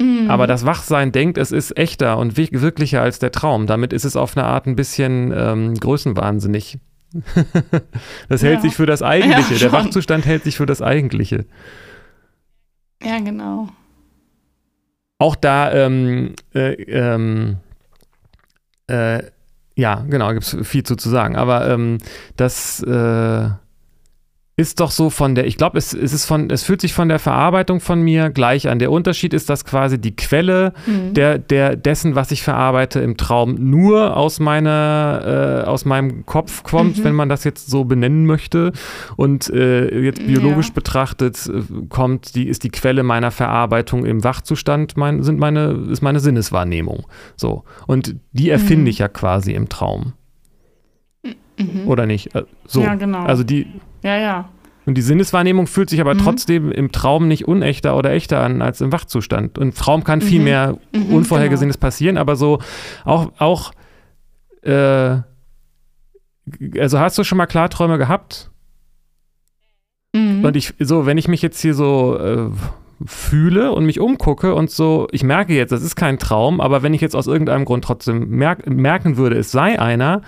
Mhm. 0.00 0.30
Aber 0.30 0.46
das 0.46 0.66
Wachsein 0.66 1.12
denkt, 1.12 1.38
es 1.38 1.52
ist 1.52 1.76
echter 1.76 2.18
und 2.18 2.36
wirklicher 2.36 3.02
als 3.02 3.18
der 3.18 3.32
Traum. 3.32 3.66
Damit 3.66 3.92
ist 3.92 4.04
es 4.04 4.16
auf 4.16 4.36
eine 4.36 4.46
Art 4.46 4.66
ein 4.66 4.76
bisschen 4.76 5.32
ähm, 5.34 5.74
größenwahnsinnig. 5.74 6.78
das 8.28 8.42
hält 8.42 8.62
sich 8.62 8.74
für 8.74 8.86
das 8.86 9.02
Eigentliche. 9.02 9.54
Ja, 9.54 9.60
der 9.60 9.72
Wachzustand 9.72 10.26
hält 10.26 10.44
sich 10.44 10.56
für 10.56 10.66
das 10.66 10.82
Eigentliche. 10.82 11.46
Ja, 13.02 13.18
genau. 13.18 13.68
Auch 15.18 15.36
da, 15.36 15.72
ähm, 15.72 16.34
äh, 16.54 16.72
ähm, 16.72 17.56
äh, 18.88 19.22
ja, 19.76 20.04
genau, 20.08 20.32
gibt 20.32 20.42
es 20.42 20.66
viel 20.66 20.82
zu, 20.82 20.96
zu 20.96 21.08
sagen. 21.08 21.36
Aber 21.36 21.68
ähm, 21.68 21.98
das, 22.36 22.82
äh, 22.82 23.50
ist 24.54 24.80
doch 24.80 24.90
so 24.90 25.08
von 25.08 25.34
der, 25.34 25.46
ich 25.46 25.56
glaube, 25.56 25.78
es, 25.78 25.94
es 25.94 26.12
ist 26.12 26.26
von, 26.26 26.50
es 26.50 26.62
fühlt 26.62 26.82
sich 26.82 26.92
von 26.92 27.08
der 27.08 27.18
Verarbeitung 27.18 27.80
von 27.80 28.02
mir 28.02 28.28
gleich 28.28 28.68
an. 28.68 28.78
Der 28.78 28.90
Unterschied 28.90 29.32
ist, 29.32 29.48
dass 29.48 29.64
quasi 29.64 29.98
die 29.98 30.14
Quelle 30.14 30.74
mhm. 30.86 31.14
der, 31.14 31.38
der, 31.38 31.74
dessen, 31.74 32.16
was 32.16 32.30
ich 32.32 32.42
verarbeite 32.42 33.00
im 33.00 33.16
Traum, 33.16 33.54
nur 33.54 34.14
aus 34.14 34.40
meiner, 34.40 35.62
äh, 35.64 35.68
aus 35.68 35.86
meinem 35.86 36.26
Kopf 36.26 36.64
kommt, 36.64 36.98
mhm. 36.98 37.04
wenn 37.04 37.14
man 37.14 37.30
das 37.30 37.44
jetzt 37.44 37.70
so 37.70 37.84
benennen 37.84 38.26
möchte. 38.26 38.72
Und 39.16 39.48
äh, 39.48 39.88
jetzt 40.00 40.26
biologisch 40.26 40.68
ja. 40.68 40.74
betrachtet 40.74 41.46
äh, 41.46 41.86
kommt, 41.88 42.34
die, 42.34 42.46
ist 42.46 42.62
die 42.62 42.70
Quelle 42.70 43.04
meiner 43.04 43.30
Verarbeitung 43.30 44.04
im 44.04 44.22
Wachzustand, 44.22 44.98
mein, 44.98 45.22
sind 45.22 45.38
meine, 45.38 45.86
ist 45.90 46.02
meine 46.02 46.20
Sinneswahrnehmung. 46.20 47.06
So. 47.36 47.64
Und 47.86 48.16
die 48.32 48.50
erfinde 48.50 48.82
mhm. 48.82 48.88
ich 48.88 48.98
ja 48.98 49.08
quasi 49.08 49.52
im 49.52 49.70
Traum. 49.70 50.12
Mhm. 51.58 51.86
Oder 51.86 52.04
nicht? 52.04 52.34
Äh, 52.34 52.44
so. 52.66 52.82
Ja, 52.82 52.96
genau. 52.96 53.24
Also 53.24 53.44
die 53.44 53.66
ja, 54.02 54.16
ja. 54.16 54.48
Und 54.84 54.94
die 54.94 55.02
Sinneswahrnehmung 55.02 55.66
fühlt 55.66 55.90
sich 55.90 56.00
aber 56.00 56.14
mhm. 56.14 56.18
trotzdem 56.18 56.72
im 56.72 56.90
Traum 56.90 57.28
nicht 57.28 57.46
unechter 57.46 57.96
oder 57.96 58.10
echter 58.10 58.40
an 58.40 58.62
als 58.62 58.80
im 58.80 58.90
Wachzustand. 58.90 59.58
Und 59.58 59.64
im 59.64 59.74
Traum 59.74 60.02
kann 60.02 60.20
viel 60.20 60.40
mhm. 60.40 60.44
mehr 60.44 60.78
mhm, 60.92 61.14
Unvorhergesehenes 61.14 61.76
genau. 61.76 61.86
passieren, 61.86 62.16
aber 62.16 62.36
so 62.36 62.58
auch, 63.04 63.30
auch 63.38 63.72
äh, 64.62 65.18
also 66.78 66.98
hast 66.98 67.18
du 67.18 67.24
schon 67.24 67.38
mal 67.38 67.46
Klarträume 67.46 67.98
gehabt? 67.98 68.50
Mhm. 70.12 70.44
Und 70.44 70.56
ich, 70.56 70.74
so, 70.80 71.06
wenn 71.06 71.18
ich 71.18 71.28
mich 71.28 71.42
jetzt 71.42 71.60
hier 71.60 71.74
so 71.74 72.18
äh, 72.18 72.50
fühle 73.06 73.72
und 73.72 73.86
mich 73.86 74.00
umgucke 74.00 74.54
und 74.54 74.70
so, 74.70 75.06
ich 75.12 75.22
merke 75.22 75.54
jetzt, 75.54 75.70
das 75.70 75.82
ist 75.82 75.96
kein 75.96 76.18
Traum, 76.18 76.60
aber 76.60 76.82
wenn 76.82 76.94
ich 76.94 77.00
jetzt 77.00 77.16
aus 77.16 77.26
irgendeinem 77.26 77.64
Grund 77.64 77.84
trotzdem 77.84 78.28
merk 78.28 78.68
merken 78.68 79.16
würde, 79.16 79.36
es 79.36 79.50
sei 79.52 79.78
einer, 79.78 80.22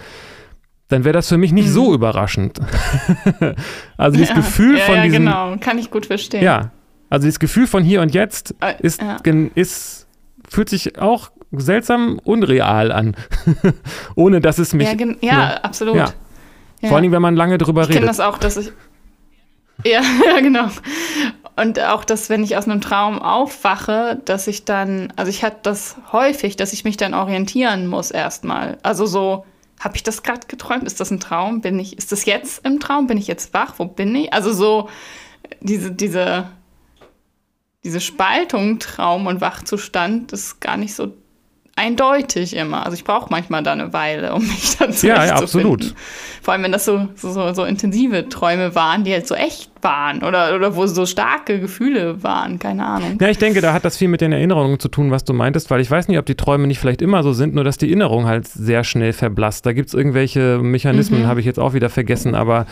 dann 0.88 1.04
wäre 1.04 1.12
das 1.12 1.28
für 1.28 1.38
mich 1.38 1.52
nicht 1.52 1.68
mhm. 1.68 1.72
so 1.72 1.94
überraschend. 1.94 2.60
also 3.96 4.16
dieses 4.16 4.30
ja, 4.30 4.36
Gefühl 4.36 4.78
ja, 4.78 4.84
von 4.84 4.96
ja, 4.96 5.02
diesem, 5.04 5.24
genau, 5.24 5.56
kann 5.58 5.78
ich 5.78 5.90
gut 5.90 6.06
verstehen. 6.06 6.42
Ja, 6.42 6.70
also 7.10 7.24
dieses 7.26 7.38
Gefühl 7.38 7.66
von 7.66 7.82
hier 7.82 8.02
und 8.02 8.12
jetzt 8.14 8.54
äh, 8.60 8.74
ist, 8.80 9.00
ja. 9.00 9.16
ist 9.54 10.04
fühlt 10.48 10.68
sich 10.68 10.98
auch 10.98 11.30
seltsam 11.52 12.20
unreal 12.24 12.92
an, 12.92 13.16
ohne 14.14 14.40
dass 14.40 14.58
es 14.58 14.74
mich. 14.74 14.88
Ja, 14.88 15.06
ja 15.20 15.36
ne, 15.36 15.64
absolut. 15.64 15.96
Ja. 15.96 16.08
Vor 16.88 16.98
allem, 16.98 17.12
wenn 17.12 17.22
man 17.22 17.36
lange 17.36 17.58
drüber 17.58 17.82
ich 17.82 17.88
redet. 17.88 17.94
Ich 17.94 18.00
kenne 18.00 18.08
das 18.08 18.20
auch, 18.20 18.38
dass 18.38 18.56
ich. 18.56 18.72
Ja, 19.84 20.02
ja, 20.26 20.40
genau. 20.40 20.68
Und 21.56 21.80
auch, 21.80 22.04
dass 22.04 22.30
wenn 22.30 22.42
ich 22.42 22.56
aus 22.56 22.68
einem 22.68 22.80
Traum 22.80 23.20
aufwache, 23.22 24.20
dass 24.24 24.48
ich 24.48 24.64
dann, 24.64 25.12
also 25.16 25.30
ich 25.30 25.44
hatte 25.44 25.58
das 25.62 25.96
häufig, 26.12 26.56
dass 26.56 26.72
ich 26.72 26.84
mich 26.84 26.96
dann 26.96 27.14
orientieren 27.14 27.86
muss 27.86 28.10
erstmal. 28.10 28.78
Also 28.82 29.06
so, 29.06 29.44
habe 29.80 29.96
ich 29.96 30.02
das 30.02 30.22
gerade 30.22 30.46
geträumt? 30.46 30.84
Ist 30.84 31.00
das 31.00 31.10
ein 31.10 31.20
Traum? 31.20 31.60
Bin 31.60 31.78
ich, 31.78 31.98
ist 31.98 32.12
das 32.12 32.24
jetzt 32.24 32.64
im 32.64 32.80
Traum? 32.80 33.06
Bin 33.06 33.18
ich 33.18 33.26
jetzt 33.26 33.52
wach? 33.54 33.74
Wo 33.78 33.86
bin 33.86 34.14
ich? 34.14 34.32
Also 34.32 34.52
so 34.52 34.88
diese, 35.60 35.92
diese, 35.92 36.48
diese 37.84 38.00
Spaltung 38.00 38.78
Traum 38.78 39.26
und 39.26 39.40
Wachzustand 39.40 40.32
ist 40.32 40.60
gar 40.60 40.76
nicht 40.76 40.94
so 40.94 41.12
eindeutig 41.76 42.54
immer. 42.54 42.84
Also 42.84 42.94
ich 42.94 43.04
brauche 43.04 43.28
manchmal 43.30 43.62
da 43.62 43.72
eine 43.72 43.92
Weile, 43.92 44.34
um 44.34 44.42
mich 44.42 44.76
dann 44.78 44.92
zu 44.92 45.08
Ja, 45.08 45.24
ja, 45.24 45.36
absolut. 45.36 45.94
Vor 46.42 46.52
allem, 46.52 46.62
wenn 46.62 46.72
das 46.72 46.84
so, 46.84 47.08
so, 47.16 47.52
so 47.52 47.64
intensive 47.64 48.28
Träume 48.28 48.74
waren, 48.74 49.04
die 49.04 49.12
halt 49.12 49.26
so 49.26 49.34
echt 49.34 49.70
waren 49.82 50.22
oder, 50.22 50.54
oder 50.54 50.76
wo 50.76 50.86
so 50.86 51.04
starke 51.04 51.60
Gefühle 51.60 52.22
waren, 52.22 52.58
keine 52.58 52.86
Ahnung. 52.86 53.18
Ja, 53.20 53.28
ich 53.28 53.38
denke, 53.38 53.60
da 53.60 53.72
hat 53.72 53.84
das 53.84 53.98
viel 53.98 54.08
mit 54.08 54.20
den 54.20 54.32
Erinnerungen 54.32 54.78
zu 54.78 54.88
tun, 54.88 55.10
was 55.10 55.24
du 55.24 55.34
meintest, 55.34 55.70
weil 55.70 55.80
ich 55.80 55.90
weiß 55.90 56.08
nicht, 56.08 56.18
ob 56.18 56.26
die 56.26 56.34
Träume 56.34 56.66
nicht 56.66 56.78
vielleicht 56.78 57.02
immer 57.02 57.22
so 57.22 57.32
sind, 57.32 57.54
nur 57.54 57.64
dass 57.64 57.76
die 57.76 57.86
Erinnerung 57.86 58.26
halt 58.26 58.48
sehr 58.48 58.82
schnell 58.84 59.12
verblasst. 59.12 59.66
Da 59.66 59.72
gibt 59.72 59.88
es 59.88 59.94
irgendwelche 59.94 60.58
Mechanismen, 60.58 61.22
mhm. 61.22 61.26
habe 61.26 61.40
ich 61.40 61.46
jetzt 61.46 61.58
auch 61.58 61.74
wieder 61.74 61.90
vergessen, 61.90 62.34
aber 62.34 62.66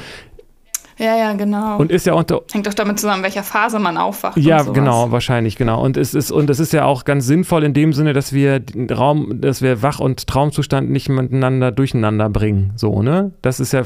Ja, 1.03 1.17
ja, 1.17 1.33
genau. 1.33 1.79
Und 1.79 1.91
ist 1.91 2.07
ja 2.07 2.13
unter. 2.13 2.43
Hängt 2.53 2.65
doch 2.69 2.75
damit 2.75 3.01
zusammen, 3.01 3.25
welcher 3.25 3.43
Phase 3.43 3.81
man 3.81 3.97
aufwacht. 3.97 4.37
Ja, 4.37 4.63
genau, 4.63 5.11
wahrscheinlich, 5.11 5.57
genau. 5.57 5.83
Und 5.83 5.97
es 5.97 6.15
ist, 6.15 6.31
und 6.31 6.49
es 6.49 6.61
ist 6.61 6.73
ja 6.73 6.85
auch 6.85 7.05
ganz 7.05 7.27
sinnvoll 7.27 7.65
in 7.65 7.75
dem 7.75 7.93
Sinne, 7.93 8.13
dass 8.13 8.33
wir 8.33 8.63
Raum, 8.89 9.41
dass 9.41 9.63
wir 9.63 9.83
Wach- 9.83 9.99
und 9.99 10.29
Traumzustand 10.29 10.91
nicht 10.91 11.09
miteinander 11.09 11.73
durcheinander 11.73 12.31
bringen. 12.31 12.75
So, 12.77 13.03
ne? 13.03 13.33
Das 13.43 13.59
ist 13.59 13.73
ja 13.73 13.83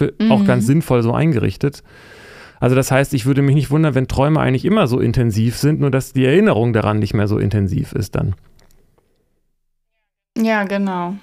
mhm. 0.00 0.32
auch 0.32 0.46
ganz 0.46 0.64
sinnvoll 0.64 1.02
so 1.02 1.12
eingerichtet. 1.12 1.82
Also 2.60 2.74
das 2.74 2.90
heißt, 2.90 3.12
ich 3.12 3.26
würde 3.26 3.42
mich 3.42 3.54
nicht 3.54 3.70
wundern, 3.70 3.94
wenn 3.94 4.08
Träume 4.08 4.40
eigentlich 4.40 4.64
immer 4.64 4.86
so 4.86 5.00
intensiv 5.00 5.58
sind, 5.58 5.80
nur 5.80 5.90
dass 5.90 6.14
die 6.14 6.24
Erinnerung 6.24 6.72
daran 6.72 6.98
nicht 6.98 7.12
mehr 7.12 7.28
so 7.28 7.36
intensiv 7.36 7.92
ist 7.92 8.14
dann. 8.14 8.36
Ja, 10.38 10.64
genau. 10.64 11.16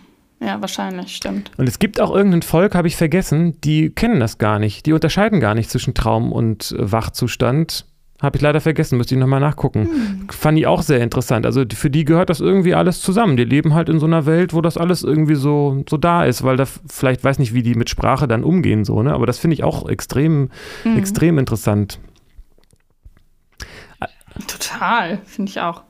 Ja, 0.44 0.60
wahrscheinlich, 0.60 1.16
stimmt. 1.16 1.52
Und 1.58 1.70
es 1.70 1.78
gibt 1.78 2.02
auch 2.02 2.14
irgendein 2.14 2.42
Volk, 2.42 2.74
habe 2.74 2.88
ich 2.88 2.96
vergessen, 2.96 3.62
die 3.62 3.92
kennen 3.92 4.20
das 4.20 4.40
gar 4.40 4.58
nicht. 4.58 4.88
Die 4.88 4.94
unterscheiden 4.94 5.40
gar 5.40 5.54
nicht 5.54 5.70
zwischen 5.70 5.94
Traum 5.94 6.32
und 6.32 6.74
Wachzustand. 6.78 7.86
Habe 8.20 8.38
ich 8.38 8.42
leider 8.42 8.60
vergessen, 8.60 8.98
müsste 8.98 9.16
ich 9.16 9.20
nochmal 9.20 9.40
nachgucken. 9.40 9.86
Hm. 9.86 10.28
Fand 10.30 10.58
ich 10.58 10.66
auch 10.66 10.82
sehr 10.82 11.00
interessant. 11.00 11.46
Also 11.46 11.64
für 11.72 11.92
die 11.92 12.06
gehört 12.06 12.30
das 12.32 12.40
irgendwie 12.40 12.74
alles 12.74 13.02
zusammen. 13.02 13.38
Die 13.38 13.44
leben 13.44 13.76
halt 13.76 13.88
in 13.88 14.00
so 14.00 14.08
einer 14.08 14.26
Welt, 14.26 14.54
wo 14.54 14.62
das 14.62 14.78
alles 14.78 15.04
irgendwie 15.04 15.36
so, 15.36 15.84
so 15.88 15.98
da 15.98 16.26
ist, 16.26 16.44
weil 16.44 16.58
da 16.58 16.66
vielleicht 16.66 17.24
weiß 17.24 17.38
nicht, 17.38 17.54
wie 17.54 17.64
die 17.64 17.76
mit 17.76 17.90
Sprache 17.90 18.28
dann 18.28 18.44
umgehen, 18.44 18.84
so, 18.84 19.02
ne? 19.04 19.14
Aber 19.14 19.28
das 19.28 19.38
finde 19.38 19.56
ich 19.56 19.64
auch 19.64 19.88
extrem, 19.90 20.50
hm. 20.84 20.98
extrem 20.98 21.38
interessant. 21.38 22.00
Total, 24.48 25.20
finde 25.26 25.50
ich 25.50 25.60
auch. 25.60 25.84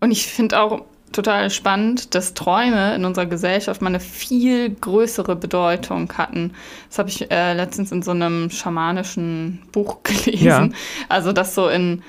Und 0.00 0.12
ich 0.12 0.26
finde 0.26 0.60
auch, 0.60 0.82
total 1.12 1.50
spannend, 1.50 2.14
dass 2.14 2.34
Träume 2.34 2.94
in 2.94 3.04
unserer 3.04 3.26
Gesellschaft 3.26 3.82
mal 3.82 3.88
eine 3.88 4.00
viel 4.00 4.70
größere 4.70 5.36
Bedeutung 5.36 6.12
hatten. 6.16 6.52
Das 6.88 6.98
habe 6.98 7.08
ich 7.08 7.30
äh, 7.30 7.54
letztens 7.54 7.92
in 7.92 8.02
so 8.02 8.10
einem 8.10 8.50
schamanischen 8.50 9.62
Buch 9.72 9.98
gelesen. 10.02 10.44
Ja. 10.44 10.68
Also, 11.08 11.32
dass 11.32 11.54
so 11.54 11.68
in, 11.68 12.02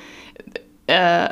äh, 0.88 1.30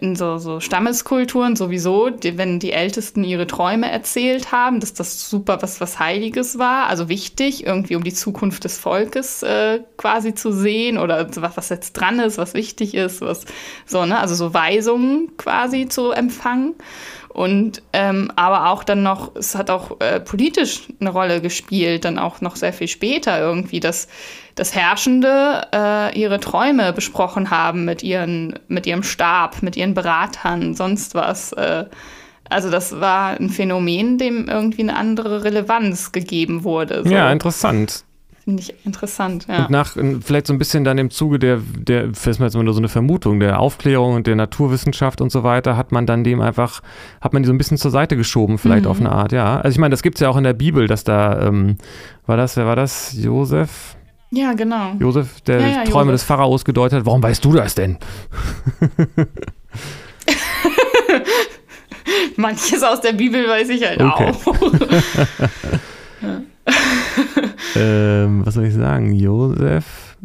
in 0.00 0.16
so, 0.16 0.38
so 0.38 0.60
Stammeskulturen 0.60 1.56
sowieso, 1.56 2.10
die, 2.10 2.38
wenn 2.38 2.58
die 2.58 2.72
Ältesten 2.72 3.24
ihre 3.24 3.46
Träume 3.46 3.90
erzählt 3.90 4.52
haben, 4.52 4.80
dass 4.80 4.94
das 4.94 5.28
super 5.28 5.62
was, 5.62 5.80
was 5.80 5.98
Heiliges 5.98 6.58
war, 6.58 6.86
also 6.86 7.08
wichtig, 7.08 7.66
irgendwie 7.66 7.96
um 7.96 8.04
die 8.04 8.12
Zukunft 8.12 8.64
des 8.64 8.78
Volkes 8.78 9.42
äh, 9.42 9.80
quasi 9.96 10.34
zu 10.34 10.52
sehen 10.52 10.98
oder 10.98 11.28
was, 11.36 11.56
was 11.56 11.68
jetzt 11.68 11.92
dran 11.94 12.18
ist, 12.20 12.38
was 12.38 12.54
wichtig 12.54 12.94
ist, 12.94 13.20
was 13.20 13.44
so, 13.86 14.04
ne, 14.04 14.18
also 14.18 14.34
so 14.34 14.54
Weisungen 14.54 15.36
quasi 15.36 15.88
zu 15.88 16.10
empfangen. 16.10 16.74
Und 17.32 17.82
ähm, 17.94 18.30
aber 18.36 18.68
auch 18.68 18.84
dann 18.84 19.02
noch, 19.02 19.34
es 19.36 19.54
hat 19.54 19.70
auch 19.70 20.00
äh, 20.00 20.20
politisch 20.20 20.88
eine 21.00 21.08
Rolle 21.08 21.40
gespielt, 21.40 22.04
dann 22.04 22.18
auch 22.18 22.42
noch 22.42 22.56
sehr 22.56 22.74
viel 22.74 22.88
später 22.88 23.38
irgendwie, 23.38 23.80
dass 23.80 24.06
das 24.54 24.74
Herrschende 24.74 25.66
äh, 25.74 26.18
ihre 26.18 26.40
Träume 26.40 26.92
besprochen 26.92 27.50
haben 27.50 27.86
mit, 27.86 28.02
ihren, 28.02 28.58
mit 28.68 28.86
ihrem 28.86 29.02
Stab, 29.02 29.62
mit 29.62 29.78
ihren 29.78 29.94
Beratern, 29.94 30.74
sonst 30.74 31.14
was. 31.14 31.52
Äh, 31.52 31.86
also 32.50 32.70
das 32.70 33.00
war 33.00 33.40
ein 33.40 33.48
Phänomen, 33.48 34.18
dem 34.18 34.48
irgendwie 34.50 34.82
eine 34.82 34.96
andere 34.96 35.42
Relevanz 35.42 36.12
gegeben 36.12 36.64
wurde. 36.64 37.02
So. 37.02 37.10
Ja, 37.10 37.32
interessant. 37.32 38.04
Finde 38.44 38.60
ich 38.60 38.74
interessant, 38.84 39.46
ja. 39.48 39.66
Und 39.66 39.70
nach, 39.70 39.96
vielleicht 40.20 40.48
so 40.48 40.52
ein 40.52 40.58
bisschen 40.58 40.82
dann 40.82 40.98
im 40.98 41.10
Zuge 41.10 41.38
der, 41.38 41.60
der, 41.78 42.08
das 42.08 42.26
ist 42.26 42.40
jetzt 42.40 42.54
nur 42.54 42.72
so 42.72 42.80
eine 42.80 42.88
Vermutung, 42.88 43.38
der 43.38 43.60
Aufklärung 43.60 44.14
und 44.14 44.26
der 44.26 44.34
Naturwissenschaft 44.34 45.20
und 45.20 45.30
so 45.30 45.44
weiter, 45.44 45.76
hat 45.76 45.92
man 45.92 46.06
dann 46.06 46.24
dem 46.24 46.40
einfach, 46.40 46.82
hat 47.20 47.34
man 47.34 47.44
die 47.44 47.46
so 47.46 47.52
ein 47.52 47.58
bisschen 47.58 47.76
zur 47.76 47.92
Seite 47.92 48.16
geschoben, 48.16 48.58
vielleicht 48.58 48.86
mhm. 48.86 48.90
auf 48.90 48.98
eine 48.98 49.12
Art, 49.12 49.30
ja. 49.30 49.60
Also 49.60 49.76
ich 49.76 49.78
meine, 49.78 49.92
das 49.92 50.02
gibt 50.02 50.16
es 50.16 50.22
ja 50.22 50.28
auch 50.28 50.36
in 50.36 50.42
der 50.42 50.54
Bibel, 50.54 50.88
dass 50.88 51.04
da, 51.04 51.46
ähm, 51.46 51.76
war 52.26 52.36
das, 52.36 52.56
wer 52.56 52.66
war 52.66 52.74
das? 52.74 53.14
Josef? 53.16 53.94
Ja, 54.30 54.54
genau. 54.54 54.94
Josef, 54.98 55.40
der 55.42 55.60
ja, 55.60 55.68
ja, 55.68 55.84
Träume 55.84 56.10
Josef. 56.10 56.22
des 56.22 56.24
Pharaos 56.24 56.64
gedeutet 56.64 56.98
hat. 57.00 57.06
Warum 57.06 57.22
weißt 57.22 57.44
du 57.44 57.52
das 57.52 57.76
denn? 57.76 57.96
Manches 62.36 62.82
aus 62.82 63.00
der 63.02 63.12
Bibel 63.12 63.46
weiß 63.46 63.68
ich 63.68 63.86
halt 63.86 64.02
okay. 64.02 64.32
auch. 64.32 64.56
ähm, 67.76 68.44
was 68.44 68.54
soll 68.54 68.64
ich 68.64 68.74
sagen? 68.74 69.12
Josef, 69.12 70.16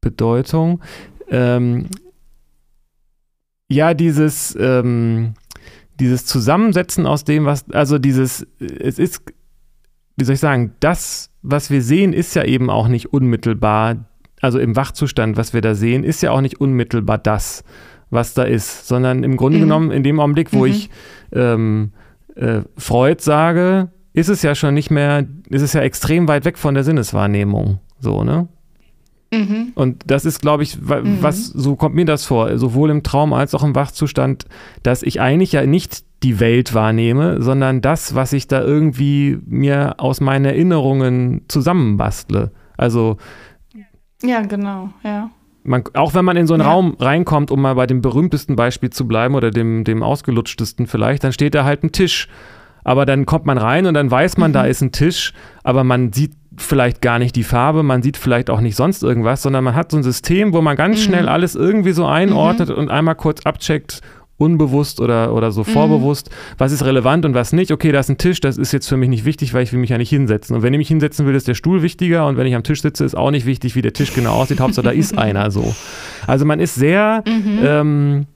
Bedeutung. 0.00 0.80
Ähm, 1.28 1.86
ja, 3.68 3.94
dieses, 3.94 4.56
ähm, 4.60 5.34
dieses 5.98 6.26
Zusammensetzen 6.26 7.06
aus 7.06 7.24
dem, 7.24 7.44
was, 7.44 7.70
also 7.70 7.98
dieses, 7.98 8.46
es 8.58 8.98
ist, 8.98 9.22
wie 10.16 10.24
soll 10.24 10.34
ich 10.34 10.40
sagen, 10.40 10.72
das, 10.80 11.30
was 11.42 11.70
wir 11.70 11.82
sehen, 11.82 12.12
ist 12.12 12.34
ja 12.34 12.44
eben 12.44 12.70
auch 12.70 12.88
nicht 12.88 13.12
unmittelbar, 13.12 14.04
also 14.40 14.58
im 14.58 14.76
Wachzustand, 14.76 15.36
was 15.36 15.54
wir 15.54 15.60
da 15.60 15.74
sehen, 15.74 16.04
ist 16.04 16.22
ja 16.22 16.32
auch 16.32 16.40
nicht 16.40 16.60
unmittelbar 16.60 17.18
das, 17.18 17.64
was 18.10 18.34
da 18.34 18.42
ist, 18.42 18.86
sondern 18.86 19.24
im 19.24 19.36
Grunde 19.36 19.58
mhm. 19.58 19.62
genommen 19.62 19.90
in 19.90 20.02
dem 20.02 20.20
Augenblick, 20.20 20.52
wo 20.52 20.60
mhm. 20.60 20.66
ich 20.66 20.90
ähm, 21.32 21.92
äh, 22.34 22.60
Freud 22.76 23.22
sage, 23.22 23.90
ist 24.14 24.28
es 24.28 24.42
ja 24.42 24.54
schon 24.54 24.74
nicht 24.74 24.90
mehr, 24.90 25.26
ist 25.48 25.62
es 25.62 25.72
ja 25.72 25.80
extrem 25.80 26.28
weit 26.28 26.44
weg 26.44 26.58
von 26.58 26.74
der 26.74 26.84
Sinneswahrnehmung. 26.84 27.80
So, 27.98 28.24
ne? 28.24 28.48
Mhm. 29.32 29.72
Und 29.74 30.02
das 30.06 30.24
ist, 30.24 30.40
glaube 30.40 30.62
ich, 30.62 30.80
mhm. 30.80 31.18
was, 31.22 31.46
so 31.46 31.74
kommt 31.76 31.94
mir 31.94 32.04
das 32.04 32.24
vor, 32.24 32.58
sowohl 32.58 32.90
im 32.90 33.02
Traum 33.02 33.32
als 33.32 33.54
auch 33.54 33.64
im 33.64 33.74
Wachzustand, 33.74 34.44
dass 34.82 35.02
ich 35.02 35.20
eigentlich 35.20 35.52
ja 35.52 35.64
nicht 35.64 36.04
die 36.22 36.38
Welt 36.38 36.74
wahrnehme, 36.74 37.42
sondern 37.42 37.80
das, 37.80 38.14
was 38.14 38.32
ich 38.32 38.46
da 38.46 38.62
irgendwie 38.62 39.38
mir 39.46 39.94
aus 39.98 40.20
meinen 40.20 40.44
Erinnerungen 40.44 41.42
zusammenbastle. 41.48 42.52
Also. 42.76 43.16
Ja, 44.22 44.42
genau, 44.42 44.90
ja. 45.02 45.30
Man, 45.64 45.84
auch 45.94 46.14
wenn 46.14 46.24
man 46.24 46.36
in 46.36 46.46
so 46.46 46.54
einen 46.54 46.64
ja. 46.64 46.70
Raum 46.70 46.96
reinkommt, 46.98 47.50
um 47.50 47.62
mal 47.62 47.74
bei 47.74 47.86
dem 47.86 48.02
berühmtesten 48.02 48.56
Beispiel 48.56 48.90
zu 48.90 49.06
bleiben 49.06 49.34
oder 49.34 49.50
dem, 49.50 49.84
dem 49.84 50.02
ausgelutschtesten 50.02 50.86
vielleicht, 50.86 51.24
dann 51.24 51.32
steht 51.32 51.54
da 51.54 51.64
halt 51.64 51.84
ein 51.84 51.92
Tisch 51.92 52.28
aber 52.84 53.06
dann 53.06 53.26
kommt 53.26 53.46
man 53.46 53.58
rein 53.58 53.86
und 53.86 53.94
dann 53.94 54.10
weiß 54.10 54.36
man, 54.38 54.50
mhm. 54.50 54.54
da 54.54 54.64
ist 54.64 54.82
ein 54.82 54.92
Tisch, 54.92 55.32
aber 55.62 55.84
man 55.84 56.12
sieht 56.12 56.32
vielleicht 56.56 57.00
gar 57.00 57.18
nicht 57.18 57.34
die 57.36 57.44
Farbe, 57.44 57.82
man 57.82 58.02
sieht 58.02 58.16
vielleicht 58.16 58.50
auch 58.50 58.60
nicht 58.60 58.76
sonst 58.76 59.02
irgendwas, 59.02 59.42
sondern 59.42 59.64
man 59.64 59.74
hat 59.74 59.90
so 59.90 59.96
ein 59.96 60.02
System, 60.02 60.52
wo 60.52 60.60
man 60.60 60.76
ganz 60.76 60.98
mhm. 60.98 61.02
schnell 61.02 61.28
alles 61.28 61.54
irgendwie 61.54 61.92
so 61.92 62.06
einordnet 62.06 62.68
mhm. 62.68 62.74
und 62.76 62.90
einmal 62.90 63.14
kurz 63.14 63.44
abcheckt, 63.46 64.02
unbewusst 64.42 65.00
oder, 65.00 65.34
oder 65.34 65.52
so 65.52 65.60
mhm. 65.60 65.66
vorbewusst, 65.66 66.30
was 66.58 66.72
ist 66.72 66.84
relevant 66.84 67.24
und 67.24 67.34
was 67.34 67.52
nicht. 67.52 67.70
Okay, 67.70 67.92
da 67.92 68.00
ist 68.00 68.08
ein 68.08 68.18
Tisch, 68.18 68.40
das 68.40 68.58
ist 68.58 68.72
jetzt 68.72 68.88
für 68.88 68.96
mich 68.96 69.08
nicht 69.08 69.24
wichtig, 69.24 69.54
weil 69.54 69.62
ich 69.62 69.72
will 69.72 69.78
mich 69.78 69.90
ja 69.90 69.98
nicht 69.98 70.10
hinsetzen. 70.10 70.56
Und 70.56 70.62
wenn 70.62 70.74
ich 70.74 70.78
mich 70.78 70.88
hinsetzen 70.88 71.26
will, 71.26 71.34
ist 71.34 71.48
der 71.48 71.54
Stuhl 71.54 71.82
wichtiger 71.82 72.26
und 72.26 72.36
wenn 72.36 72.46
ich 72.46 72.54
am 72.54 72.64
Tisch 72.64 72.82
sitze, 72.82 73.04
ist 73.04 73.14
auch 73.14 73.30
nicht 73.30 73.46
wichtig, 73.46 73.76
wie 73.76 73.82
der 73.82 73.92
Tisch 73.92 74.12
genau 74.14 74.32
aussieht. 74.32 74.60
Hauptsache, 74.60 74.84
da 74.84 74.90
ist 74.90 75.16
einer 75.18 75.50
so. 75.50 75.74
Also 76.26 76.44
man 76.44 76.60
ist 76.60 76.74
sehr 76.74 77.22
mhm. 77.26 77.58
ähm, 77.64 78.26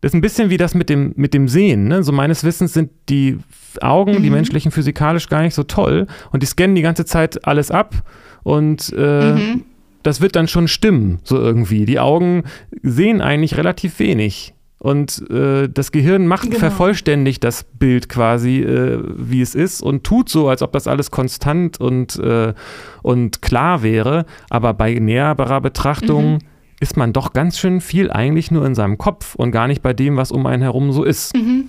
das 0.00 0.10
ist 0.10 0.14
ein 0.14 0.22
bisschen 0.22 0.50
wie 0.50 0.56
das 0.56 0.74
mit 0.74 0.88
dem, 0.88 1.12
mit 1.16 1.34
dem 1.34 1.48
Sehen. 1.48 1.88
Ne? 1.88 2.02
So 2.02 2.12
meines 2.12 2.42
Wissens 2.42 2.72
sind 2.72 2.90
die 3.08 3.38
Augen, 3.80 4.18
mhm. 4.18 4.22
die 4.22 4.30
menschlichen 4.30 4.72
physikalisch 4.72 5.28
gar 5.28 5.42
nicht 5.42 5.54
so 5.54 5.62
toll 5.62 6.06
und 6.32 6.42
die 6.42 6.46
scannen 6.46 6.74
die 6.74 6.82
ganze 6.82 7.04
Zeit 7.04 7.46
alles 7.46 7.70
ab 7.70 7.94
und 8.42 8.92
äh, 8.96 9.32
mhm. 9.34 9.64
das 10.02 10.20
wird 10.20 10.36
dann 10.36 10.48
schon 10.48 10.68
stimmen, 10.68 11.20
so 11.22 11.36
irgendwie. 11.36 11.84
Die 11.84 12.00
Augen 12.00 12.44
sehen 12.82 13.20
eigentlich 13.20 13.56
relativ 13.56 13.98
wenig. 13.98 14.54
Und 14.78 15.30
äh, 15.30 15.68
das 15.68 15.92
Gehirn 15.92 16.26
macht 16.26 16.44
genau. 16.44 16.58
vervollständigt 16.58 17.44
das 17.44 17.64
Bild 17.64 18.08
quasi, 18.08 18.62
äh, 18.62 18.98
wie 19.14 19.42
es 19.42 19.54
ist, 19.54 19.82
und 19.82 20.04
tut 20.04 20.30
so, 20.30 20.48
als 20.48 20.62
ob 20.62 20.72
das 20.72 20.86
alles 20.86 21.10
konstant 21.10 21.78
und, 21.78 22.18
äh, 22.18 22.54
und 23.02 23.42
klar 23.42 23.82
wäre. 23.82 24.24
Aber 24.48 24.72
bei 24.72 24.94
näherer 24.94 25.60
Betrachtung 25.60 26.32
mhm 26.34 26.38
ist 26.80 26.96
man 26.96 27.12
doch 27.12 27.32
ganz 27.32 27.58
schön 27.58 27.80
viel 27.80 28.10
eigentlich 28.10 28.50
nur 28.50 28.64
in 28.66 28.74
seinem 28.74 28.98
Kopf 28.98 29.34
und 29.34 29.52
gar 29.52 29.68
nicht 29.68 29.82
bei 29.82 29.92
dem, 29.92 30.16
was 30.16 30.32
um 30.32 30.46
einen 30.46 30.62
herum 30.62 30.92
so 30.92 31.04
ist. 31.04 31.36
Mhm. 31.36 31.68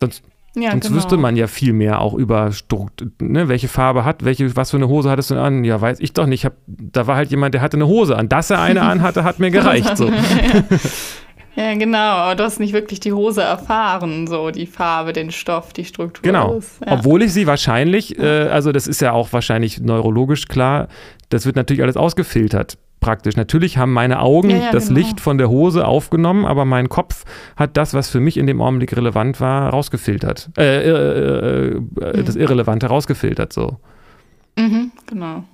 Sonst, 0.00 0.22
ja, 0.56 0.70
sonst 0.70 0.86
genau. 0.86 0.96
wüsste 0.96 1.16
man 1.18 1.36
ja 1.36 1.46
viel 1.46 1.74
mehr 1.74 2.00
auch 2.00 2.14
über 2.14 2.50
ne, 3.20 3.48
welche 3.48 3.68
Farbe 3.68 4.06
hat, 4.06 4.24
welche, 4.24 4.56
was 4.56 4.70
für 4.70 4.78
eine 4.78 4.88
Hose 4.88 5.10
hattest 5.10 5.30
du 5.30 5.34
an? 5.36 5.62
Ja, 5.62 5.80
weiß 5.80 6.00
ich 6.00 6.14
doch 6.14 6.26
nicht. 6.26 6.46
Hab, 6.46 6.54
da 6.66 7.06
war 7.06 7.16
halt 7.16 7.30
jemand, 7.30 7.54
der 7.54 7.60
hatte 7.60 7.76
eine 7.76 7.86
Hose 7.86 8.16
an. 8.16 8.30
Dass 8.30 8.48
er 8.48 8.62
eine 8.62 8.80
anhatte, 8.82 9.24
hat 9.24 9.40
mir 9.40 9.50
gereicht. 9.50 9.94
So. 9.98 10.10
ja. 11.54 11.74
genau, 11.74 11.98
aber 11.98 12.34
du 12.34 12.44
hast 12.44 12.60
nicht 12.60 12.72
wirklich 12.72 13.00
die 13.00 13.12
Hose 13.12 13.42
erfahren, 13.42 14.26
so 14.26 14.50
die 14.50 14.66
Farbe, 14.66 15.12
den 15.12 15.30
Stoff, 15.30 15.74
die 15.74 15.84
Struktur. 15.84 16.22
Genau. 16.22 16.60
Ja. 16.84 16.92
Obwohl 16.92 17.22
ich 17.22 17.34
sie 17.34 17.46
wahrscheinlich, 17.46 18.18
äh, 18.18 18.48
also 18.48 18.72
das 18.72 18.86
ist 18.86 19.02
ja 19.02 19.12
auch 19.12 19.34
wahrscheinlich 19.34 19.80
neurologisch 19.80 20.48
klar, 20.48 20.88
das 21.28 21.44
wird 21.44 21.56
natürlich 21.56 21.82
alles 21.82 21.98
ausgefiltert 21.98 22.78
praktisch. 23.08 23.36
Natürlich 23.36 23.78
haben 23.78 23.94
meine 23.94 24.20
Augen 24.20 24.50
ja, 24.50 24.56
ja, 24.58 24.70
das 24.70 24.88
genau. 24.88 25.00
Licht 25.00 25.18
von 25.18 25.38
der 25.38 25.48
Hose 25.48 25.86
aufgenommen, 25.86 26.44
aber 26.44 26.66
mein 26.66 26.90
Kopf 26.90 27.24
hat 27.56 27.78
das, 27.78 27.94
was 27.94 28.10
für 28.10 28.20
mich 28.20 28.36
in 28.36 28.46
dem 28.46 28.60
Augenblick 28.60 28.94
relevant 28.94 29.40
war, 29.40 29.70
rausgefiltert. 29.70 30.50
Äh, 30.58 30.82
äh, 30.82 30.90
äh, 30.90 31.80
äh 32.02 32.22
das 32.22 32.36
Irrelevante 32.36 32.88
rausgefiltert, 32.88 33.50
so. 33.50 33.78
Mhm, 34.58 34.92
genau. 35.06 35.44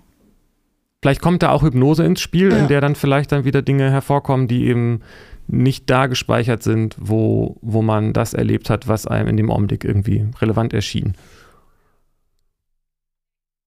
Vielleicht 1.00 1.22
kommt 1.22 1.44
da 1.44 1.50
auch 1.50 1.62
Hypnose 1.62 2.02
ins 2.02 2.20
Spiel, 2.20 2.50
ja. 2.50 2.59
in 2.59 2.66
der 2.66 2.80
dann 2.80 2.96
vielleicht 2.96 3.30
dann 3.30 3.44
wieder 3.44 3.62
Dinge 3.62 3.88
hervorkommen, 3.88 4.48
die 4.48 4.66
eben 4.66 5.02
nicht 5.46 5.88
da 5.88 6.09
gespeichert 6.09 6.64
sind, 6.64 6.96
wo, 6.98 7.57
wo 7.62 7.82
man 7.82 8.12
das 8.12 8.34
erlebt 8.34 8.68
hat, 8.68 8.88
was 8.88 9.07
einem 9.07 9.28
in 9.28 9.36
dem 9.36 9.48
Augenblick 9.48 9.84
irgendwie 9.84 10.26
relevant 10.40 10.72
erschien. 10.72 11.14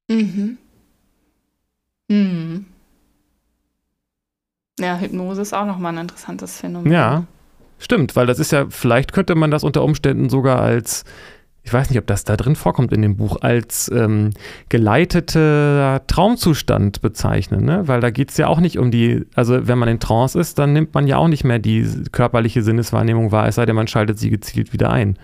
Mhm. 0.09 0.57
Hm. 2.11 2.65
Ja, 4.79 4.97
Hypnose 4.97 5.41
ist 5.41 5.53
auch 5.53 5.65
nochmal 5.65 5.93
ein 5.93 6.01
interessantes 6.01 6.59
Phänomen. 6.59 6.91
Ja, 6.91 7.23
stimmt, 7.79 8.15
weil 8.15 8.27
das 8.27 8.39
ist 8.39 8.51
ja, 8.51 8.67
vielleicht 8.69 9.11
könnte 9.11 9.35
man 9.35 9.49
das 9.49 9.63
unter 9.63 9.83
Umständen 9.83 10.29
sogar 10.29 10.61
als, 10.61 11.03
ich 11.63 11.73
weiß 11.73 11.89
nicht, 11.89 11.97
ob 11.97 12.05
das 12.05 12.23
da 12.23 12.37
drin 12.37 12.55
vorkommt 12.55 12.93
in 12.93 13.01
dem 13.01 13.17
Buch, 13.17 13.37
als 13.41 13.91
ähm, 13.91 14.31
geleiteter 14.69 16.03
Traumzustand 16.05 17.01
bezeichnen, 17.01 17.65
ne? 17.65 17.87
Weil 17.87 18.01
da 18.01 18.11
geht 18.11 18.29
es 18.29 18.37
ja 18.37 18.47
auch 18.47 18.59
nicht 18.59 18.77
um 18.77 18.91
die, 18.91 19.25
also 19.33 19.67
wenn 19.67 19.79
man 19.79 19.89
in 19.89 19.99
Trance 19.99 20.39
ist, 20.39 20.59
dann 20.59 20.73
nimmt 20.73 20.93
man 20.93 21.07
ja 21.07 21.17
auch 21.17 21.27
nicht 21.27 21.43
mehr 21.43 21.59
die 21.59 22.03
körperliche 22.11 22.61
Sinneswahrnehmung 22.61 23.31
wahr, 23.31 23.47
es 23.47 23.55
sei 23.55 23.65
denn, 23.65 23.75
man 23.75 23.87
schaltet 23.87 24.19
sie 24.19 24.29
gezielt 24.29 24.73
wieder 24.73 24.91
ein. 24.91 25.17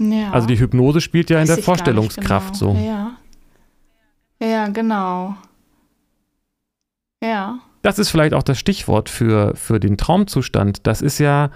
Ja. 0.00 0.30
Also 0.30 0.46
die 0.46 0.58
Hypnose 0.58 1.00
spielt 1.00 1.28
ja 1.28 1.36
in 1.38 1.42
Weiß 1.42 1.48
der 1.48 1.58
ich 1.58 1.66
gar 1.66 1.72
nicht 1.72 1.82
Vorstellungskraft 1.82 2.58
genau. 2.58 2.72
so. 2.74 2.78
Ja. 2.78 3.18
Ja, 4.40 4.68
genau. 4.68 5.36
Ja. 7.22 7.58
Das 7.82 7.98
ist 7.98 8.10
vielleicht 8.10 8.34
auch 8.34 8.42
das 8.42 8.58
Stichwort 8.58 9.08
für, 9.08 9.54
für 9.56 9.80
den 9.80 9.96
Traumzustand. 9.96 10.86
Das 10.86 11.02
ist 11.02 11.18
ja 11.18 11.50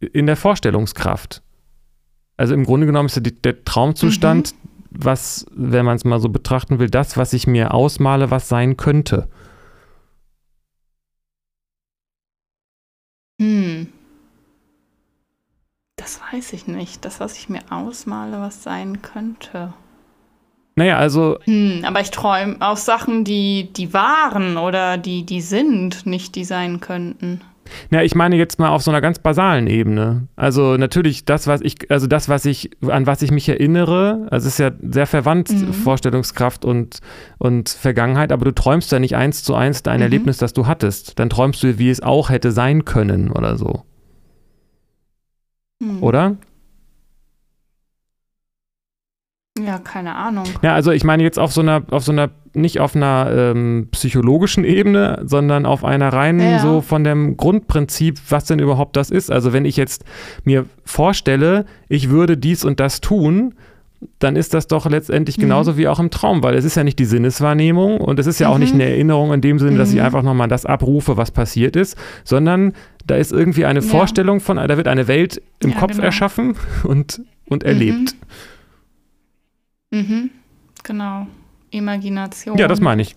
in 0.00 0.26
der 0.26 0.36
Vorstellungskraft. 0.36 1.42
Also 2.36 2.54
im 2.54 2.64
Grunde 2.64 2.86
genommen 2.86 3.06
ist 3.06 3.16
ja 3.16 3.22
der 3.22 3.64
Traumzustand, 3.64 4.54
Mhm. 4.54 4.58
was, 4.90 5.46
wenn 5.50 5.84
man 5.84 5.96
es 5.96 6.04
mal 6.04 6.20
so 6.20 6.28
betrachten 6.28 6.78
will, 6.78 6.88
das, 6.88 7.16
was 7.16 7.32
ich 7.32 7.46
mir 7.48 7.74
ausmale, 7.74 8.30
was 8.30 8.48
sein 8.48 8.76
könnte. 8.76 9.28
Hm. 13.40 13.92
Das 15.96 16.20
weiß 16.32 16.52
ich 16.52 16.66
nicht. 16.66 17.04
Das, 17.04 17.20
was 17.20 17.36
ich 17.36 17.48
mir 17.48 17.62
ausmale, 17.70 18.40
was 18.40 18.62
sein 18.62 19.02
könnte. 19.02 19.74
Naja, 20.78 20.96
also 20.96 21.38
Hm, 21.44 21.80
aber 21.84 22.00
ich 22.00 22.10
träume 22.12 22.56
auch 22.60 22.76
Sachen, 22.76 23.24
die, 23.24 23.68
die 23.76 23.92
waren 23.92 24.56
oder 24.56 24.96
die, 24.96 25.26
die 25.26 25.40
sind, 25.40 26.06
nicht 26.06 26.36
die 26.36 26.44
sein 26.44 26.78
könnten. 26.78 27.40
Ja, 27.90 28.00
ich 28.02 28.14
meine 28.14 28.36
jetzt 28.36 28.58
mal 28.60 28.68
auf 28.70 28.82
so 28.82 28.90
einer 28.92 29.00
ganz 29.00 29.18
basalen 29.18 29.66
Ebene. 29.66 30.28
Also 30.36 30.76
natürlich 30.76 31.24
das, 31.24 31.46
was 31.48 31.60
ich, 31.62 31.90
also 31.90 32.06
das, 32.06 32.28
was 32.28 32.44
ich, 32.46 32.70
an 32.88 33.06
was 33.06 33.20
ich 33.22 33.30
mich 33.32 33.48
erinnere, 33.48 34.28
also 34.30 34.46
es 34.46 34.54
ist 34.54 34.58
ja 34.58 34.70
sehr 34.80 35.06
verwandt, 35.06 35.50
Mhm. 35.50 35.72
Vorstellungskraft 35.74 36.64
und, 36.64 37.00
und 37.38 37.68
Vergangenheit, 37.68 38.30
aber 38.30 38.44
du 38.44 38.54
träumst 38.54 38.92
ja 38.92 39.00
nicht 39.00 39.16
eins 39.16 39.42
zu 39.42 39.54
eins 39.56 39.82
dein 39.82 39.96
Mhm. 39.96 40.02
Erlebnis, 40.04 40.38
das 40.38 40.52
du 40.52 40.66
hattest. 40.68 41.18
Dann 41.18 41.28
träumst 41.28 41.60
du, 41.64 41.78
wie 41.78 41.90
es 41.90 42.00
auch 42.02 42.30
hätte 42.30 42.52
sein 42.52 42.84
können 42.84 43.32
oder 43.32 43.56
so. 43.56 43.82
Hm. 45.82 46.02
Oder? 46.02 46.36
Ja, 49.68 49.78
keine 49.78 50.14
Ahnung. 50.14 50.44
Ja, 50.62 50.74
also 50.74 50.90
ich 50.92 51.04
meine 51.04 51.22
jetzt 51.22 51.38
auf 51.38 51.52
so 51.52 51.60
einer, 51.60 51.82
auf 51.90 52.02
so 52.02 52.10
einer, 52.12 52.30
nicht 52.54 52.80
auf 52.80 52.96
einer 52.96 53.30
ähm, 53.54 53.88
psychologischen 53.90 54.64
Ebene, 54.64 55.22
sondern 55.26 55.66
auf 55.66 55.84
einer 55.84 56.10
reinen 56.10 56.52
Ja. 56.52 56.58
so 56.60 56.80
von 56.80 57.04
dem 57.04 57.36
Grundprinzip, 57.36 58.18
was 58.30 58.46
denn 58.46 58.60
überhaupt 58.60 58.96
das 58.96 59.10
ist. 59.10 59.30
Also 59.30 59.52
wenn 59.52 59.66
ich 59.66 59.76
jetzt 59.76 60.04
mir 60.44 60.64
vorstelle, 60.86 61.66
ich 61.88 62.08
würde 62.08 62.38
dies 62.38 62.64
und 62.64 62.80
das 62.80 63.02
tun, 63.02 63.54
dann 64.20 64.36
ist 64.36 64.54
das 64.54 64.68
doch 64.68 64.88
letztendlich 64.88 65.36
Mhm. 65.36 65.42
genauso 65.42 65.76
wie 65.76 65.86
auch 65.86 65.98
im 66.00 66.10
Traum, 66.10 66.42
weil 66.42 66.54
es 66.54 66.64
ist 66.64 66.76
ja 66.76 66.84
nicht 66.84 66.98
die 66.98 67.04
Sinneswahrnehmung 67.04 68.00
und 68.00 68.18
es 68.18 68.26
ist 68.26 68.38
ja 68.38 68.48
auch 68.48 68.56
nicht 68.58 68.72
Mhm. 68.74 68.80
eine 68.80 68.90
Erinnerung 68.90 69.34
in 69.34 69.40
dem 69.42 69.58
Sinne, 69.58 69.76
dass 69.76 69.90
ich 69.90 69.96
Mhm. 69.96 70.02
einfach 70.06 70.22
nochmal 70.22 70.48
das 70.48 70.64
abrufe, 70.64 71.16
was 71.18 71.30
passiert 71.30 71.76
ist, 71.76 71.96
sondern 72.24 72.72
da 73.06 73.16
ist 73.16 73.32
irgendwie 73.32 73.66
eine 73.66 73.80
Ja. 73.80 73.86
Vorstellung 73.86 74.40
von, 74.40 74.56
da 74.56 74.76
wird 74.78 74.88
eine 74.88 75.08
Welt 75.08 75.42
im 75.60 75.70
Ja, 75.72 75.76
Kopf 75.78 75.92
genau. 75.92 76.04
erschaffen 76.04 76.54
und, 76.84 77.20
und 77.48 77.64
erlebt. 77.64 78.14
Mhm. 79.90 80.30
Genau. 80.84 81.26
Imagination. 81.70 82.56
Ja, 82.58 82.68
das 82.68 82.80
meine 82.80 83.02
ich. 83.02 83.16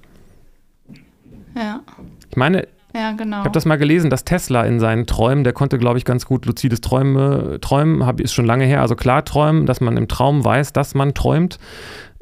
Ja, 1.56 1.82
Ich 2.30 2.38
meine, 2.38 2.68
ja, 2.94 3.12
genau. 3.14 3.40
Ich 3.40 3.44
habe 3.46 3.52
das 3.52 3.66
mal 3.66 3.78
gelesen, 3.78 4.10
dass 4.10 4.26
Tesla 4.26 4.64
in 4.64 4.80
seinen 4.80 5.06
Träumen, 5.06 5.44
der 5.44 5.54
konnte, 5.54 5.78
glaube 5.78 5.98
ich, 5.98 6.06
ganz 6.06 6.26
gut 6.26 6.46
luzides 6.46 6.82
Träume, 6.82 7.60
träumen, 7.62 8.06
hab, 8.06 8.20
ist 8.20 8.34
schon 8.34 8.46
lange 8.46 8.66
her, 8.66 8.82
also 8.82 8.96
klar 8.96 9.24
träumen, 9.24 9.66
dass 9.66 9.80
man 9.82 9.96
im 9.98 10.08
Traum 10.08 10.44
weiß, 10.44 10.74
dass 10.74 10.94
man 10.96 11.14
träumt. 11.14 11.60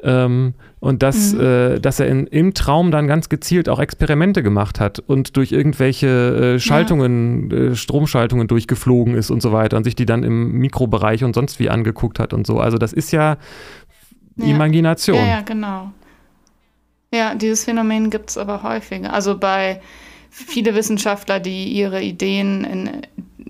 Ähm, 0.02 0.54
und 0.78 1.02
dass, 1.02 1.34
Mhm. 1.34 1.40
äh, 1.40 1.78
dass 1.78 2.00
er 2.00 2.06
in, 2.06 2.26
im 2.26 2.54
Traum 2.54 2.90
dann 2.90 3.06
ganz 3.06 3.28
gezielt 3.28 3.68
auch 3.68 3.78
Experimente 3.80 4.42
gemacht 4.42 4.80
hat 4.80 4.98
und 4.98 5.36
durch 5.36 5.52
irgendwelche 5.52 6.54
äh, 6.54 6.58
Schaltungen, 6.58 7.50
äh, 7.50 7.74
Stromschaltungen 7.76 8.48
durchgeflogen 8.48 9.14
ist 9.14 9.30
und 9.30 9.42
so 9.42 9.52
weiter 9.52 9.76
und 9.76 9.84
sich 9.84 9.94
die 9.94 10.06
dann 10.06 10.22
im 10.22 10.52
Mikrobereich 10.52 11.22
und 11.22 11.34
sonst 11.34 11.58
wie 11.58 11.68
angeguckt 11.68 12.18
hat 12.18 12.32
und 12.32 12.46
so. 12.46 12.60
Also 12.60 12.78
das 12.78 12.94
ist 12.94 13.10
ja, 13.12 13.36
Ja. 14.36 14.46
Imagination. 14.46 15.16
Ja, 15.16 15.26
ja, 15.26 15.40
genau. 15.42 15.90
Ja, 17.12 17.34
dieses 17.34 17.64
Phänomen 17.64 18.10
gibt 18.10 18.30
es 18.30 18.38
aber 18.38 18.62
häufiger. 18.62 19.12
Also 19.12 19.36
bei 19.36 19.80
viele 20.30 20.74
Wissenschaftler, 20.74 21.40
die 21.40 21.68
ihre 21.72 22.02
Ideen 22.02 22.64
in 22.64 23.02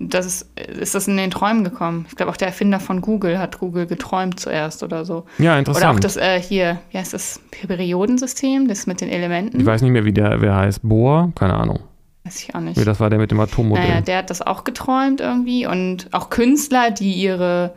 das 0.09 0.25
ist, 0.25 0.59
ist 0.79 0.95
das 0.95 1.07
in 1.07 1.17
den 1.17 1.31
Träumen 1.31 1.63
gekommen. 1.63 2.05
Ich 2.09 2.15
glaube 2.15 2.31
auch 2.31 2.37
der 2.37 2.47
Erfinder 2.47 2.79
von 2.79 3.01
Google 3.01 3.37
hat 3.37 3.59
Google 3.59 3.85
geträumt 3.85 4.39
zuerst 4.39 4.83
oder 4.83 5.05
so. 5.05 5.25
Ja, 5.37 5.51
Oder 5.51 5.53
auch 5.53 5.59
interessant. 5.59 6.03
das 6.03 6.17
äh, 6.17 6.41
hier, 6.41 6.79
wie 6.91 6.97
heißt 6.97 7.13
das 7.13 7.39
Periodensystem, 7.51 8.67
das 8.67 8.87
mit 8.87 9.01
den 9.01 9.09
Elementen. 9.09 9.59
ich 9.59 9.65
weiß 9.65 9.81
nicht 9.81 9.91
mehr, 9.91 10.05
wie 10.05 10.13
der 10.13 10.41
wer 10.41 10.55
heißt. 10.55 10.81
Bohr? 10.87 11.31
Keine 11.35 11.53
Ahnung. 11.53 11.79
Weiß 12.23 12.41
ich 12.43 12.53
auch 12.55 12.59
nicht. 12.59 12.77
Nee, 12.77 12.85
das 12.85 12.99
war 12.99 13.09
der 13.09 13.19
mit 13.19 13.31
dem 13.31 13.39
Atommodell. 13.39 13.87
Naja, 13.87 14.01
der 14.01 14.19
hat 14.19 14.29
das 14.29 14.41
auch 14.41 14.63
geträumt 14.63 15.21
irgendwie. 15.21 15.65
Und 15.65 16.07
auch 16.11 16.29
Künstler, 16.29 16.91
die 16.91 17.13
ihre, 17.13 17.73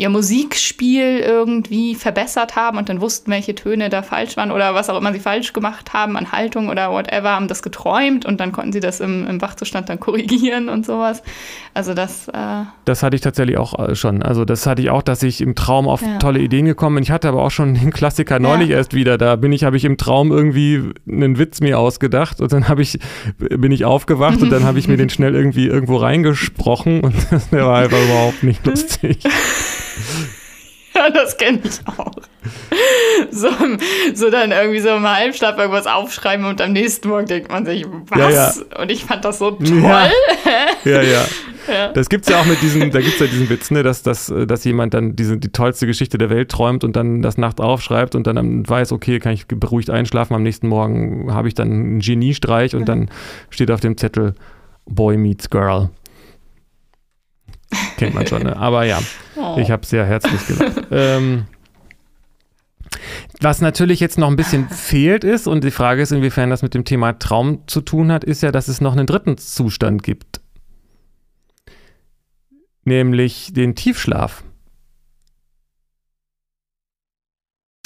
ihr 0.00 0.08
Musikspiel 0.08 1.18
irgendwie 1.18 1.94
verbessert 1.94 2.56
haben 2.56 2.78
und 2.78 2.88
dann 2.88 3.02
wussten, 3.02 3.30
welche 3.30 3.54
Töne 3.54 3.90
da 3.90 4.00
falsch 4.00 4.34
waren 4.38 4.50
oder 4.50 4.74
was 4.74 4.88
auch 4.88 4.96
immer 4.98 5.12
sie 5.12 5.20
falsch 5.20 5.52
gemacht 5.52 5.92
haben 5.92 6.16
an 6.16 6.32
Haltung 6.32 6.70
oder 6.70 6.90
whatever, 6.90 7.32
haben 7.32 7.48
das 7.48 7.62
geträumt 7.62 8.24
und 8.24 8.40
dann 8.40 8.50
konnten 8.50 8.72
sie 8.72 8.80
das 8.80 9.00
im, 9.00 9.26
im 9.26 9.42
Wachzustand 9.42 9.90
dann 9.90 10.00
korrigieren 10.00 10.70
und 10.70 10.86
sowas. 10.86 11.22
Also 11.74 11.92
das, 11.92 12.28
äh, 12.28 12.62
Das 12.86 13.02
hatte 13.02 13.14
ich 13.14 13.20
tatsächlich 13.20 13.58
auch 13.58 13.78
äh, 13.78 13.94
schon. 13.94 14.22
Also 14.22 14.46
das 14.46 14.66
hatte 14.66 14.80
ich 14.80 14.88
auch, 14.88 15.02
dass 15.02 15.22
ich 15.22 15.42
im 15.42 15.54
Traum 15.54 15.86
auf 15.86 16.00
Ja. 16.00 16.18
tolle 16.18 16.38
Ideen 16.40 16.64
gekommen 16.64 16.94
bin. 16.96 17.02
Ich 17.02 17.10
hatte 17.10 17.28
aber 17.28 17.42
auch 17.42 17.50
schon 17.50 17.74
den 17.74 17.92
Klassiker 17.92 18.38
neulich 18.38 18.70
erst 18.70 18.94
wieder. 18.94 19.18
Da 19.18 19.36
bin 19.36 19.52
ich, 19.52 19.64
habe 19.64 19.76
ich 19.76 19.84
im 19.84 19.98
Traum 19.98 20.32
irgendwie 20.32 20.82
einen 21.06 21.36
Witz 21.36 21.60
mir 21.60 21.78
ausgedacht 21.78 22.40
und 22.40 22.50
dann 22.54 22.68
habe 22.68 22.80
ich, 22.80 22.98
bin 23.36 23.70
ich 23.70 23.84
aufgewacht 23.84 24.40
und 24.40 24.50
dann 24.50 24.64
habe 24.64 24.78
ich 24.78 24.88
mir 24.88 24.96
den 24.96 25.10
schnell 25.10 25.34
irgendwie 25.34 25.66
irgendwo 25.66 25.96
reingesprochen 25.98 27.02
und 27.02 27.14
der 27.52 27.66
war 27.66 27.80
einfach 27.80 28.02
überhaupt 28.02 28.42
nicht 28.44 28.64
lustig. 28.70 29.18
ja, 30.94 31.10
das 31.10 31.36
kenne 31.36 31.60
ich 31.64 31.80
auch. 31.86 32.12
So, 33.30 33.48
so 34.14 34.30
dann 34.30 34.52
irgendwie 34.52 34.80
so 34.80 34.90
im 34.90 35.08
Halbstab 35.08 35.58
irgendwas 35.58 35.86
aufschreiben 35.86 36.46
und 36.46 36.60
am 36.60 36.72
nächsten 36.72 37.08
Morgen 37.08 37.26
denkt 37.26 37.50
man 37.50 37.66
sich, 37.66 37.86
was? 38.08 38.18
Ja, 38.18 38.30
ja. 38.30 38.52
Und 38.80 38.90
ich 38.90 39.04
fand 39.04 39.24
das 39.24 39.38
so 39.38 39.52
toll. 39.52 39.66
Ja. 40.84 41.02
Ja. 41.02 41.92
Das 41.92 42.08
gibt's 42.08 42.28
ja 42.28 42.40
auch 42.40 42.46
mit 42.46 42.62
diesem, 42.62 42.90
da 42.90 43.00
gibt's 43.00 43.20
ja 43.20 43.26
diesen 43.26 43.48
Witz, 43.48 43.70
ne, 43.70 43.82
dass, 43.82 44.02
dass, 44.02 44.32
dass 44.46 44.64
jemand 44.64 44.94
dann 44.94 45.14
diese, 45.14 45.36
die 45.36 45.50
tollste 45.50 45.86
Geschichte 45.86 46.18
der 46.18 46.30
Welt 46.30 46.50
träumt 46.50 46.84
und 46.84 46.96
dann 46.96 47.22
das 47.22 47.38
Nacht 47.38 47.60
aufschreibt 47.60 48.14
und 48.14 48.26
dann 48.26 48.68
weiß, 48.68 48.92
okay, 48.92 49.18
kann 49.18 49.32
ich 49.32 49.46
beruhigt 49.46 49.90
einschlafen, 49.90 50.34
am 50.34 50.42
nächsten 50.42 50.68
Morgen 50.68 51.32
habe 51.32 51.48
ich 51.48 51.54
dann 51.54 51.70
einen 51.70 52.00
Geniestreich 52.00 52.74
und 52.74 52.88
dann 52.88 53.10
steht 53.50 53.70
auf 53.70 53.80
dem 53.80 53.96
Zettel 53.96 54.34
Boy 54.86 55.16
meets 55.16 55.50
Girl. 55.50 55.90
Kennt 57.96 58.14
man 58.14 58.26
schon, 58.26 58.42
ne? 58.42 58.56
Aber 58.58 58.84
ja, 58.84 59.00
Oh. 59.36 59.56
ich 59.58 59.70
habe 59.70 59.86
sehr 59.86 60.04
herzlich 60.04 60.46
gelacht. 60.46 60.86
ähm, 60.90 61.46
was 63.40 63.60
natürlich 63.60 64.00
jetzt 64.00 64.18
noch 64.18 64.28
ein 64.28 64.36
bisschen 64.36 64.68
fehlt 64.68 65.24
ist, 65.24 65.46
und 65.46 65.64
die 65.64 65.70
Frage 65.70 66.02
ist, 66.02 66.12
inwiefern 66.12 66.50
das 66.50 66.62
mit 66.62 66.74
dem 66.74 66.84
Thema 66.84 67.18
Traum 67.18 67.66
zu 67.66 67.80
tun 67.80 68.12
hat, 68.12 68.24
ist 68.24 68.42
ja, 68.42 68.52
dass 68.52 68.68
es 68.68 68.80
noch 68.80 68.92
einen 68.92 69.06
dritten 69.06 69.38
Zustand 69.38 70.02
gibt. 70.02 70.40
Nämlich 72.84 73.52
den 73.52 73.74
Tiefschlaf. 73.74 74.42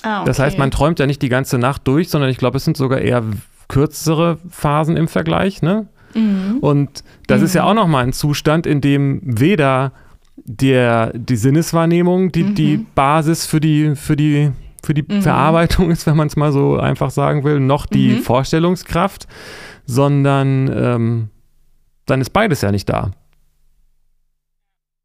Ah, 0.03 0.20
okay. 0.20 0.26
Das 0.26 0.39
heißt, 0.39 0.59
man 0.59 0.70
träumt 0.70 0.99
ja 0.99 1.07
nicht 1.07 1.22
die 1.22 1.28
ganze 1.28 1.59
Nacht 1.59 1.87
durch, 1.87 2.09
sondern 2.11 2.30
ich 2.30 2.39
glaube, 2.39 2.57
es 2.59 2.64
sind 2.64 2.76
sogar 2.76 3.01
eher 3.01 3.22
kürzere 3.68 4.39
Phasen 4.51 4.97
im 4.97 5.09
Vergleich, 5.09 5.62
ne? 5.62 5.89
Mhm. 6.14 6.58
Und 6.60 7.04
das 7.26 7.42
ist 7.42 7.54
ja 7.54 7.62
Mhm. 7.62 7.68
auch 7.68 7.74
nochmal 7.74 8.04
ein 8.04 8.12
Zustand, 8.12 8.66
in 8.66 8.80
dem 8.80 9.20
weder 9.24 9.92
der, 10.36 11.12
die 11.14 11.36
Sinneswahrnehmung 11.36 12.32
die, 12.32 12.42
Mhm. 12.44 12.54
die 12.54 12.76
Basis 12.94 13.46
für 13.46 13.60
die, 13.60 13.94
für 13.96 14.16
die, 14.16 14.50
für 14.84 14.94
die 14.94 15.02
Mhm. 15.08 15.22
Verarbeitung 15.22 15.90
ist, 15.90 16.06
wenn 16.06 16.16
man 16.16 16.26
es 16.26 16.36
mal 16.36 16.52
so 16.52 16.76
einfach 16.78 17.10
sagen 17.10 17.44
will, 17.44 17.60
noch 17.60 17.86
die 17.86 18.14
Mhm. 18.16 18.18
Vorstellungskraft, 18.22 19.26
sondern 19.86 20.70
ähm, 20.74 21.28
dann 22.06 22.20
ist 22.20 22.30
beides 22.30 22.60
ja 22.62 22.70
nicht 22.72 22.88
da. 22.88 23.12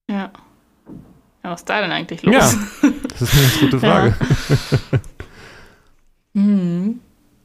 Ja. 0.09 0.15
ja. 0.17 0.31
Was 1.43 1.61
ist 1.61 1.69
da 1.69 1.81
denn 1.81 1.91
eigentlich 1.91 2.23
los? 2.23 2.33
Ja. 2.33 2.89
Das 3.09 3.21
ist 3.21 3.33
eine 3.33 3.41
ganz 3.43 3.59
gute 3.59 3.79
Frage. 3.85 4.13
Mhm. 6.33 6.99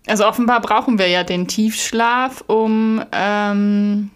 Also 0.06 0.26
offenbar 0.26 0.60
brauchen 0.60 0.98
wir 0.98 1.08
ja 1.08 1.24
den 1.24 1.48
Tiefschlaf, 1.48 2.44
um 2.46 3.02
ähm, 3.12 4.10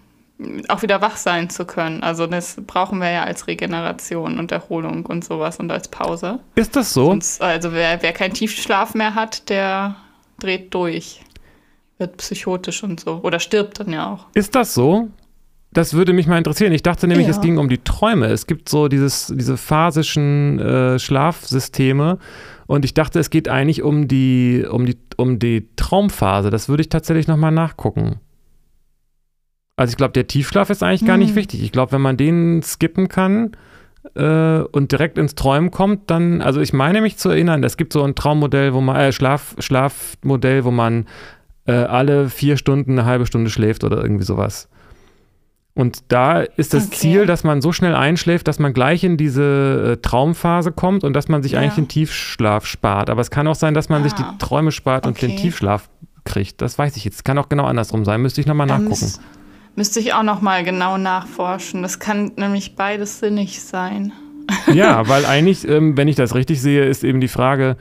auch 0.68 0.82
wieder 0.82 1.00
wach 1.00 1.16
sein 1.16 1.48
zu 1.50 1.64
können. 1.64 2.02
Also 2.02 2.26
das 2.26 2.56
brauchen 2.66 2.98
wir 3.00 3.10
ja 3.10 3.24
als 3.24 3.46
Regeneration 3.46 4.38
und 4.38 4.52
Erholung 4.52 5.06
und 5.06 5.24
sowas 5.24 5.58
und 5.58 5.70
als 5.72 5.88
Pause. 5.88 6.40
Ist 6.54 6.76
das 6.76 6.92
so? 6.92 7.06
Sonst, 7.06 7.40
also 7.42 7.72
wer, 7.72 8.02
wer 8.02 8.12
keinen 8.12 8.34
Tiefschlaf 8.34 8.94
mehr 8.94 9.14
hat, 9.14 9.48
der 9.48 9.96
dreht 10.38 10.72
durch. 10.74 11.22
Wird 11.96 12.16
psychotisch 12.18 12.84
und 12.84 13.00
so. 13.00 13.20
Oder 13.22 13.40
stirbt 13.40 13.80
dann 13.80 13.92
ja 13.92 14.12
auch. 14.12 14.26
Ist 14.34 14.54
das 14.54 14.74
so? 14.74 15.08
Das 15.72 15.94
würde 15.94 16.12
mich 16.12 16.26
mal 16.26 16.38
interessieren. 16.38 16.72
Ich 16.72 16.82
dachte 16.82 17.08
nämlich, 17.08 17.26
Ja. 17.26 17.32
es 17.32 17.40
ging 17.40 17.58
um 17.58 17.68
die 17.68 17.78
Träume. 17.78 18.26
Es 18.26 18.46
gibt 18.46 18.68
so 18.68 18.88
dieses, 18.88 19.32
diese 19.34 19.56
phasischen 19.56 20.58
äh, 20.60 20.98
Schlafsysteme 20.98 22.18
und 22.68 22.84
ich 22.84 22.92
dachte, 22.92 23.18
es 23.18 23.30
geht 23.30 23.48
eigentlich 23.48 23.82
um 23.82 24.08
die, 24.08 24.64
um 24.70 24.84
die, 24.84 24.98
um 25.16 25.38
die 25.38 25.70
Traumphase. 25.76 26.50
Das 26.50 26.68
würde 26.68 26.82
ich 26.82 26.90
tatsächlich 26.90 27.26
nochmal 27.26 27.50
nachgucken. 27.50 28.20
Also 29.76 29.92
ich 29.92 29.96
glaube, 29.96 30.12
der 30.12 30.26
Tiefschlaf 30.26 30.68
ist 30.68 30.82
eigentlich 30.82 31.06
gar 31.06 31.16
nicht 31.16 31.30
Hm. 31.30 31.36
wichtig. 31.36 31.62
Ich 31.62 31.72
glaube, 31.72 31.92
wenn 31.92 32.02
man 32.02 32.18
den 32.18 32.62
skippen 32.62 33.08
kann 33.08 33.52
äh, 34.14 34.58
und 34.60 34.92
direkt 34.92 35.16
ins 35.16 35.34
Träumen 35.34 35.70
kommt, 35.70 36.10
dann, 36.10 36.42
also 36.42 36.60
ich 36.60 36.74
meine 36.74 37.00
mich 37.00 37.16
zu 37.16 37.30
erinnern, 37.30 37.64
es 37.64 37.78
gibt 37.78 37.94
so 37.94 38.02
ein 38.04 38.14
Traummodell, 38.14 38.74
wo 38.74 38.82
man, 38.82 38.96
äh, 38.96 39.12
Schlaf, 39.12 39.56
Schlafmodell, 39.58 40.64
wo 40.64 40.70
man 40.70 41.06
äh, 41.66 41.72
alle 41.72 42.28
vier 42.28 42.58
Stunden 42.58 42.92
eine 42.92 43.06
halbe 43.06 43.24
Stunde 43.24 43.48
schläft 43.48 43.82
oder 43.82 44.02
irgendwie 44.02 44.24
sowas. 44.24 44.68
Und 45.78 46.00
da 46.08 46.40
ist 46.40 46.74
das 46.74 46.86
Okay. 46.88 46.96
Ziel, 46.96 47.26
dass 47.26 47.44
man 47.44 47.62
so 47.62 47.70
schnell 47.70 47.94
einschläft, 47.94 48.48
dass 48.48 48.58
man 48.58 48.72
gleich 48.72 49.04
in 49.04 49.16
diese 49.16 49.92
äh, 49.92 49.96
Traumphase 50.02 50.72
kommt 50.72 51.04
und 51.04 51.12
dass 51.12 51.28
man 51.28 51.40
sich 51.44 51.52
Ja. 51.52 51.60
eigentlich 51.60 51.76
den 51.76 51.86
Tiefschlaf 51.86 52.66
spart. 52.66 53.10
Aber 53.10 53.20
es 53.20 53.30
kann 53.30 53.46
auch 53.46 53.54
sein, 53.54 53.74
dass 53.74 53.88
man 53.88 54.02
sich 54.02 54.12
die 54.12 54.22
Ah, 54.24 54.34
Träume 54.40 54.72
spart 54.72 55.06
und 55.06 55.22
den 55.22 55.30
okay. 55.30 55.40
Tiefschlaf 55.42 55.88
kriegt. 56.24 56.60
Das 56.62 56.76
weiß 56.78 56.96
ich 56.96 57.04
jetzt. 57.04 57.24
Kann 57.24 57.38
auch 57.38 57.48
genau 57.48 57.64
andersrum 57.64 58.04
sein. 58.04 58.20
Müsste 58.20 58.40
ich 58.40 58.46
nochmal 58.48 58.66
nachgucken. 58.66 58.92
müß- 58.92 59.20
Müsste 59.76 60.00
ich 60.00 60.12
auch 60.14 60.24
noch 60.24 60.40
mal 60.40 60.64
genau 60.64 60.98
nachforschen. 60.98 61.82
Das 61.82 62.00
kann 62.00 62.32
nämlich 62.34 62.74
beides 62.74 63.20
sinnig 63.20 63.62
sein. 63.62 64.10
Ja, 64.74 65.08
weil 65.08 65.24
eigentlich, 65.26 65.68
ähm, 65.68 65.96
wenn 65.96 66.08
ich 66.08 66.16
das 66.16 66.34
richtig 66.34 66.60
sehe, 66.60 66.84
ist 66.86 67.04
eben 67.04 67.20
die 67.20 67.28
Frage, 67.28 67.76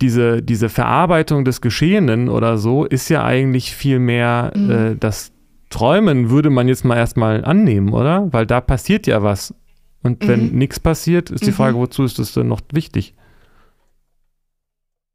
diese, 0.00 0.42
diese 0.42 0.68
Verarbeitung 0.68 1.44
des 1.44 1.60
Geschehenen 1.60 2.28
oder 2.28 2.56
so 2.58 2.84
ist 2.84 3.08
ja 3.08 3.24
eigentlich 3.24 3.74
viel 3.74 3.98
mehr 3.98 4.52
Mhm. 4.54 4.70
äh, 4.70 4.94
das 4.94 5.32
Träumen 5.72 6.30
würde 6.30 6.50
man 6.50 6.68
jetzt 6.68 6.84
mal 6.84 6.96
erstmal 6.96 7.44
annehmen, 7.44 7.92
oder? 7.92 8.28
Weil 8.32 8.46
da 8.46 8.60
passiert 8.60 9.06
ja 9.06 9.22
was. 9.22 9.54
Und 10.02 10.26
wenn 10.28 10.50
Mhm. 10.50 10.58
nichts 10.58 10.78
passiert, 10.78 11.30
ist 11.30 11.46
die 11.46 11.50
Mhm. 11.50 11.54
Frage, 11.54 11.76
wozu 11.78 12.04
ist 12.04 12.18
das 12.18 12.32
denn 12.32 12.48
noch 12.48 12.60
wichtig? 12.72 13.14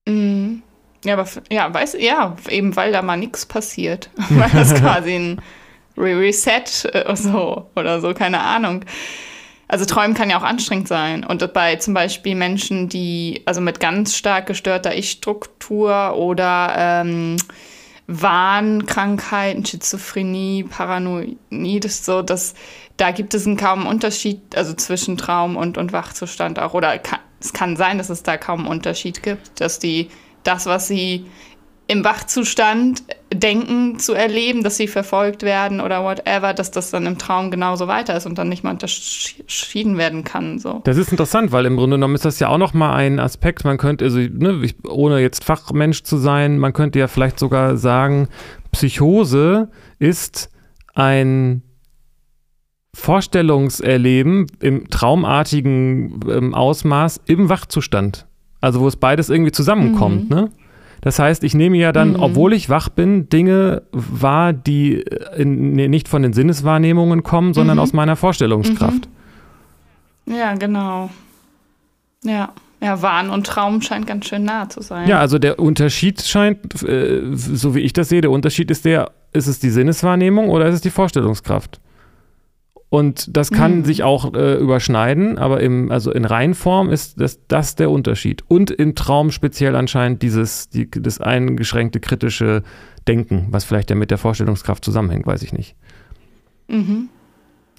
Mhm. 0.08 0.64
Ja, 1.06 1.14
aber 1.14 1.28
ja, 1.52 1.74
weiß, 1.74 1.96
ja, 2.00 2.36
eben 2.50 2.76
weil 2.76 2.92
da 2.92 3.02
mal 3.02 3.18
nichts 3.18 3.46
passiert. 3.46 4.10
weil 4.30 4.50
das 4.52 4.74
quasi 4.74 5.16
ein 5.16 5.42
Re 5.98 6.20
Reset 6.20 6.86
äh, 6.94 7.16
so 7.16 7.70
oder 7.76 8.02
so, 8.02 8.14
keine 8.14 8.40
Ahnung. 8.42 8.84
Also 9.68 9.86
Träumen 9.86 10.14
kann 10.16 10.30
ja 10.30 10.38
auch 10.40 10.44
anstrengend 10.44 10.88
sein. 10.88 11.26
Und 11.26 11.54
bei 11.54 11.76
zum 11.76 11.94
Beispiel 11.94 12.36
Menschen, 12.36 12.88
die, 12.88 13.42
also 13.46 13.60
mit 13.62 13.80
ganz 13.80 14.16
stark 14.16 14.48
gestörter 14.48 14.96
Ich-Struktur 14.96 16.16
oder 16.16 16.74
ähm, 16.78 17.36
Wahnkrankheiten, 18.08 19.66
Schizophrenie, 19.66 20.64
Paranoid, 20.64 21.38
ist 21.52 22.06
so, 22.06 22.22
dass 22.22 22.54
da 22.96 23.12
gibt 23.12 23.34
es 23.34 23.46
einen 23.46 23.58
kaum 23.58 23.86
Unterschied, 23.86 24.56
also 24.56 24.74
zwischen 24.74 25.18
Traum 25.18 25.58
und, 25.58 25.78
und 25.78 25.92
Wachzustand 25.92 26.58
auch. 26.58 26.74
Oder 26.74 26.98
kann, 27.00 27.20
es 27.40 27.54
kann 27.54 27.76
sein, 27.76 27.98
dass 27.98 28.10
es 28.10 28.24
da 28.24 28.38
kaum 28.38 28.62
einen 28.62 28.70
Unterschied 28.70 29.22
gibt, 29.24 29.60
dass 29.60 29.80
die 29.80 30.10
das, 30.44 30.66
was 30.66 30.88
sie 30.88 31.26
im 31.90 32.04
Wachzustand 32.04 33.04
denken 33.34 33.98
zu 33.98 34.14
erleben, 34.14 34.64
dass 34.64 34.76
sie 34.78 34.88
verfolgt 34.88 35.44
werden 35.44 35.80
oder 35.80 36.04
whatever, 36.04 36.54
dass 36.54 36.70
das 36.72 36.92
dann 36.92 37.06
im 37.06 37.18
Traum 37.18 37.50
genauso 37.50 37.88
weiter 37.88 38.16
ist 38.18 38.26
und 38.26 38.38
dann 38.38 38.50
nicht 38.50 38.64
mal 38.64 38.72
unterschieden 38.72 39.98
werden 39.98 40.24
kann. 40.26 40.60
So. 40.60 40.82
Das 40.84 40.98
ist 40.98 41.12
interessant, 41.12 41.52
weil 41.52 41.66
im 41.66 41.78
Grunde 41.78 41.96
genommen 41.96 42.16
ist 42.16 42.26
das 42.26 42.40
ja 42.40 42.50
auch 42.50 42.58
nochmal 42.58 42.96
ein 42.96 43.20
Aspekt. 43.20 43.64
Man 43.64 43.78
könnte, 43.78 44.06
also, 44.06 44.20
ne, 44.20 44.60
ich, 44.64 44.76
ohne 44.88 45.20
jetzt 45.20 45.46
Fachmensch 45.46 46.04
zu 46.04 46.18
sein, 46.18 46.60
man 46.60 46.74
könnte 46.74 47.00
ja 47.00 47.08
vielleicht 47.08 47.40
sogar 47.40 47.78
sagen, 47.78 48.28
Psychose 48.72 49.70
ist 50.00 50.50
ein 50.94 51.64
Vorstellungserleben 52.94 54.48
im 54.60 54.90
traumartigen 54.90 56.20
ähm, 56.30 56.54
Ausmaß 56.54 57.22
im 57.28 57.48
Wachzustand. 57.50 58.26
Also 58.60 58.80
wo 58.82 58.88
es 58.88 58.96
beides 58.96 59.30
irgendwie 59.30 59.52
zusammenkommt, 59.52 60.30
Mhm. 60.30 60.36
ne? 60.36 60.52
Das 61.02 61.20
heißt, 61.20 61.44
ich 61.44 61.54
nehme 61.54 61.78
ja 61.78 61.92
dann, 61.92 62.12
Mhm. 62.12 62.20
obwohl 62.22 62.54
ich 62.54 62.70
wach 62.70 62.90
bin, 62.90 63.30
Dinge 63.30 63.84
wahr, 63.92 64.54
die 64.54 65.04
äh, 65.06 65.42
in, 65.42 65.74
nicht 65.74 66.08
von 66.08 66.22
den 66.24 66.34
Sinneswahrnehmungen 66.34 67.24
kommen, 67.24 67.54
sondern 67.54 67.78
Mhm. 67.78 67.84
aus 67.84 67.94
meiner 67.94 68.16
Vorstellungskraft. 68.16 69.08
Ja, 70.26 70.54
genau. 70.56 71.10
Ja. 72.24 72.50
Ja, 72.80 73.02
Wahn 73.02 73.32
und 73.32 73.48
Traum 73.48 73.82
scheint 73.82 74.06
ganz 74.06 74.28
schön 74.28 74.44
nah 74.44 74.70
zu 74.70 74.82
sein. 74.82 75.08
Ja, 75.08 75.20
also 75.20 75.40
der 75.40 75.58
Unterschied 75.58 76.22
scheint, 76.22 76.84
äh, 76.84 77.22
so 77.34 77.74
wie 77.74 77.80
ich 77.80 77.92
das 77.92 78.10
sehe, 78.10 78.22
der 78.22 78.30
Unterschied 78.30 78.70
ist 78.70 78.86
der, 78.86 79.10
ist 79.34 79.48
es 79.48 79.60
die 79.60 79.72
Sinneswahrnehmung 79.72 80.50
oder 80.50 80.68
ist 80.68 80.76
es 80.76 80.82
die 80.82 80.92
Vorstellungskraft? 80.92 81.80
Und 82.90 83.36
das 83.36 83.52
kann 83.52 83.80
Mhm. 83.80 83.86
sich 83.86 84.04
auch 84.04 84.34
äh, 84.34 84.56
überschneiden, 84.56 85.38
aber 85.38 85.60
im, 85.60 85.92
also 85.92 86.12
in 86.12 86.24
Reinform 86.24 86.90
ist 86.90 87.20
das, 87.20 87.40
das 87.48 87.76
der 87.76 87.92
Unterschied. 87.92 88.44
Und 88.48 88.72
im 88.72 88.96
Traum 88.96 89.32
speziell 89.32 89.76
anscheinend 89.76 90.22
dieses, 90.22 90.70
die, 90.70 90.90
das 90.90 91.20
eingeschränkte 91.20 92.00
kritische 92.00 92.64
Denken, 93.06 93.48
was 93.52 93.66
vielleicht 93.66 93.90
ja 93.90 93.96
mit 93.98 94.10
der 94.10 94.18
Vorstellungskraft 94.18 94.86
zusammenhängt, 94.86 95.26
weiß 95.26 95.44
ich 95.44 95.52
nicht. 95.52 95.76
Mhm. 96.70 97.10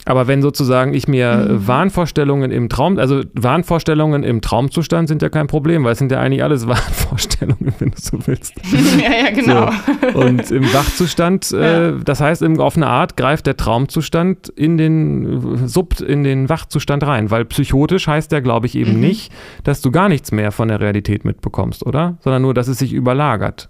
Aber 0.05 0.27
wenn 0.27 0.41
sozusagen 0.41 0.95
ich 0.95 1.07
mir 1.07 1.35
Mhm. 1.49 1.55
äh, 1.57 1.69
Wahnvorstellungen 1.69 2.51
im 2.51 2.69
Traum, 2.71 2.99
also 2.99 3.23
Wahnvorstellungen 3.35 4.23
im 4.23 4.41
Traumzustand 4.41 5.07
sind 5.07 5.21
ja 5.21 5.29
kein 5.29 5.49
Problem, 5.49 5.85
weil 5.85 5.93
es 5.93 5.99
sind 5.99 6.11
ja 6.11 6.19
eigentlich 6.21 6.43
alles 6.43 6.67
Wahnvorstellungen, 6.69 7.75
wenn 7.79 7.91
du 7.91 7.97
so 8.01 8.19
willst. 8.27 8.55
ja, 9.03 9.27
ja, 9.27 9.31
genau. 9.33 9.71
Und 10.19 10.51
im 10.51 10.65
Wachzustand, 10.73 11.53
äh, 11.53 11.91
Ja. 11.91 11.97
das 12.03 12.21
heißt, 12.23 12.41
im, 12.43 12.59
auf 12.59 12.77
eine 12.77 12.87
Art 12.87 13.19
greift 13.19 13.47
der 13.47 13.57
Traumzustand 13.59 14.49
in 14.49 14.79
den 14.79 15.65
äh, 15.65 15.69
Sub, 15.69 16.01
in 16.01 16.25
den 16.25 16.49
Wachzustand 16.49 17.03
rein, 17.03 17.31
weil 17.31 17.45
psychotisch 17.45 18.07
heißt 18.07 18.33
ja, 18.33 18.41
glaube 18.41 18.67
ich, 18.67 18.77
eben 18.77 18.95
Mhm. 18.95 19.01
nicht, 19.01 19.33
dass 19.65 19.83
du 19.83 19.91
gar 19.91 20.09
nichts 20.09 20.33
mehr 20.33 20.53
von 20.53 20.69
der 20.69 20.81
Realität 20.81 21.27
mitbekommst, 21.27 21.85
oder? 21.85 22.17
Sondern 22.21 22.41
nur, 22.43 22.55
dass 22.55 22.69
es 22.69 22.79
sich 22.79 22.95
überlagert. 22.95 23.69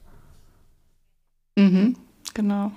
Mhm. 1.57 1.97
Genau. 2.35 2.70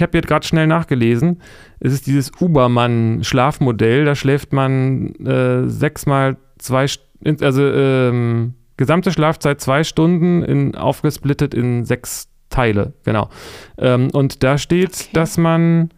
Ich 0.00 0.02
habe 0.02 0.16
jetzt 0.16 0.28
gerade 0.28 0.46
schnell 0.46 0.66
nachgelesen. 0.66 1.42
Es 1.78 1.92
ist 1.92 2.06
dieses 2.06 2.32
Ubermann-Schlafmodell. 2.40 4.06
Da 4.06 4.14
schläft 4.14 4.54
man 4.54 5.14
äh, 5.16 5.68
sechsmal 5.68 6.38
zwei, 6.56 6.86
also 7.42 7.62
ähm, 7.70 8.54
gesamte 8.78 9.12
Schlafzeit 9.12 9.60
zwei 9.60 9.84
Stunden 9.84 10.42
in, 10.42 10.74
aufgesplittet 10.74 11.52
in 11.52 11.84
sechs 11.84 12.30
Teile. 12.48 12.94
Genau. 13.04 13.28
Ähm, 13.76 14.08
und 14.14 14.42
da 14.42 14.56
steht, 14.56 14.94
Okay. 14.94 15.10
dass 15.12 15.36
man 15.36 15.90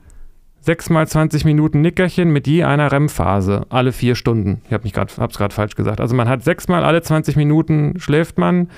sechsmal 0.58 1.06
20 1.06 1.44
Minuten 1.44 1.80
Nickerchen 1.80 2.32
mit 2.32 2.48
je 2.48 2.64
einer 2.64 2.90
REM-Phase, 2.90 3.66
alle 3.68 3.92
vier 3.92 4.16
Stunden. 4.16 4.62
Ich 4.66 4.72
habe 4.72 4.88
hab's 4.88 5.38
gerade 5.38 5.54
falsch 5.54 5.76
gesagt. 5.76 6.00
Also 6.00 6.16
man 6.16 6.28
hat 6.28 6.42
sechsmal 6.42 6.82
alle 6.82 7.02
20 7.02 7.36
Minuten 7.36 8.00
schläft 8.00 8.36
man. 8.36 8.68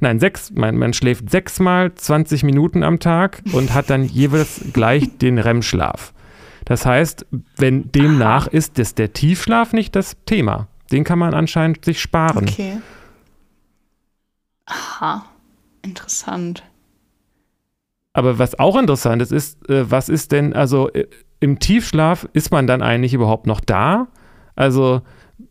Nein, 0.00 0.20
sechs, 0.20 0.52
man, 0.52 0.76
man 0.76 0.92
schläft 0.92 1.28
sechsmal 1.28 1.92
20 1.94 2.44
Minuten 2.44 2.82
am 2.82 3.00
Tag 3.00 3.42
und 3.52 3.74
hat 3.74 3.90
dann 3.90 4.04
jeweils 4.04 4.60
gleich 4.72 5.18
den 5.18 5.38
REM-Schlaf. 5.38 6.12
Das 6.64 6.86
heißt, 6.86 7.26
wenn 7.56 7.90
demnach 7.90 8.46
ist 8.46 8.78
das 8.78 8.94
der 8.94 9.12
Tiefschlaf 9.12 9.72
nicht 9.72 9.96
das 9.96 10.16
Thema. 10.26 10.68
Den 10.92 11.04
kann 11.04 11.18
man 11.18 11.34
anscheinend 11.34 11.84
sich 11.84 12.00
sparen. 12.00 12.48
Okay. 12.48 12.78
Aha. 14.66 15.24
Interessant. 15.82 16.62
Aber 18.12 18.38
was 18.38 18.58
auch 18.58 18.76
interessant 18.76 19.22
ist, 19.22 19.32
ist, 19.32 19.68
äh, 19.68 19.90
was 19.90 20.08
ist 20.08 20.32
denn, 20.32 20.52
also 20.52 20.90
äh, 20.92 21.06
im 21.40 21.58
Tiefschlaf 21.58 22.28
ist 22.32 22.50
man 22.50 22.66
dann 22.66 22.82
eigentlich 22.82 23.14
überhaupt 23.14 23.46
noch 23.46 23.60
da? 23.60 24.08
Also, 24.56 25.02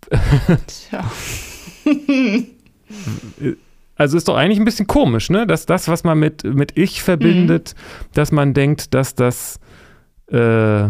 Tja. 0.68 1.04
Also 3.98 4.16
ist 4.18 4.28
doch 4.28 4.36
eigentlich 4.38 4.60
ein 4.60 4.66
bisschen 4.66 4.88
komisch, 4.88 5.30
ne? 5.30 5.46
Dass 5.48 5.66
das, 5.66 5.88
was 5.88 6.04
man 6.04 6.20
mit, 6.20 6.44
mit 6.44 6.78
Ich 6.78 7.02
verbindet, 7.04 7.76
dass 8.14 8.32
man 8.32 8.54
denkt, 8.54 8.94
dass 8.94 9.16
das 9.16 9.60
äh, 10.32 10.90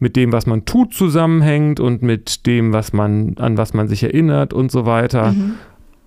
mit 0.00 0.16
dem, 0.16 0.32
was 0.32 0.46
man 0.46 0.64
tut, 0.64 0.94
zusammenhängt 0.94 1.80
und 1.80 2.02
mit 2.02 2.46
dem, 2.46 2.72
was 2.72 2.92
man, 2.92 3.36
an 3.38 3.56
was 3.58 3.74
man 3.74 3.88
sich 3.88 4.02
erinnert 4.02 4.52
und 4.52 4.70
so 4.70 4.86
weiter. 4.86 5.32
Mhm. 5.32 5.54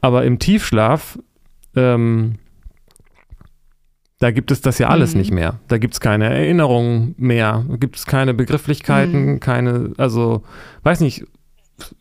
Aber 0.02 0.24
im 0.26 0.40
Tiefschlaf, 0.40 1.20
ähm, 1.76 2.36
da 4.20 4.32
gibt 4.32 4.52
es 4.52 4.62
das 4.62 4.78
ja 4.78 4.90
alles 4.90 5.14
Mhm. 5.14 5.20
nicht 5.20 5.32
mehr. 5.32 5.60
Da 5.68 5.78
gibt 5.78 5.94
es 5.96 6.00
keine 6.00 6.26
Erinnerungen 6.26 7.16
mehr, 7.18 7.66
da 7.68 7.76
gibt 7.78 7.96
es 7.98 8.06
keine 8.06 8.34
Begrifflichkeiten, 8.34 9.34
Mhm. 9.34 9.40
keine, 9.40 9.92
also 9.98 10.44
weiß 10.84 11.00
nicht, 11.02 11.26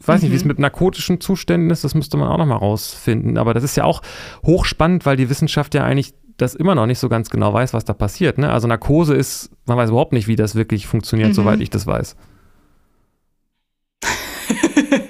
weiß 0.05 0.23
nicht, 0.23 0.33
wie 0.33 0.37
es 0.37 0.45
Mhm. 0.45 0.49
mit 0.49 0.59
narkotischen 0.59 1.21
Zuständen 1.21 1.71
ist, 1.71 1.85
das 1.85 1.95
müsste 1.95 2.17
man 2.17 2.29
auch 2.29 2.39
nochmal 2.39 2.59
rausfinden. 2.59 3.39
Aber 3.39 3.55
das 3.55 3.65
ist 3.65 3.77
ja 3.77 3.85
auch 3.85 4.03
hochspannend, 4.45 5.07
weil 5.07 5.17
die 5.17 5.31
Wissenschaft 5.31 5.75
ja 5.75 5.85
eigentlich 5.85 6.15
das 6.37 6.55
immer 6.55 6.75
noch 6.75 6.87
nicht 6.87 6.99
so 6.99 7.09
ganz 7.09 7.31
genau 7.31 7.53
weiß, 7.53 7.75
was 7.75 7.85
da 7.85 7.93
passiert. 7.93 8.39
Ne? 8.39 8.51
Also 8.51 8.67
Narkose 8.67 9.15
ist, 9.15 9.51
man 9.67 9.77
weiß 9.77 9.91
überhaupt 9.91 10.13
nicht, 10.13 10.27
wie 10.27 10.37
das 10.37 10.55
wirklich 10.55 10.87
funktioniert, 10.87 11.31
mhm. 11.31 11.35
soweit 11.35 11.61
ich 11.61 11.71
das 11.71 11.87
weiß. 11.87 12.17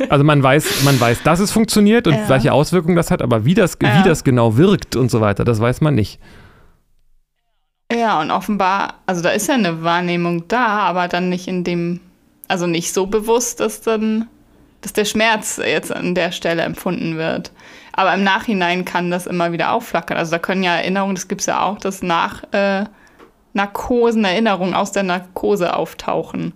also 0.08 0.24
man 0.24 0.42
weiß, 0.42 0.84
man 0.84 1.00
weiß, 1.00 1.22
dass 1.22 1.40
es 1.40 1.52
funktioniert 1.52 2.06
und 2.06 2.14
ja. 2.14 2.28
welche 2.28 2.52
Auswirkungen 2.52 2.96
das 2.96 3.10
hat, 3.10 3.22
aber 3.22 3.44
wie 3.44 3.54
das, 3.54 3.78
ja. 3.82 3.98
wie 3.98 4.08
das 4.08 4.24
genau 4.24 4.56
wirkt 4.56 4.96
und 4.96 5.10
so 5.10 5.20
weiter, 5.20 5.44
das 5.44 5.60
weiß 5.60 5.80
man 5.80 5.94
nicht. 5.94 6.20
Ja, 7.92 8.20
und 8.20 8.30
offenbar, 8.30 8.94
also 9.06 9.20
da 9.20 9.30
ist 9.30 9.48
ja 9.48 9.54
eine 9.54 9.82
Wahrnehmung 9.82 10.46
da, 10.46 10.80
aber 10.80 11.08
dann 11.08 11.28
nicht 11.28 11.48
in 11.48 11.64
dem, 11.64 12.00
also 12.46 12.66
nicht 12.66 12.92
so 12.92 13.06
bewusst, 13.06 13.60
dass 13.60 13.80
dann, 13.80 14.28
dass 14.80 14.92
der 14.92 15.04
Schmerz 15.04 15.60
jetzt 15.64 15.94
an 15.94 16.14
der 16.14 16.32
Stelle 16.32 16.62
empfunden 16.62 17.16
wird. 17.16 17.52
Aber 17.92 18.14
im 18.14 18.24
Nachhinein 18.24 18.84
kann 18.84 19.10
das 19.10 19.26
immer 19.26 19.52
wieder 19.52 19.72
aufflackern. 19.72 20.16
Also 20.16 20.32
da 20.32 20.38
können 20.38 20.62
ja 20.62 20.76
Erinnerungen, 20.76 21.14
das 21.14 21.28
gibt 21.28 21.42
es 21.42 21.46
ja 21.46 21.62
auch, 21.62 21.78
dass 21.78 22.02
nach 22.02 22.44
äh, 22.52 22.84
Narkosen 23.52 24.24
Erinnerungen 24.24 24.74
aus 24.74 24.92
der 24.92 25.02
Narkose 25.02 25.74
auftauchen. 25.76 26.52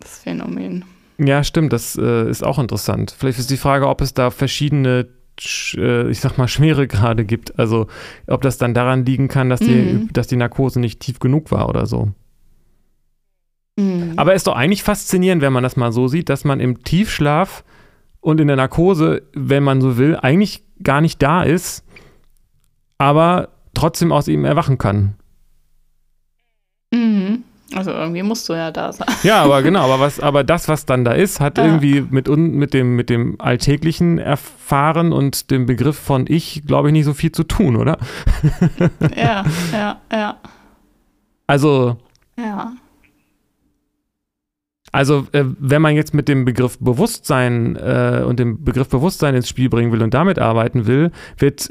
Das 0.00 0.18
Phänomen. 0.18 0.84
Ja, 1.18 1.44
stimmt, 1.44 1.72
das 1.72 1.96
äh, 1.96 2.28
ist 2.28 2.42
auch 2.42 2.58
interessant. 2.58 3.14
Vielleicht 3.16 3.38
ist 3.38 3.50
die 3.50 3.56
Frage, 3.56 3.88
ob 3.88 4.00
es 4.00 4.14
da 4.14 4.30
verschiedene, 4.30 5.06
äh, 5.76 6.10
ich 6.10 6.20
sag 6.20 6.38
mal, 6.38 6.48
Schweregrade 6.48 7.24
gibt. 7.24 7.58
Also, 7.58 7.86
ob 8.26 8.42
das 8.42 8.58
dann 8.58 8.74
daran 8.74 9.04
liegen 9.04 9.28
kann, 9.28 9.48
dass 9.48 9.60
die, 9.60 9.74
mhm. 9.74 10.12
dass 10.12 10.26
die 10.26 10.36
Narkose 10.36 10.80
nicht 10.80 11.00
tief 11.00 11.20
genug 11.20 11.52
war 11.52 11.68
oder 11.68 11.86
so. 11.86 12.10
Mhm. 13.76 14.14
Aber 14.16 14.34
ist 14.34 14.46
doch 14.46 14.56
eigentlich 14.56 14.82
faszinierend, 14.82 15.42
wenn 15.42 15.52
man 15.52 15.62
das 15.62 15.76
mal 15.76 15.92
so 15.92 16.08
sieht, 16.08 16.28
dass 16.28 16.44
man 16.44 16.60
im 16.60 16.84
Tiefschlaf 16.84 17.64
und 18.20 18.40
in 18.40 18.46
der 18.46 18.56
Narkose, 18.56 19.22
wenn 19.34 19.62
man 19.62 19.80
so 19.80 19.96
will, 19.96 20.16
eigentlich 20.16 20.62
gar 20.82 21.00
nicht 21.00 21.22
da 21.22 21.42
ist, 21.42 21.84
aber 22.98 23.48
trotzdem 23.74 24.12
aus 24.12 24.28
ihm 24.28 24.44
erwachen 24.44 24.78
kann. 24.78 25.14
Mhm. 26.92 27.44
Also 27.74 27.90
irgendwie 27.90 28.22
musst 28.22 28.48
du 28.48 28.52
ja 28.52 28.70
da 28.70 28.92
sein. 28.92 29.08
Ja, 29.22 29.42
aber 29.42 29.62
genau, 29.64 29.80
aber 29.80 29.98
was, 30.00 30.20
aber 30.20 30.44
das, 30.44 30.68
was 30.68 30.86
dann 30.86 31.04
da 31.04 31.12
ist, 31.12 31.40
hat 31.40 31.58
ja. 31.58 31.64
irgendwie 31.64 32.00
mit, 32.00 32.28
mit, 32.28 32.72
dem, 32.72 32.94
mit 32.94 33.10
dem 33.10 33.40
alltäglichen 33.40 34.18
Erfahren 34.18 35.12
und 35.12 35.50
dem 35.50 35.66
Begriff 35.66 35.98
von 35.98 36.26
ich, 36.28 36.62
glaube 36.66 36.88
ich, 36.88 36.92
nicht 36.92 37.04
so 37.04 37.14
viel 37.14 37.32
zu 37.32 37.42
tun, 37.42 37.76
oder? 37.76 37.98
Ja, 39.16 39.44
ja, 39.72 40.00
ja. 40.12 40.36
Also. 41.46 41.96
Ja. 42.38 42.72
Also, 44.94 45.26
äh, 45.32 45.42
wenn 45.58 45.82
man 45.82 45.96
jetzt 45.96 46.14
mit 46.14 46.28
dem 46.28 46.44
Begriff 46.44 46.78
Bewusstsein 46.78 47.74
äh, 47.74 48.22
und 48.24 48.38
dem 48.38 48.62
Begriff 48.62 48.88
Bewusstsein 48.88 49.34
ins 49.34 49.48
Spiel 49.48 49.68
bringen 49.68 49.90
will 49.90 50.04
und 50.04 50.14
damit 50.14 50.38
arbeiten 50.38 50.86
will, 50.86 51.10
wird, 51.36 51.68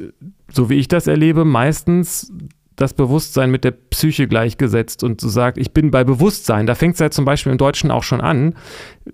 so 0.51 0.69
wie 0.69 0.73
ich 0.73 0.89
das 0.89 1.07
erlebe, 1.07 1.45
meistens 1.45 2.33
das 2.75 2.93
Bewusstsein 2.93 3.49
mit 3.49 3.63
der 3.63 3.71
Psyche 3.71 4.27
gleichgesetzt 4.27 5.05
und 5.05 5.21
so 5.21 5.29
sagt, 5.29 5.57
ich 5.57 5.71
bin 5.71 5.89
bei 5.89 6.03
Bewusstsein. 6.03 6.67
Da 6.67 6.75
fängt 6.75 6.95
es 6.95 6.99
ja 6.99 7.11
zum 7.11 7.23
Beispiel 7.23 7.53
im 7.53 7.57
Deutschen 7.57 7.91
auch 7.91 8.03
schon 8.03 8.19
an, 8.19 8.55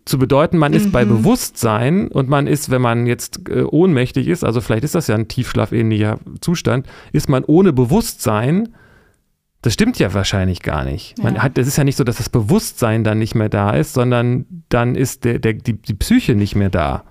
zu 0.06 0.18
bedeuten, 0.18 0.58
man 0.58 0.74
ist 0.74 0.88
mhm. 0.88 0.92
bei 0.92 1.06
Bewusstsein 1.06 2.08
und 2.08 2.30
man 2.30 2.48
ist, 2.48 2.72
wenn 2.72 2.82
man 2.82 3.06
jetzt 3.06 3.48
äh, 3.48 3.62
ohnmächtig 3.62 4.28
ist, 4.28 4.44
also 4.44 4.60
vielleicht 4.60 4.86
ist 4.86 4.96
das 4.96 5.06
ja 5.06 5.14
ein 5.14 5.28
tiefschlafähnlicher 5.28 6.18
Zustand, 6.42 6.88
ist 7.12 7.30
man 7.30 7.44
ohne 7.44 7.74
Bewusstsein 7.74 8.70
das 9.62 9.74
stimmt 9.74 10.00
ja 10.00 10.14
wahrscheinlich 10.14 10.62
gar 10.62 10.86
nicht. 10.86 11.18
Ja. 11.18 11.26
Man 11.26 11.44
hat, 11.44 11.58
es 11.58 11.68
ist 11.68 11.78
ja 11.78 11.84
nicht 11.84 11.98
so, 11.98 12.04
dass 12.04 12.18
das 12.18 12.30
Bewusstsein 12.30 13.04
dann 13.04 13.20
nicht 13.20 13.36
mehr 13.36 13.50
da 13.50 13.72
ist, 13.72 13.94
sondern 13.94 14.46
dann 14.70 14.96
ist 14.96 15.26
der, 15.26 15.40
der, 15.40 15.54
die, 15.54 15.74
die 15.74 15.94
Psyche 15.94 16.36
nicht 16.36 16.56
mehr 16.56 16.70
da. 16.70 17.04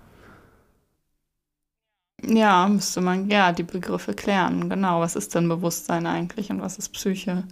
Ja, 2.26 2.66
müsste 2.68 3.00
man 3.00 3.30
ja 3.30 3.52
die 3.52 3.62
Begriffe 3.62 4.12
klären. 4.14 4.68
Genau, 4.68 5.00
was 5.00 5.14
ist 5.14 5.34
denn 5.34 5.48
Bewusstsein 5.48 6.06
eigentlich 6.06 6.50
und 6.50 6.60
was 6.60 6.78
ist 6.78 6.88
Psyche? 6.90 7.44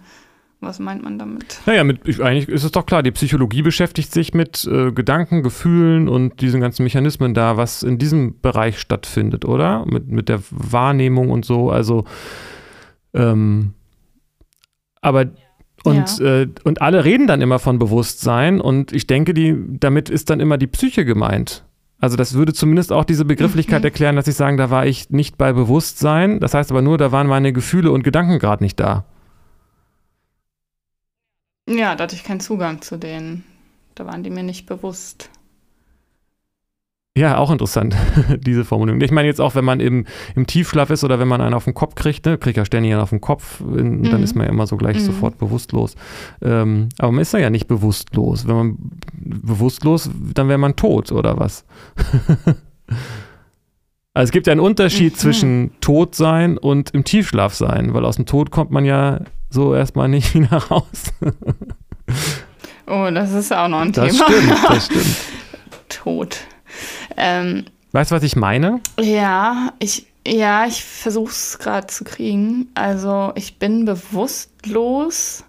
Was 0.59 0.79
meint 0.79 1.03
man 1.03 1.19
damit? 1.19 1.61
Naja, 1.67 1.83
mit, 1.83 2.19
eigentlich 2.19 2.49
ist 2.49 2.63
es 2.63 2.71
doch 2.71 2.87
klar, 2.87 3.03
die 3.03 3.11
Psychologie 3.11 3.61
beschäftigt 3.61 4.11
sich 4.11 4.33
mit 4.33 4.65
äh, 4.65 4.91
Gedanken, 4.91 5.43
Gefühlen 5.43 6.09
und 6.09 6.41
diesen 6.41 6.59
ganzen 6.59 6.83
Mechanismen 6.83 7.35
da, 7.35 7.57
was 7.57 7.83
in 7.83 7.99
diesem 7.99 8.41
Bereich 8.41 8.79
stattfindet, 8.79 9.45
oder? 9.45 9.85
Mit, 9.85 10.07
mit 10.07 10.29
der 10.29 10.41
Wahrnehmung 10.49 11.29
und 11.29 11.45
so. 11.45 11.69
Also, 11.69 12.05
ähm, 13.13 13.73
aber 15.07 15.25
und, 15.83 16.19
ja. 16.19 16.41
äh, 16.41 16.49
und 16.63 16.81
alle 16.81 17.05
reden 17.05 17.27
dann 17.27 17.41
immer 17.41 17.59
von 17.59 17.79
Bewusstsein 17.79 18.59
und 18.59 18.91
ich 18.91 19.07
denke, 19.07 19.33
die, 19.33 19.55
damit 19.79 20.09
ist 20.09 20.29
dann 20.29 20.39
immer 20.39 20.57
die 20.57 20.67
Psyche 20.67 21.05
gemeint. 21.05 21.63
Also 21.99 22.17
das 22.17 22.33
würde 22.33 22.53
zumindest 22.53 22.91
auch 22.91 23.05
diese 23.05 23.25
Begrifflichkeit 23.25 23.81
mhm. 23.81 23.85
erklären, 23.85 24.15
dass 24.15 24.27
ich 24.27 24.35
sagen, 24.35 24.57
da 24.57 24.69
war 24.69 24.85
ich 24.85 25.09
nicht 25.09 25.37
bei 25.37 25.53
Bewusstsein. 25.53 26.39
Das 26.39 26.53
heißt 26.53 26.71
aber 26.71 26.81
nur, 26.81 26.97
da 26.97 27.11
waren 27.11 27.27
meine 27.27 27.53
Gefühle 27.53 27.91
und 27.91 28.03
Gedanken 28.03 28.37
gerade 28.37 28.63
nicht 28.63 28.79
da. 28.79 29.05
Ja, 31.69 31.95
da 31.95 32.03
hatte 32.03 32.15
ich 32.15 32.23
keinen 32.23 32.39
Zugang 32.39 32.81
zu 32.81 32.97
denen. 32.97 33.43
Da 33.95 34.05
waren 34.05 34.23
die 34.23 34.29
mir 34.29 34.43
nicht 34.43 34.67
bewusst. 34.67 35.29
Ja, 37.17 37.37
auch 37.39 37.49
interessant, 37.49 37.95
diese 38.45 38.63
Formulierung. 38.63 39.01
Ich 39.01 39.09
meine 39.09 39.27
jetzt 39.27 39.41
auch, 39.41 39.55
wenn 39.55 39.65
man 39.65 39.79
im, 39.79 40.05
im 40.35 40.45
Tiefschlaf 40.45 40.91
ist 40.91 41.03
oder 41.03 41.17
wenn 41.17 41.27
man 41.27 41.41
einen 41.41 41.55
auf 41.55 41.63
den 41.63 41.73
Kopf 41.73 41.95
kriegt, 41.95 42.27
ne, 42.27 42.37
kriegt 42.37 42.57
ja 42.57 42.65
ständig 42.65 42.91
einen 42.91 43.01
auf 43.01 43.09
den 43.09 43.21
Kopf, 43.21 43.59
in, 43.59 44.01
mhm. 44.01 44.11
dann 44.11 44.21
ist 44.21 44.35
man 44.35 44.45
ja 44.45 44.51
immer 44.51 44.67
so 44.67 44.77
gleich 44.77 44.97
mhm. 44.97 45.01
sofort 45.01 45.39
bewusstlos. 45.39 45.95
Ähm, 46.43 46.89
aber 46.99 47.11
man 47.11 47.23
ist 47.23 47.33
ja 47.33 47.49
nicht 47.49 47.67
bewusstlos. 47.67 48.47
Wenn 48.47 48.55
man 48.55 48.77
bewusstlos, 49.13 50.11
dann 50.35 50.47
wäre 50.47 50.59
man 50.59 50.75
tot 50.75 51.11
oder 51.11 51.39
was? 51.39 51.65
also 54.13 54.23
es 54.23 54.29
gibt 54.29 54.45
ja 54.45 54.51
einen 54.51 54.61
Unterschied 54.61 55.13
mhm. 55.13 55.17
zwischen 55.19 55.71
tot 55.81 56.13
sein 56.13 56.59
und 56.59 56.91
im 56.91 57.03
Tiefschlaf 57.03 57.55
sein, 57.55 57.95
weil 57.95 58.05
aus 58.05 58.17
dem 58.17 58.27
Tod 58.27 58.51
kommt 58.51 58.69
man 58.69 58.85
ja 58.85 59.21
so 59.49 59.73
erstmal 59.73 60.07
nicht 60.07 60.35
wieder 60.35 60.57
raus. 60.57 61.13
oh, 62.85 63.09
das 63.11 63.33
ist 63.33 63.51
auch 63.51 63.69
noch 63.69 63.79
ein 63.79 63.91
das 63.91 64.15
Thema. 64.15 64.25
Stimmt, 64.29 64.53
das 64.69 64.85
stimmt. 64.85 65.15
Tot. 65.89 66.37
Ähm, 67.15 67.65
weißt 67.91 68.11
du, 68.11 68.15
was 68.15 68.23
ich 68.23 68.35
meine? 68.35 68.79
Ja, 68.99 69.73
ich, 69.79 70.07
ja, 70.25 70.65
ich 70.65 70.83
versuche 70.83 71.31
es 71.31 71.59
gerade 71.59 71.87
zu 71.87 72.03
kriegen. 72.03 72.69
Also 72.75 73.31
ich 73.35 73.59
bin 73.59 73.85
bewusstlos. 73.85 75.43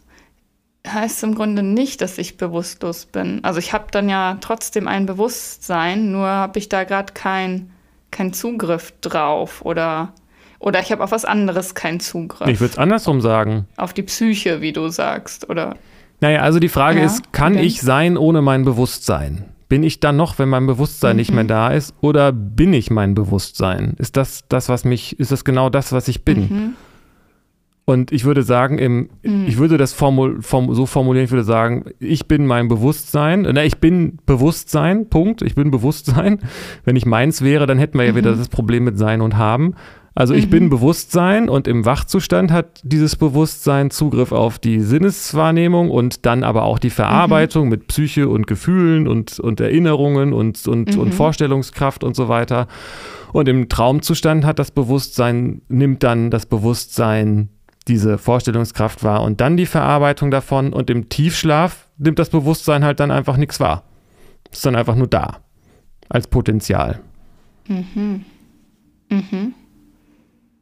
Heißt 0.86 1.22
im 1.24 1.34
Grunde 1.34 1.62
nicht, 1.62 2.00
dass 2.00 2.16
ich 2.16 2.38
bewusstlos 2.38 3.06
bin. 3.06 3.44
Also 3.44 3.58
ich 3.58 3.72
habe 3.72 3.86
dann 3.90 4.08
ja 4.08 4.38
trotzdem 4.40 4.88
ein 4.88 5.04
Bewusstsein, 5.04 6.12
nur 6.12 6.26
habe 6.26 6.58
ich 6.58 6.68
da 6.68 6.84
gerade 6.84 7.12
keinen 7.12 7.70
kein 8.10 8.32
Zugriff 8.32 8.94
drauf 9.02 9.62
oder 9.64 10.14
oder 10.60 10.80
ich 10.80 10.90
habe 10.90 11.04
auf 11.04 11.12
was 11.12 11.24
anderes 11.24 11.74
keinen 11.74 12.00
Zugriff. 12.00 12.48
Ich 12.48 12.60
würde 12.60 12.72
es 12.72 12.78
andersrum 12.78 13.20
sagen. 13.20 13.66
Auf 13.76 13.92
die 13.92 14.02
Psyche, 14.02 14.60
wie 14.60 14.72
du 14.72 14.88
sagst, 14.88 15.48
oder? 15.48 15.76
Naja, 16.20 16.40
also 16.40 16.58
die 16.58 16.68
Frage 16.68 16.98
ja, 16.98 17.06
ist, 17.06 17.32
kann 17.32 17.54
okay. 17.54 17.64
ich 17.64 17.80
sein 17.80 18.16
ohne 18.16 18.42
mein 18.42 18.64
Bewusstsein? 18.64 19.44
Bin 19.68 19.82
ich 19.82 20.00
dann 20.00 20.16
noch, 20.16 20.38
wenn 20.38 20.48
mein 20.48 20.66
Bewusstsein 20.66 21.16
mhm. 21.16 21.18
nicht 21.18 21.32
mehr 21.32 21.44
mhm. 21.44 21.48
da 21.48 21.68
ist, 21.68 21.94
oder 22.00 22.32
bin 22.32 22.72
ich 22.72 22.90
mein 22.90 23.14
Bewusstsein? 23.14 23.94
Ist 23.98 24.16
das 24.16 24.44
das, 24.48 24.68
was 24.68 24.84
mich, 24.84 25.18
ist 25.18 25.32
das 25.32 25.44
genau 25.44 25.68
das, 25.70 25.92
was 25.92 26.08
ich 26.08 26.24
bin? 26.24 26.40
Mhm. 26.40 26.72
Und 27.88 28.12
ich 28.12 28.26
würde 28.26 28.42
sagen, 28.42 28.76
im, 28.76 29.08
mhm. 29.22 29.46
ich 29.46 29.56
würde 29.56 29.78
das 29.78 29.94
formul, 29.94 30.42
form, 30.42 30.74
so 30.74 30.84
formulieren, 30.84 31.24
ich 31.24 31.30
würde 31.30 31.44
sagen, 31.44 31.86
ich 31.98 32.28
bin 32.28 32.46
mein 32.46 32.68
Bewusstsein, 32.68 33.48
na, 33.50 33.64
ich 33.64 33.78
bin 33.78 34.18
Bewusstsein, 34.26 35.08
Punkt, 35.08 35.40
ich 35.40 35.54
bin 35.54 35.70
Bewusstsein. 35.70 36.40
Wenn 36.84 36.96
ich 36.96 37.06
meins 37.06 37.40
wäre, 37.40 37.66
dann 37.66 37.78
hätten 37.78 37.96
wir 37.98 38.04
ja 38.04 38.14
wieder 38.14 38.32
mhm. 38.32 38.38
das 38.38 38.50
Problem 38.50 38.84
mit 38.84 38.98
Sein 38.98 39.22
und 39.22 39.38
Haben. 39.38 39.74
Also 40.18 40.34
ich 40.34 40.46
mhm. 40.46 40.50
bin 40.50 40.68
Bewusstsein 40.68 41.48
und 41.48 41.68
im 41.68 41.84
Wachzustand 41.84 42.50
hat 42.50 42.80
dieses 42.82 43.14
Bewusstsein 43.14 43.92
Zugriff 43.92 44.32
auf 44.32 44.58
die 44.58 44.80
Sinneswahrnehmung 44.80 45.92
und 45.92 46.26
dann 46.26 46.42
aber 46.42 46.64
auch 46.64 46.80
die 46.80 46.90
Verarbeitung 46.90 47.66
mhm. 47.66 47.70
mit 47.70 47.86
Psyche 47.86 48.28
und 48.28 48.48
Gefühlen 48.48 49.06
und, 49.06 49.38
und 49.38 49.60
Erinnerungen 49.60 50.32
und, 50.32 50.66
und, 50.66 50.96
mhm. 50.96 51.00
und 51.00 51.14
Vorstellungskraft 51.14 52.02
und 52.02 52.16
so 52.16 52.28
weiter. 52.28 52.66
Und 53.32 53.48
im 53.48 53.68
Traumzustand 53.68 54.44
hat 54.44 54.58
das 54.58 54.72
Bewusstsein, 54.72 55.62
nimmt 55.68 56.02
dann 56.02 56.32
das 56.32 56.46
Bewusstsein 56.46 57.50
diese 57.86 58.18
Vorstellungskraft 58.18 59.04
wahr 59.04 59.22
und 59.22 59.40
dann 59.40 59.56
die 59.56 59.66
Verarbeitung 59.66 60.32
davon. 60.32 60.72
Und 60.72 60.90
im 60.90 61.08
Tiefschlaf 61.08 61.86
nimmt 61.96 62.18
das 62.18 62.30
Bewusstsein 62.30 62.84
halt 62.84 62.98
dann 62.98 63.12
einfach 63.12 63.36
nichts 63.36 63.60
wahr. 63.60 63.84
Ist 64.50 64.66
dann 64.66 64.74
einfach 64.74 64.96
nur 64.96 65.06
da. 65.06 65.36
Als 66.08 66.26
Potenzial. 66.26 66.98
Mhm. 67.68 68.24
Mhm. 69.10 69.54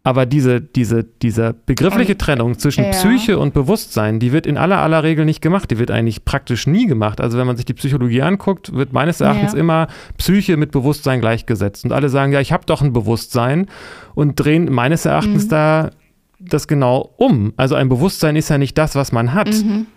Aber 0.06 0.24
diese, 0.24 0.60
diese, 0.60 1.02
diese 1.02 1.52
begriffliche 1.52 2.12
und, 2.12 2.20
Trennung 2.20 2.58
zwischen 2.60 2.84
ja. 2.84 2.90
Psyche 2.90 3.40
und 3.40 3.52
Bewusstsein, 3.54 4.20
die 4.20 4.30
wird 4.30 4.46
in 4.46 4.56
aller 4.56 4.78
aller 4.78 5.02
Regel 5.02 5.24
nicht 5.24 5.42
gemacht. 5.42 5.68
Die 5.68 5.80
wird 5.80 5.90
eigentlich 5.90 6.24
praktisch 6.24 6.68
nie 6.68 6.86
gemacht. 6.86 7.20
Also 7.20 7.38
wenn 7.38 7.46
man 7.48 7.56
sich 7.56 7.64
die 7.64 7.74
Psychologie 7.74 8.22
anguckt, 8.22 8.72
wird 8.72 8.92
meines 8.92 9.20
Erachtens 9.20 9.54
ja. 9.54 9.58
immer 9.58 9.88
Psyche 10.16 10.56
mit 10.56 10.70
Bewusstsein 10.70 11.20
gleichgesetzt. 11.20 11.84
Und 11.84 11.90
alle 11.90 12.08
sagen, 12.08 12.32
ja, 12.32 12.40
ich 12.40 12.52
habe 12.52 12.64
doch 12.66 12.82
ein 12.82 12.92
Bewusstsein 12.92 13.66
und 14.14 14.36
drehen 14.36 14.72
meines 14.72 15.06
Erachtens 15.06 15.46
mhm. 15.46 15.48
da 15.48 15.90
das 16.38 16.68
genau 16.68 17.12
um. 17.16 17.52
Also 17.56 17.74
ein 17.74 17.88
Bewusstsein 17.88 18.36
ist 18.36 18.48
ja 18.48 18.58
nicht 18.58 18.78
das, 18.78 18.94
was 18.94 19.10
man 19.10 19.34
hat. 19.34 19.48
Mhm. 19.48 19.88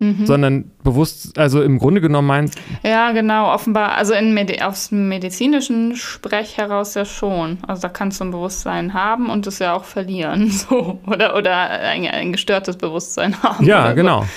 Mhm. 0.00 0.26
sondern 0.26 0.70
bewusst, 0.84 1.36
also 1.38 1.60
im 1.60 1.80
Grunde 1.80 2.00
genommen 2.00 2.28
meinst. 2.28 2.56
Ja, 2.84 3.10
genau, 3.10 3.52
offenbar, 3.52 3.96
also 3.96 4.14
in 4.14 4.32
Medi 4.32 4.60
aus 4.62 4.90
dem 4.90 5.08
medizinischen 5.08 5.96
Sprech 5.96 6.56
heraus 6.56 6.94
ja 6.94 7.04
schon. 7.04 7.58
Also 7.66 7.82
da 7.82 7.88
kannst 7.88 8.20
du 8.20 8.24
ein 8.24 8.30
Bewusstsein 8.30 8.94
haben 8.94 9.28
und 9.28 9.48
es 9.48 9.58
ja 9.58 9.74
auch 9.74 9.82
verlieren, 9.82 10.50
so. 10.52 11.00
Oder, 11.04 11.34
oder 11.36 11.56
ein, 11.56 12.06
ein 12.06 12.30
gestörtes 12.30 12.76
Bewusstsein 12.76 13.42
haben. 13.42 13.66
Ja, 13.66 13.92
genau. 13.92 14.22
So 14.22 14.28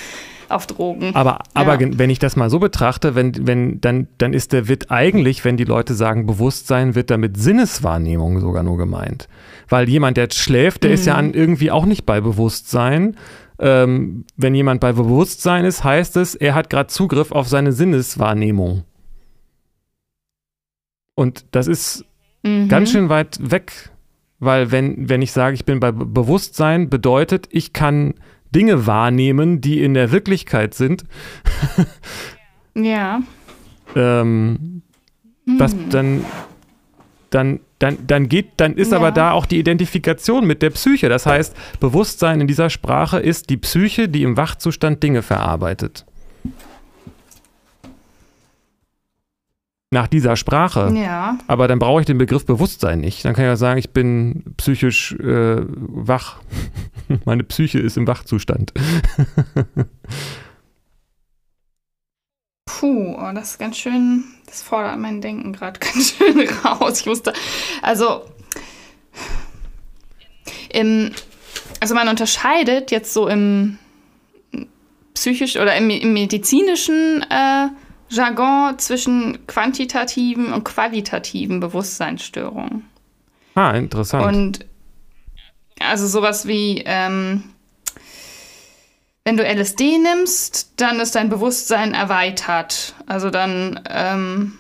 auf 0.52 0.68
Drogen. 0.68 1.16
Aber, 1.16 1.40
aber 1.54 1.80
ja. 1.80 1.88
wenn 1.98 2.10
ich 2.10 2.20
das 2.20 2.36
mal 2.36 2.50
so 2.50 2.60
betrachte, 2.60 3.16
wenn, 3.16 3.48
wenn, 3.48 3.82
dann, 3.82 4.08
dann 4.18 4.34
ist 4.34 4.54
der 4.54 4.68
wird 4.68 4.92
eigentlich, 4.92 5.44
wenn 5.46 5.58
die 5.58 5.64
Leute 5.64 5.94
sagen 5.94 6.26
Bewusstsein, 6.26 6.94
wird 6.94 7.10
damit 7.10 7.38
Sinneswahrnehmung 7.38 8.40
sogar 8.40 8.64
nur 8.64 8.78
gemeint. 8.78 9.28
Weil 9.70 9.90
jemand, 9.90 10.18
der 10.18 10.26
jetzt 10.26 10.38
schläft, 10.38 10.84
der 10.84 10.90
mhm. 10.90 10.96
ist 10.96 11.06
ja 11.06 11.16
an 11.16 11.34
irgendwie 11.34 11.72
auch 11.72 11.86
nicht 11.86 12.06
bei 12.06 12.22
Bewusstsein, 12.22 13.16
ähm, 13.62 14.26
wenn 14.36 14.56
jemand 14.56 14.82
bei 14.82 14.92
Bewusstsein 14.92 15.66
ist, 15.66 15.84
heißt 15.84 16.18
es, 16.18 16.36
er 16.36 16.56
hat 16.56 16.70
gerade 16.70 16.88
Zugriff 16.88 17.32
auf 17.32 17.48
seine 17.48 17.72
Sinneswahrnehmung. 17.72 18.84
Und 21.16 21.46
das 21.52 21.68
ist 21.68 22.04
mhm. 22.44 22.68
ganz 22.68 22.92
schön 22.92 23.10
weit 23.10 23.40
weg, 23.52 23.92
weil 24.40 24.72
wenn, 24.72 25.08
wenn 25.08 25.22
ich 25.22 25.32
sage, 25.32 25.54
ich 25.54 25.66
bin 25.66 25.80
bei 25.80 25.92
Bewusstsein, 25.92 26.90
bedeutet, 26.90 27.48
ich 27.52 27.72
kann 27.72 28.16
Dinge 28.54 28.88
wahrnehmen, 28.88 29.62
die 29.62 29.82
in 29.82 29.94
der 29.94 30.12
Wirklichkeit 30.12 30.74
sind. 30.74 31.06
ja. 32.76 33.22
ähm, 33.96 34.82
mhm. 35.46 35.58
Das 35.58 35.76
dann 35.90 36.26
dann, 37.32 37.62
dann, 37.82 37.98
dann 38.06 38.30
geht, 38.30 38.52
dann 38.58 38.76
ist 38.76 38.92
ja. 38.92 38.98
aber 38.98 39.12
da 39.12 39.32
auch 39.32 39.46
die 39.48 39.58
Identifikation 39.58 40.46
mit 40.46 40.62
der 40.62 40.70
Psyche. 40.70 41.10
Das 41.10 41.26
heißt, 41.26 41.56
Bewusstsein 41.80 42.40
in 42.40 42.48
dieser 42.48 42.70
Sprache 42.70 43.20
ist 43.20 43.50
die 43.50 43.58
Psyche, 43.58 44.08
die 44.08 44.22
im 44.24 44.38
Wachzustand 44.38 45.02
Dinge 45.02 45.24
verarbeitet. 45.24 46.06
Nach 49.90 50.08
dieser 50.08 50.38
Sprache. 50.38 50.94
Ja. 50.96 51.38
Aber 51.48 51.68
dann 51.68 51.80
brauche 51.80 52.00
ich 52.02 52.06
den 52.06 52.18
Begriff 52.18 52.46
Bewusstsein 52.46 53.02
nicht. 53.02 53.26
Dann 53.26 53.34
kann 53.34 53.44
ich 53.44 53.50
ja 53.50 53.58
sagen, 53.58 53.80
ich 53.80 53.90
bin 53.90 54.44
psychisch 54.58 55.14
äh, 55.14 55.66
wach. 55.68 56.38
Meine 57.26 57.44
Psyche 57.44 57.80
ist 57.80 57.98
im 57.98 58.08
Wachzustand. 58.08 58.74
Puh, 62.66 63.16
oh, 63.18 63.32
das 63.34 63.52
ist 63.52 63.60
ganz 63.60 63.78
schön, 63.78 64.24
das 64.52 64.62
fordert 64.62 65.00
mein 65.00 65.22
Denken 65.22 65.54
gerade 65.54 65.80
ganz 65.80 66.16
schön 66.18 66.48
raus. 66.64 67.00
Ich 67.00 67.06
musste, 67.06 67.34
also, 67.82 68.26
im, 70.70 71.12
also 71.80 71.96
man 71.96 72.10
unterscheidet 72.10 72.92
jetzt 72.92 73.14
so 73.14 73.28
im 73.28 73.80
psychisch 75.14 75.56
oder 75.56 75.76
im, 75.76 75.90
im 75.90 76.14
medizinischen 76.14 77.26
äh, 77.30 77.68
Jargon 78.10 78.78
zwischen 78.78 79.48
quantitativen 79.48 80.52
und 80.52 80.66
qualitativen 80.66 81.62
Bewusstseinsstörungen. 81.62 82.86
Ah, 83.56 83.72
interessant. 83.72 84.26
Und 84.26 84.66
also 85.80 86.08
sowas 86.08 86.46
wie 86.46 86.84
ähm, 86.86 87.44
wenn 89.24 89.38
du 89.38 89.44
LSD 89.44 90.00
nimmst, 90.00 90.74
dann 90.78 91.00
ist 91.00 91.16
dein 91.16 91.30
Bewusstsein 91.30 91.94
erweitert. 91.94 92.96
Also 93.06 93.30
dann 93.30 93.80
ähm, 93.90 94.58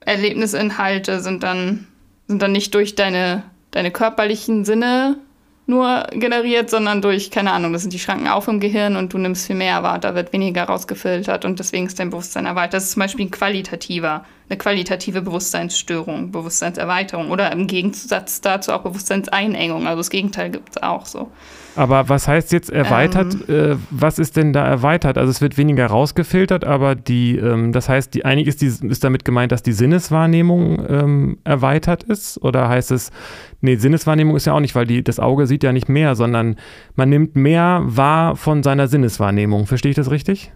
Erlebnisinhalte 0.00 1.20
sind 1.20 1.42
dann, 1.42 1.86
sind 2.26 2.40
dann 2.40 2.52
nicht 2.52 2.74
durch 2.74 2.94
deine, 2.94 3.42
deine 3.70 3.90
körperlichen 3.90 4.64
Sinne 4.64 5.18
nur 5.66 6.06
generiert, 6.12 6.70
sondern 6.70 7.02
durch, 7.02 7.30
keine 7.30 7.52
Ahnung, 7.52 7.74
das 7.74 7.82
sind 7.82 7.92
die 7.92 7.98
Schranken 7.98 8.28
auf 8.28 8.48
im 8.48 8.58
Gehirn 8.58 8.96
und 8.96 9.12
du 9.12 9.18
nimmst 9.18 9.46
viel 9.46 9.56
mehr 9.56 9.82
wahr, 9.82 9.98
da 9.98 10.14
wird 10.14 10.32
weniger 10.32 10.64
rausgefiltert 10.64 11.44
und 11.44 11.58
deswegen 11.58 11.86
ist 11.86 11.98
dein 11.98 12.08
Bewusstsein 12.08 12.46
erweitert. 12.46 12.74
Das 12.74 12.84
ist 12.84 12.92
zum 12.92 13.00
Beispiel 13.00 13.26
ein 13.26 13.30
qualitativer, 13.30 14.24
eine 14.48 14.58
qualitative 14.58 15.22
Bewusstseinsstörung, 15.22 16.30
Bewusstseinserweiterung 16.30 17.30
oder 17.30 17.52
im 17.52 17.66
Gegensatz 17.66 18.40
dazu 18.40 18.72
auch 18.72 18.82
Bewusstseinseinengung. 18.82 19.86
Also 19.86 19.98
das 19.98 20.10
Gegenteil 20.10 20.50
gibt 20.50 20.70
es 20.70 20.82
auch 20.82 21.06
so. 21.06 21.30
Aber 21.76 22.08
was 22.08 22.26
heißt 22.26 22.50
jetzt 22.50 22.70
erweitert? 22.70 23.36
Ähm, 23.48 23.72
äh, 23.72 23.76
was 23.90 24.18
ist 24.18 24.36
denn 24.36 24.52
da 24.52 24.66
erweitert? 24.66 25.16
Also 25.16 25.30
es 25.30 25.40
wird 25.40 25.56
weniger 25.56 25.86
rausgefiltert, 25.86 26.64
aber 26.64 26.96
die, 26.96 27.36
ähm, 27.36 27.72
das 27.72 27.88
heißt, 27.88 28.14
die, 28.14 28.24
eigentlich 28.24 28.48
ist, 28.48 28.62
die, 28.62 28.88
ist 28.88 29.04
damit 29.04 29.24
gemeint, 29.24 29.52
dass 29.52 29.62
die 29.62 29.72
Sinneswahrnehmung 29.72 30.84
ähm, 30.88 31.38
erweitert 31.44 32.02
ist? 32.02 32.42
Oder 32.42 32.68
heißt 32.68 32.90
es, 32.90 33.12
nee, 33.60 33.76
Sinneswahrnehmung 33.76 34.34
ist 34.34 34.46
ja 34.46 34.54
auch 34.54 34.60
nicht, 34.60 34.74
weil 34.74 34.86
die, 34.86 35.04
das 35.04 35.20
Auge 35.20 35.46
sieht 35.46 35.62
ja 35.62 35.72
nicht 35.72 35.88
mehr, 35.88 36.16
sondern 36.16 36.56
man 36.96 37.10
nimmt 37.10 37.36
mehr 37.36 37.82
wahr 37.84 38.34
von 38.34 38.64
seiner 38.64 38.88
Sinneswahrnehmung. 38.88 39.66
Verstehe 39.66 39.90
ich 39.90 39.96
das 39.96 40.10
richtig? 40.10 40.52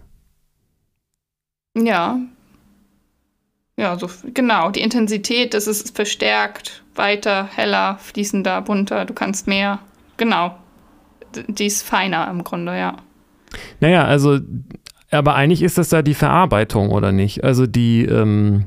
Ja. 1.77 2.19
Ja, 3.77 3.97
so 3.97 4.09
genau. 4.33 4.71
Die 4.71 4.81
Intensität, 4.81 5.53
das 5.53 5.67
ist 5.67 5.95
verstärkt, 5.95 6.83
weiter, 6.95 7.49
heller, 7.53 7.97
fließender, 7.99 8.61
bunter, 8.61 9.05
du 9.05 9.13
kannst 9.13 9.47
mehr. 9.47 9.79
Genau 10.17 10.55
die 11.35 11.65
ist 11.65 11.83
feiner 11.83 12.29
im 12.29 12.43
Grunde, 12.43 12.77
ja. 12.77 12.97
Naja, 13.79 14.05
also, 14.05 14.39
aber 15.11 15.35
eigentlich 15.35 15.61
ist 15.61 15.77
das 15.77 15.89
da 15.89 16.01
die 16.01 16.13
Verarbeitung, 16.13 16.89
oder 16.89 17.11
nicht? 17.11 17.43
Also 17.43 17.67
die, 17.67 18.05
ähm, 18.05 18.65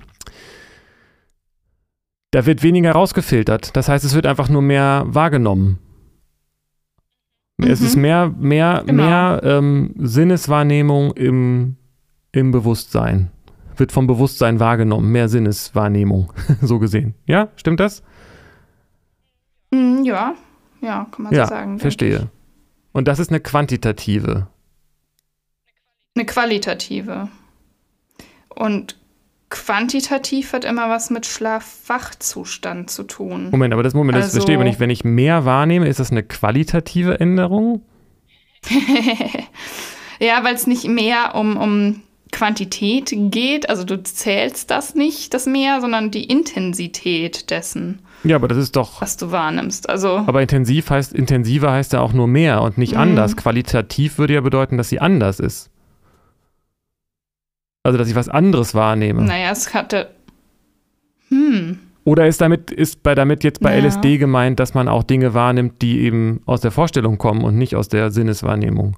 da 2.30 2.46
wird 2.46 2.62
weniger 2.62 2.92
rausgefiltert. 2.92 3.76
Das 3.76 3.88
heißt, 3.88 4.04
es 4.04 4.14
wird 4.14 4.26
einfach 4.26 4.48
nur 4.48 4.62
mehr 4.62 5.04
wahrgenommen. 5.06 5.78
Mhm. 7.58 7.70
Es 7.70 7.80
ist 7.80 7.96
mehr, 7.96 8.32
mehr, 8.38 8.84
genau. 8.86 9.04
mehr 9.04 9.40
ähm, 9.42 9.94
Sinneswahrnehmung 9.96 11.12
im, 11.12 11.76
im 12.32 12.52
Bewusstsein. 12.52 13.30
Wird 13.76 13.92
vom 13.92 14.06
Bewusstsein 14.06 14.58
wahrgenommen, 14.58 15.12
mehr 15.12 15.28
Sinneswahrnehmung, 15.28 16.32
so 16.62 16.78
gesehen. 16.78 17.14
Ja, 17.26 17.48
stimmt 17.56 17.80
das? 17.80 18.02
Mhm, 19.70 20.04
ja, 20.04 20.34
ja, 20.80 21.06
kann 21.10 21.24
man 21.24 21.34
ja, 21.34 21.44
so 21.44 21.50
sagen. 21.50 21.78
Verstehe. 21.78 22.30
Und 22.92 23.08
das 23.08 23.18
ist 23.18 23.30
eine 23.30 23.40
quantitative. 23.40 24.48
Eine 26.14 26.24
qualitative. 26.24 27.28
Und 28.48 28.96
quantitativ 29.50 30.52
hat 30.52 30.64
immer 30.64 30.88
was 30.88 31.10
mit 31.10 31.26
Schlaf-Wach-Zustand 31.26 32.90
zu 32.90 33.04
tun. 33.04 33.50
Moment, 33.50 33.74
aber 33.74 33.82
das 33.82 33.94
Moment, 33.94 34.16
das 34.16 34.26
also, 34.26 34.38
verstehe 34.38 34.56
ich 34.56 34.64
nicht. 34.64 34.80
Wenn 34.80 34.90
ich 34.90 35.04
mehr 35.04 35.44
wahrnehme, 35.44 35.88
ist 35.88 36.00
das 36.00 36.10
eine 36.10 36.22
qualitative 36.22 37.20
Änderung? 37.20 37.82
ja, 40.18 40.42
weil 40.42 40.54
es 40.54 40.66
nicht 40.66 40.88
mehr 40.88 41.34
um, 41.34 41.56
um 41.56 42.02
Quantität 42.32 43.12
geht. 43.12 43.68
Also 43.68 43.84
du 43.84 44.02
zählst 44.02 44.70
das 44.70 44.94
nicht, 44.94 45.32
das 45.34 45.46
Mehr, 45.46 45.80
sondern 45.80 46.10
die 46.10 46.24
Intensität 46.24 47.50
dessen. 47.50 48.00
Ja, 48.24 48.36
aber 48.36 48.48
das 48.48 48.58
ist 48.58 48.76
doch. 48.76 49.00
Was 49.00 49.16
du 49.16 49.30
wahrnimmst. 49.30 49.88
Also. 49.88 50.18
Aber 50.26 50.42
intensiv 50.42 50.90
heißt, 50.90 51.12
intensiver 51.12 51.70
heißt 51.70 51.92
ja 51.92 52.00
auch 52.00 52.12
nur 52.12 52.26
mehr 52.26 52.62
und 52.62 52.78
nicht 52.78 52.94
mhm. 52.94 53.00
anders. 53.00 53.36
Qualitativ 53.36 54.18
würde 54.18 54.34
ja 54.34 54.40
bedeuten, 54.40 54.76
dass 54.76 54.88
sie 54.88 55.00
anders 55.00 55.40
ist. 55.40 55.70
Also, 57.84 57.98
dass 57.98 58.08
ich 58.08 58.16
was 58.16 58.28
anderes 58.28 58.74
wahrnehme. 58.74 59.22
Naja, 59.22 59.50
es 59.52 59.72
hatte. 59.72 60.10
Hm. 61.28 61.78
Oder 62.02 62.26
ist 62.26 62.40
damit, 62.40 62.70
ist 62.70 63.02
bei 63.02 63.14
damit 63.14 63.44
jetzt 63.44 63.60
bei 63.60 63.76
ja. 63.76 63.84
LSD 63.84 64.18
gemeint, 64.18 64.60
dass 64.60 64.74
man 64.74 64.88
auch 64.88 65.02
Dinge 65.02 65.34
wahrnimmt, 65.34 65.82
die 65.82 66.00
eben 66.00 66.40
aus 66.46 66.60
der 66.60 66.70
Vorstellung 66.70 67.18
kommen 67.18 67.44
und 67.44 67.56
nicht 67.56 67.74
aus 67.76 67.88
der 67.88 68.10
Sinneswahrnehmung? 68.10 68.96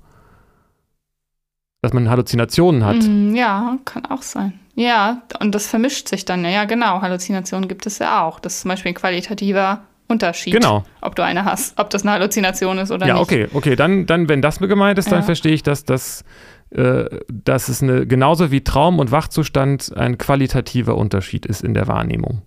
Dass 1.83 1.93
man 1.93 2.11
Halluzinationen 2.11 2.85
hat. 2.85 3.03
Mm, 3.03 3.35
ja, 3.35 3.79
kann 3.85 4.05
auch 4.07 4.23
sein. 4.23 4.59
Ja, 4.75 5.23
und 5.41 5.55
das 5.55 5.67
vermischt 5.67 6.09
sich 6.09 6.25
dann. 6.25 6.45
Ja, 6.45 6.65
genau. 6.65 7.03
Halluzinationen 7.03 7.69
gibt 7.69 7.87
es 7.87 7.99
ja 7.99 8.23
auch. 8.23 8.41
Das 8.41 8.55
ist 8.55 8.61
zum 8.63 8.71
Beispiel 8.71 8.91
ein 8.91 8.95
qualitativer 8.95 9.83
Unterschied. 10.09 10.55
Genau. 10.55 10.85
Ob 11.01 11.15
du 11.15 11.23
eine 11.23 11.45
hast, 11.45 11.79
ob 11.79 11.91
das 11.91 12.03
eine 12.03 12.13
Halluzination 12.13 12.79
ist 12.79 12.91
oder 12.91 13.07
ja, 13.07 13.19
nicht. 13.19 13.31
Ja, 13.31 13.45
okay, 13.45 13.49
okay. 13.53 13.77
Dann, 13.77 14.07
dann, 14.07 14.29
wenn 14.29 14.43
das 14.43 14.59
gemeint 14.59 14.99
ist, 14.99 15.07
ja. 15.07 15.13
dann 15.13 15.23
verstehe 15.23 15.53
ich, 15.53 15.63
dass 15.63 15.85
das, 15.85 16.25
äh, 16.71 17.05
dass 17.29 17.69
es 17.69 17.83
eine, 17.83 18.07
genauso 18.07 18.51
wie 18.51 18.65
Traum 18.65 18.99
und 18.99 19.13
Wachzustand 19.13 19.97
ein 19.97 20.19
qualitativer 20.19 20.97
Unterschied 20.97 21.47
ist 21.47 21.63
in 21.63 21.75
der 21.75 21.87
Wahrnehmung. 21.87 22.43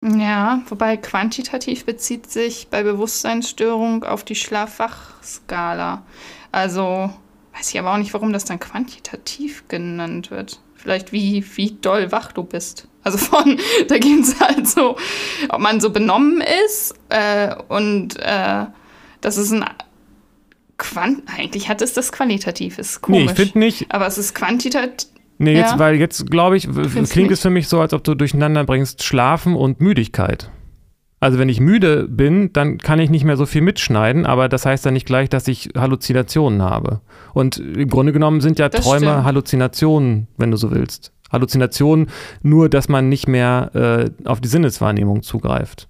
Ja, 0.00 0.62
wobei 0.68 0.96
quantitativ 0.96 1.84
bezieht 1.84 2.30
sich 2.30 2.68
bei 2.68 2.82
Bewusstseinsstörung 2.82 4.04
auf 4.04 4.22
die 4.22 4.36
Schlaf-Wach-Skala. 4.36 6.02
Also 6.52 7.10
weiß 7.54 7.70
ich 7.70 7.78
aber 7.78 7.92
auch 7.92 7.98
nicht, 7.98 8.14
warum 8.14 8.32
das 8.32 8.44
dann 8.44 8.60
quantitativ 8.60 9.66
genannt 9.66 10.30
wird. 10.30 10.60
Vielleicht 10.76 11.10
wie, 11.10 11.44
wie 11.56 11.72
doll 11.72 12.12
wach 12.12 12.30
du 12.30 12.44
bist. 12.44 12.86
Also 13.02 13.18
von, 13.18 13.58
da 13.88 13.98
geht 13.98 14.20
es 14.20 14.38
halt 14.38 14.68
so, 14.68 14.96
ob 15.48 15.58
man 15.58 15.80
so 15.80 15.90
benommen 15.90 16.44
ist 16.66 16.94
äh, 17.08 17.56
und 17.68 18.16
äh, 18.20 18.66
das 19.20 19.36
ist 19.36 19.52
ein 19.52 19.64
Quant 20.76 21.24
eigentlich 21.26 21.68
hat 21.68 21.82
es 21.82 21.92
das 21.92 22.12
qualitativ, 22.12 22.78
ist 22.78 23.00
komisch. 23.00 23.24
Nee, 23.24 23.30
ich 23.32 23.36
finde 23.36 23.58
nicht. 23.58 23.86
Aber 23.88 24.06
es 24.06 24.16
ist 24.16 24.32
quantitativ. 24.32 25.08
Nee, 25.38 25.54
jetzt, 25.54 25.72
ja. 25.72 25.78
weil 25.78 25.96
jetzt 25.96 26.30
glaube 26.30 26.56
ich, 26.56 26.68
klingt 27.10 27.30
es 27.30 27.40
für 27.40 27.50
mich 27.50 27.68
so, 27.68 27.80
als 27.80 27.94
ob 27.94 28.04
du 28.04 28.14
durcheinander 28.14 28.64
bringst 28.64 29.04
Schlafen 29.04 29.54
und 29.54 29.80
Müdigkeit. 29.80 30.50
Also 31.20 31.38
wenn 31.38 31.48
ich 31.48 31.60
müde 31.60 32.06
bin, 32.08 32.52
dann 32.52 32.78
kann 32.78 33.00
ich 33.00 33.10
nicht 33.10 33.24
mehr 33.24 33.36
so 33.36 33.44
viel 33.44 33.62
mitschneiden, 33.62 34.24
aber 34.24 34.48
das 34.48 34.66
heißt 34.66 34.84
ja 34.84 34.92
nicht 34.92 35.06
gleich, 35.06 35.28
dass 35.28 35.48
ich 35.48 35.70
Halluzinationen 35.76 36.62
habe. 36.62 37.00
Und 37.34 37.58
im 37.58 37.88
Grunde 37.88 38.12
genommen 38.12 38.40
sind 38.40 38.58
ja 38.58 38.68
Das 38.68 38.84
Träume 38.84 39.06
stimmt. 39.06 39.24
Halluzinationen, 39.24 40.28
wenn 40.36 40.50
du 40.52 40.56
so 40.56 40.70
willst. 40.70 41.12
Halluzinationen, 41.32 42.08
nur 42.42 42.68
dass 42.68 42.88
man 42.88 43.08
nicht 43.08 43.26
mehr 43.26 43.70
äh, 44.24 44.28
auf 44.28 44.40
die 44.40 44.48
Sinneswahrnehmung 44.48 45.22
zugreift. 45.22 45.88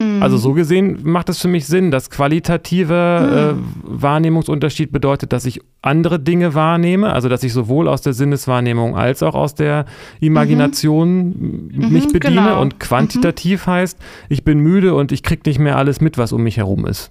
Mhm. 0.00 0.22
Also 0.22 0.36
so 0.36 0.52
gesehen 0.52 1.00
macht 1.02 1.28
es 1.28 1.40
für 1.40 1.48
mich 1.48 1.66
Sinn, 1.66 1.90
dass 1.90 2.08
qualitative 2.08 3.56
äh, 3.56 3.60
Wahrnehmungsunterschied 3.82 4.92
bedeutet, 4.92 5.32
dass 5.32 5.44
ich 5.44 5.60
andere 5.82 6.20
Dinge 6.20 6.54
wahrnehme, 6.54 7.12
also 7.12 7.28
dass 7.28 7.42
ich 7.42 7.52
sowohl 7.52 7.88
aus 7.88 8.00
der 8.02 8.12
Sinneswahrnehmung 8.12 8.96
als 8.96 9.24
auch 9.24 9.34
aus 9.34 9.56
der 9.56 9.86
Imagination 10.20 11.70
m- 11.72 11.90
mich 11.92 12.06
Mhm, 12.06 12.12
bediene 12.12 12.34
genau. 12.42 12.60
und 12.60 12.78
quantitativ 12.78 13.66
heißt, 13.66 13.98
ich 14.28 14.44
bin 14.44 14.60
müde 14.60 14.94
und 14.94 15.10
ich 15.10 15.24
krieg 15.24 15.44
nicht 15.44 15.58
mehr 15.58 15.76
alles 15.76 16.00
mit, 16.00 16.16
was 16.16 16.32
um 16.32 16.42
mich 16.44 16.58
herum 16.58 16.86
ist. 16.86 17.10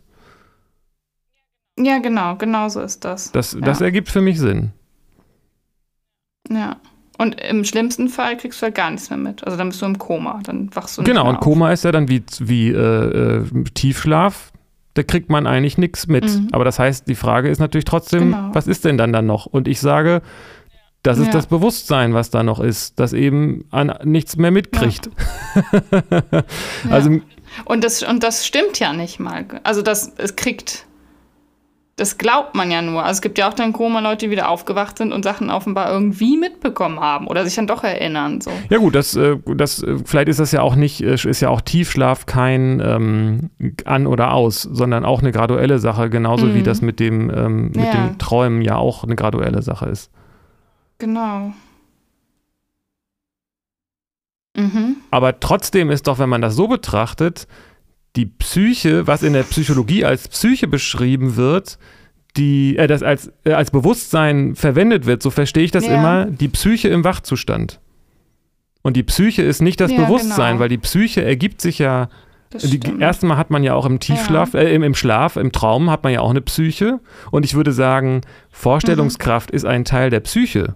Ja, 1.77 1.99
genau, 1.99 2.37
genau 2.37 2.69
so 2.69 2.79
ist 2.81 3.03
das. 3.03 3.31
Das, 3.33 3.55
das 3.61 3.79
Ja. 3.79 3.85
ergibt 3.85 4.09
für 4.09 4.21
mich 4.21 4.39
Sinn. 4.39 4.71
Ja. 6.49 6.77
Und 7.17 7.39
im 7.41 7.63
schlimmsten 7.63 8.09
Fall 8.09 8.37
kriegst 8.37 8.61
du 8.61 8.65
halt 8.65 8.75
gar 8.75 8.91
nichts 8.91 9.09
mehr 9.09 9.17
mit. 9.17 9.43
Also 9.43 9.57
dann 9.57 9.69
bist 9.69 9.81
du 9.81 9.85
im 9.87 9.97
Koma, 9.97 10.39
dann 10.43 10.69
wachst 10.75 10.97
du 10.97 11.01
nicht 11.01 11.09
Genau, 11.09 11.23
mehr 11.23 11.29
und 11.31 11.37
auf. 11.37 11.43
Koma 11.43 11.71
ist 11.71 11.83
ja 11.83 11.91
dann 11.91 12.07
wie, 12.09 12.23
wie 12.39 12.69
äh, 12.69 12.75
äh, 13.39 13.63
Tiefschlaf. 13.73 14.51
Da 14.93 15.03
kriegt 15.03 15.29
man 15.29 15.45
eigentlich 15.47 15.77
nichts 15.77 16.07
mit. 16.07 16.25
Mhm. 16.25 16.49
Aber 16.51 16.63
das 16.65 16.79
heißt, 16.79 17.07
die 17.07 17.15
Frage 17.15 17.49
ist 17.49 17.59
natürlich 17.59 17.85
trotzdem, 17.85 18.31
Genau. 18.31 18.49
was 18.53 18.67
ist 18.67 18.85
denn 18.85 18.97
dann 18.97 19.13
dann 19.13 19.25
noch? 19.25 19.45
Und 19.45 19.67
ich 19.67 19.79
sage, 19.79 20.21
das 21.03 21.17
ist 21.19 21.27
Ja. 21.27 21.33
das 21.33 21.47
Bewusstsein, 21.47 22.13
was 22.13 22.29
da 22.31 22.43
noch 22.43 22.59
ist, 22.59 22.99
das 22.99 23.13
eben 23.13 23.65
an 23.71 23.93
nichts 24.03 24.35
mehr 24.37 24.51
mitkriegt. 24.51 25.09
Ja. 25.55 26.43
Also 26.89 27.19
Und 27.65 27.83
das, 27.83 28.03
und 28.03 28.23
das 28.23 28.45
stimmt 28.45 28.79
ja 28.79 28.93
nicht 28.93 29.19
mal. 29.19 29.45
Also 29.63 29.81
das 29.81 30.13
es 30.17 30.35
kriegt, 30.35 30.85
das 31.97 32.19
glaubt 32.19 32.53
man 32.53 32.69
ja 32.69 32.81
nur. 32.83 33.01
Also 33.01 33.17
es 33.17 33.21
gibt 33.23 33.39
ja 33.39 33.49
auch 33.49 33.55
dann 33.55 33.73
Koma-Leute, 33.73 34.27
die 34.27 34.29
wieder 34.31 34.49
aufgewacht 34.49 34.99
sind 34.99 35.11
und 35.11 35.23
Sachen 35.23 35.49
offenbar 35.49 35.91
irgendwie 35.91 36.37
mitbekommen 36.37 36.99
haben 36.99 37.25
oder 37.27 37.43
sich 37.43 37.55
dann 37.55 37.65
doch 37.65 37.83
erinnern. 37.83 38.39
So. 38.39 38.51
ja 38.69 38.77
gut, 38.77 38.93
das, 38.93 39.15
äh, 39.15 39.35
das 39.55 39.81
äh, 39.81 39.97
vielleicht 40.05 40.27
ist 40.29 40.39
das 40.39 40.51
ja 40.51 40.61
auch 40.61 40.75
nicht, 40.75 41.01
äh, 41.01 41.15
ist 41.15 41.41
ja 41.41 41.49
auch 41.49 41.59
Tiefschlaf 41.59 42.27
kein 42.27 42.79
ähm, 42.85 43.49
an 43.85 44.05
oder 44.05 44.33
aus, 44.33 44.61
sondern 44.61 45.05
auch 45.05 45.21
eine 45.21 45.31
graduelle 45.31 45.79
Sache, 45.79 46.09
genauso 46.11 46.53
wie 46.53 46.59
Mhm. 46.59 46.63
das 46.65 46.81
mit 46.81 46.99
dem 46.99 47.31
ähm, 47.31 47.65
mit 47.75 47.77
Ja. 47.77 47.91
dem 47.93 48.17
Träumen 48.19 48.61
ja 48.61 48.75
auch 48.75 49.03
eine 49.03 49.15
graduelle 49.15 49.63
Sache 49.63 49.87
ist. 49.89 50.11
Genau. 50.99 51.51
Mhm. 54.55 54.97
Aber 55.11 55.39
trotzdem 55.39 55.91
ist 55.91 56.07
doch, 56.07 56.19
wenn 56.19 56.29
man 56.29 56.41
das 56.41 56.55
so 56.55 56.67
betrachtet, 56.67 57.47
die 58.17 58.25
Psyche, 58.25 59.07
was 59.07 59.23
in 59.23 59.33
der 59.33 59.43
Psychologie 59.43 60.03
als 60.03 60.27
Psyche 60.27 60.67
beschrieben 60.67 61.35
wird, 61.37 61.77
die, 62.35 62.77
äh, 62.77 62.87
das 62.87 63.03
als, 63.03 63.31
äh, 63.45 63.53
als 63.53 63.71
Bewusstsein 63.71 64.55
verwendet 64.55 65.05
wird, 65.05 65.23
so 65.23 65.29
verstehe 65.29 65.63
ich 65.63 65.71
das 65.71 65.85
Ja. 65.85 65.95
immer, 65.95 66.25
die 66.25 66.49
Psyche 66.49 66.89
im 66.89 67.03
Wachzustand. 67.03 67.79
Und 68.81 68.95
die 68.97 69.03
Psyche 69.03 69.41
ist 69.43 69.61
nicht 69.61 69.79
das 69.79 69.91
Ja, 69.91 70.03
Bewusstsein, 70.03 70.53
genau. 70.53 70.59
weil 70.61 70.69
die 70.69 70.77
Psyche 70.77 71.23
ergibt 71.23 71.61
sich 71.61 71.79
ja 71.79 72.09
Das 72.49 72.63
die, 72.63 72.79
erstmal 72.99 73.37
hat 73.37 73.49
man 73.49 73.63
ja 73.63 73.73
auch 73.73 73.85
im 73.85 73.99
Tiefschlaf, 73.99 74.53
äh, 74.53 74.73
im, 74.73 74.81
im 74.83 74.95
Schlaf, 74.95 75.35
im 75.35 75.51
Traum 75.51 75.89
hat 75.89 76.03
man 76.03 76.13
ja 76.13 76.21
auch 76.21 76.29
eine 76.29 76.41
Psyche. 76.41 76.99
Und 77.31 77.43
ich 77.43 77.53
würde 77.55 77.71
sagen, 77.73 78.21
Vorstellungskraft 78.51 79.51
ist 79.51 79.65
ein 79.65 79.83
Teil 79.83 80.09
der 80.09 80.21
Psyche. 80.21 80.75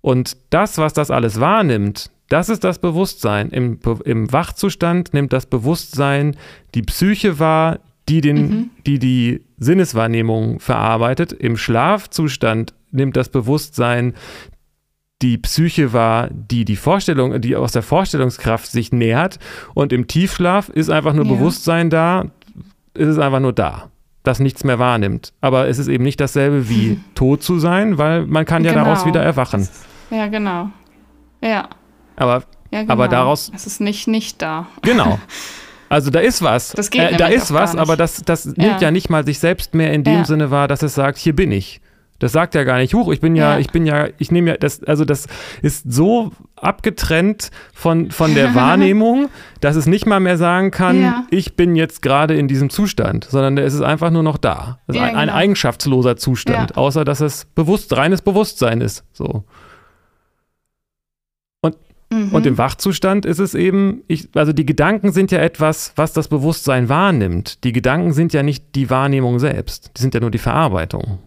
Und 0.00 0.36
das, 0.50 0.78
was 0.78 0.92
das 0.92 1.10
alles 1.10 1.40
wahrnimmt, 1.40 2.10
das 2.28 2.48
ist 2.48 2.64
das 2.64 2.78
Bewusstsein. 2.78 3.50
Im, 3.50 3.78
im 4.04 4.32
Wachzustand 4.32 5.12
nimmt 5.14 5.32
das 5.32 5.46
Bewusstsein 5.46 6.36
die 6.74 6.82
Psyche 6.82 7.38
wahr, 7.38 7.80
die, 8.08 8.20
den, 8.20 8.36
Mhm. 8.36 8.70
die 8.86 8.98
die 8.98 9.40
Sinneswahrnehmung 9.58 10.60
verarbeitet. 10.60 11.32
Im 11.32 11.56
Schlafzustand 11.56 12.74
nimmt 12.90 13.16
das 13.16 13.28
Bewusstsein 13.28 14.14
die 15.22 15.38
Psyche 15.38 15.92
wahr, 15.92 16.28
die 16.30 16.64
die 16.64 16.76
Vorstellung, 16.76 17.40
die 17.40 17.56
aus 17.56 17.72
der 17.72 17.82
Vorstellungskraft 17.82 18.70
sich 18.70 18.92
nähert. 18.92 19.38
Und 19.74 19.92
im 19.92 20.06
Tiefschlaf 20.06 20.68
ist 20.68 20.90
einfach 20.90 21.14
nur 21.14 21.24
Ja. 21.24 21.32
Bewusstsein 21.32 21.88
da, 21.88 22.26
ist 22.94 23.08
es 23.08 23.18
einfach 23.18 23.40
nur 23.40 23.52
da, 23.52 23.90
das 24.22 24.38
nichts 24.40 24.64
mehr 24.64 24.78
wahrnimmt. 24.78 25.32
Aber 25.40 25.68
es 25.68 25.78
ist 25.78 25.88
eben 25.88 26.04
nicht 26.04 26.20
dasselbe 26.20 26.68
wie 26.68 26.98
tot 27.14 27.42
zu 27.42 27.58
sein, 27.58 27.96
weil 27.96 28.26
man 28.26 28.44
kann 28.44 28.64
ja 28.64 28.72
Genau. 28.72 28.84
daraus 28.84 29.06
wieder 29.06 29.22
erwachen. 29.22 29.66
Ja, 30.10 30.26
genau. 30.26 30.68
Ja. 31.40 31.68
Aber 32.16 32.44
ja 32.70 32.80
genau. 32.82 32.92
Aber 32.92 33.08
daraus- 33.08 33.50
Es 33.54 33.66
ist 33.66 33.80
nicht 33.80 34.06
nicht 34.08 34.40
da. 34.42 34.66
genau. 34.82 35.18
Also 35.90 36.10
da 36.10 36.18
ist 36.18 36.42
was. 36.42 36.72
Das 36.72 36.90
geht 36.90 37.02
äh, 37.12 37.16
da 37.16 37.28
ist 37.28 37.52
was, 37.52 37.76
aber 37.76 37.96
das, 37.96 38.22
das 38.24 38.46
nimmt 38.46 38.80
ja 38.80 38.90
nicht 38.90 39.10
mal 39.10 39.24
sich 39.24 39.38
selbst 39.38 39.74
mehr 39.74 39.92
in 39.92 40.02
dem 40.02 40.14
Ja. 40.20 40.24
Sinne 40.24 40.50
wahr, 40.50 40.66
dass 40.66 40.82
es 40.82 40.94
sagt, 40.94 41.18
hier 41.18 41.36
bin 41.36 41.52
ich. 41.52 41.80
Das 42.18 42.32
sagt 42.32 42.54
ja 42.56 42.64
gar 42.64 42.78
nicht, 42.78 42.94
huch, 42.94 43.12
ich 43.12 43.20
bin 43.20 43.36
ja, 43.36 43.52
Ja. 43.52 43.58
ich 43.58 43.70
bin 43.70 43.86
ja, 43.86 44.08
ich 44.18 44.32
nehme 44.32 44.52
ja, 44.52 44.56
das, 44.56 44.82
also 44.82 45.04
das 45.04 45.26
ist 45.62 45.92
so 45.92 46.32
abgetrennt 46.56 47.50
von, 47.74 48.10
von 48.10 48.34
der 48.34 48.54
Wahrnehmung, 48.56 49.28
dass 49.60 49.76
es 49.76 49.86
nicht 49.86 50.06
mal 50.06 50.18
mehr 50.20 50.38
sagen 50.38 50.70
kann, 50.72 51.00
Ja. 51.00 51.24
ich 51.30 51.54
bin 51.54 51.76
jetzt 51.76 52.02
gerade 52.02 52.34
in 52.34 52.48
diesem 52.48 52.70
Zustand, 52.70 53.26
sondern 53.30 53.58
es 53.58 53.74
ist 53.74 53.82
einfach 53.82 54.10
nur 54.10 54.22
noch 54.22 54.38
da. 54.38 54.78
Das 54.86 54.96
ist 54.96 55.00
Ja, 55.02 55.08
ein, 55.08 55.14
ein 55.16 55.26
genau. 55.28 55.38
eigenschaftsloser 55.38 56.16
Zustand, 56.16 56.70
Ja. 56.70 56.76
außer 56.76 57.04
dass 57.04 57.20
es 57.20 57.44
bewusst, 57.54 57.94
reines 57.96 58.22
Bewusstsein 58.22 58.80
ist. 58.80 59.04
So. 59.12 59.44
Mhm. 62.14 62.32
Und 62.32 62.46
im 62.46 62.58
Wachzustand 62.58 63.26
ist 63.26 63.40
es 63.40 63.54
eben, 63.54 64.02
ich, 64.06 64.28
also 64.34 64.52
die 64.52 64.64
Gedanken 64.64 65.12
sind 65.12 65.32
ja 65.32 65.40
etwas, 65.40 65.92
was 65.96 66.12
das 66.12 66.28
Bewusstsein 66.28 66.88
wahrnimmt. 66.88 67.64
Die 67.64 67.72
Gedanken 67.72 68.12
sind 68.12 68.32
ja 68.32 68.42
nicht 68.42 68.74
die 68.76 68.88
Wahrnehmung 68.88 69.40
selbst, 69.40 69.90
die 69.96 70.02
sind 70.02 70.14
ja 70.14 70.20
nur 70.20 70.30
die 70.30 70.38
Verarbeitung. 70.38 71.18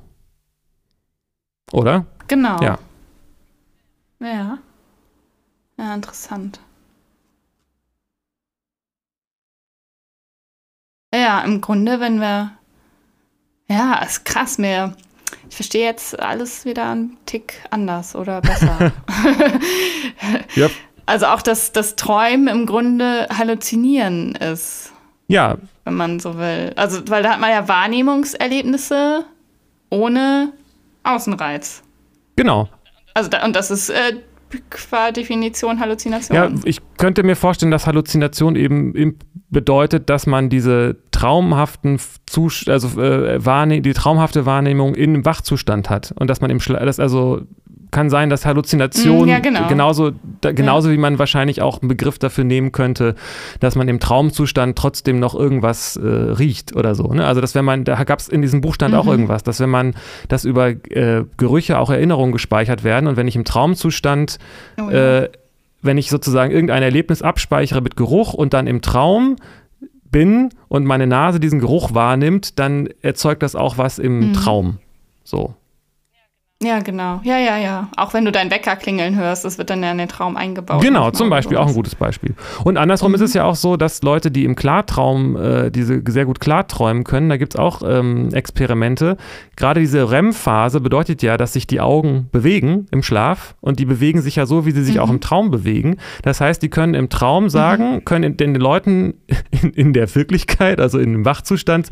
Oder? 1.73 2.05
Genau. 2.29 2.61
Ja. 2.61 2.79
Ja. 4.21 4.59
Ja, 5.77 5.93
interessant. 5.93 6.61
Ja, 11.13 11.41
im 11.41 11.61
Grunde, 11.61 11.99
wenn 11.99 12.19
wir. 12.19 12.51
Ja, 13.69 14.01
ist 14.03 14.23
krass, 14.23 14.57
mir. 14.57 14.95
Ich 15.49 15.55
verstehe 15.55 15.85
jetzt 15.85 16.19
alles 16.19 16.65
wieder 16.65 16.89
einen 16.91 17.17
Tick 17.25 17.53
anders 17.69 18.15
oder 18.15 18.41
besser. 18.41 18.91
Ja. 20.55 20.69
Also 21.05 21.27
auch, 21.27 21.41
dass 21.41 21.71
das 21.71 21.95
Träumen 21.95 22.47
im 22.49 22.65
Grunde 22.65 23.27
Halluzinieren 23.35 24.35
ist, 24.35 24.91
Ja, 25.27 25.57
wenn 25.85 25.93
man 25.93 26.19
so 26.19 26.37
will. 26.37 26.73
Also, 26.75 27.01
weil 27.07 27.23
da 27.23 27.31
hat 27.31 27.39
man 27.39 27.49
ja 27.49 27.67
Wahrnehmungserlebnisse 27.67 29.23
ohne 29.89 30.51
Außenreiz. 31.03 31.81
genau. 32.35 32.67
Also 33.13 33.29
da, 33.31 33.43
und 33.45 33.55
das 33.55 33.71
ist 33.71 33.89
äh, 33.89 34.17
qua 34.69 35.11
Definition 35.11 35.79
Halluzination. 35.79 36.35
Ja, 36.35 36.51
ich 36.63 36.79
könnte 36.97 37.23
mir 37.23 37.35
vorstellen, 37.35 37.71
dass 37.71 37.87
Halluzination 37.87 38.55
eben, 38.55 39.17
bedeutet, 39.49 40.09
dass 40.09 40.27
man 40.27 40.49
diese 40.49 40.97
traumhaften 41.11 41.99
Zus 42.25 42.67
also 42.67 43.01
äh, 43.01 43.81
die 43.81 43.93
traumhafte 43.93 44.45
Wahrnehmung 44.45 44.95
im 44.95 45.25
Wachzustand 45.25 45.89
hat 45.89 46.13
und 46.19 46.29
dass 46.29 46.41
man 46.41 46.49
im 46.49 46.59
Schla 46.59 46.83
das 46.85 46.99
also 46.99 47.41
kann 47.97 48.09
sein, 48.11 48.29
dass 48.29 48.45
Halluzination 48.45 49.25
Mm, 49.25 49.29
ja, 49.29 49.39
genau. 49.39 49.67
genauso 49.67 50.11
da, 50.41 50.51
genauso 50.51 50.91
wie 50.91 50.97
man 50.97 51.17
wahrscheinlich 51.17 51.61
auch 51.63 51.81
einen 51.81 51.87
Begriff 51.89 52.19
dafür 52.19 52.43
nehmen 52.43 52.71
könnte, 52.71 53.15
dass 53.59 53.75
man 53.75 53.87
im 53.87 53.99
Traumzustand 53.99 54.77
trotzdem 54.77 55.19
noch 55.19 55.33
irgendwas 55.33 55.95
äh, 55.97 56.07
riecht 56.07 56.75
oder 56.75 56.93
so. 56.93 57.07
Ne? 57.11 57.25
Also 57.25 57.41
dass 57.41 57.55
wenn 57.55 57.65
man 57.65 57.83
da 57.85 58.03
gab 58.03 58.19
es 58.19 58.27
in 58.27 58.43
diesem 58.43 58.61
Buchstand 58.61 58.93
auch 58.93 59.05
Mhm. 59.05 59.11
irgendwas, 59.11 59.41
dass 59.41 59.59
wenn 59.59 59.71
man 59.71 59.95
dass 60.27 60.45
über 60.45 60.67
äh, 60.69 61.23
Gerüche 61.37 61.79
auch 61.79 61.89
Erinnerungen 61.89 62.31
gespeichert 62.33 62.83
werden 62.83 63.07
und 63.07 63.17
wenn 63.17 63.27
ich 63.27 63.35
im 63.35 63.45
Traumzustand 63.45 64.37
Oh 64.79 64.89
ja. 64.91 65.23
äh, 65.23 65.29
wenn 65.81 65.97
ich 65.97 66.09
sozusagen 66.09 66.51
irgendein 66.51 66.83
Erlebnis 66.83 67.21
abspeichere 67.23 67.81
mit 67.81 67.95
Geruch 67.95 68.33
und 68.35 68.53
dann 68.53 68.67
im 68.67 68.81
Traum 68.81 69.37
bin 70.11 70.49
und 70.67 70.85
meine 70.85 71.07
Nase 71.07 71.39
diesen 71.39 71.59
Geruch 71.59 71.93
wahrnimmt, 71.93 72.59
dann 72.59 72.89
erzeugt 73.01 73.41
das 73.43 73.55
auch 73.55 73.77
was 73.77 73.97
im 73.99 74.19
Mhm. 74.29 74.33
Traum. 74.33 74.77
So. 75.23 75.53
Ja, 76.63 76.79
genau. 76.79 77.21
Ja, 77.23 77.37
ja, 77.37 77.57
ja. 77.57 77.87
Auch 77.97 78.13
wenn 78.13 78.25
du 78.25 78.31
deinen 78.31 78.49
Wecker 78.49 78.75
klingeln 78.75 79.15
hörst, 79.15 79.45
das 79.45 79.57
wird 79.59 79.69
dann 79.69 79.83
ja 79.83 79.91
in 79.91 79.99
den 79.99 80.07
Traum 80.07 80.35
eingebaut. 80.37 80.81
Genau, 80.81 81.11
zum 81.11 81.29
Beispiel 81.29 81.55
auch 81.57 81.61
ein 81.61 81.67
sowas. 81.67 81.75
gutes 81.75 81.95
Beispiel. 81.95 82.33
Und 82.63 82.77
andersrum 82.77 83.13
ist 83.13 83.21
es 83.21 83.33
ja 83.35 83.43
auch 83.43 83.55
so, 83.55 83.77
dass 83.77 84.01
Leute, 84.01 84.31
die 84.31 84.43
im 84.43 84.55
Klartraum 84.55 85.35
äh, 85.35 85.69
diese 85.69 86.01
sehr 86.07 86.25
gut 86.25 86.39
klarträumen 86.39 87.03
können, 87.03 87.29
da 87.29 87.37
gibt 87.37 87.53
es 87.53 87.59
auch 87.59 87.81
ähm, 87.87 88.29
Experimente. 88.33 89.17
Gerade 89.55 89.79
diese 89.81 90.09
REM-Phase 90.11 90.81
bedeutet 90.81 91.21
ja, 91.21 91.37
dass 91.37 91.53
sich 91.53 91.67
die 91.67 91.79
Augen 91.79 92.27
bewegen 92.31 92.87
im 92.91 93.03
Schlaf 93.03 93.55
und 93.61 93.77
die 93.79 93.85
bewegen 93.85 94.21
sich 94.21 94.35
ja 94.37 94.45
so, 94.45 94.65
wie 94.65 94.71
sie 94.71 94.83
sich 94.83 94.99
auch 94.99 95.09
im 95.09 95.19
Traum 95.21 95.51
bewegen. 95.51 95.97
Das 96.23 96.41
heißt, 96.41 96.61
die 96.63 96.69
können 96.69 96.93
im 96.95 97.09
Traum 97.09 97.49
sagen, 97.49 98.03
können 98.03 98.35
den 98.37 98.55
Leuten 98.55 99.13
in, 99.61 99.69
in 99.71 99.93
der 99.93 100.13
Wirklichkeit, 100.15 100.79
also 100.79 100.97
in 100.97 101.11
dem 101.11 101.25
Wachzustand, 101.25 101.89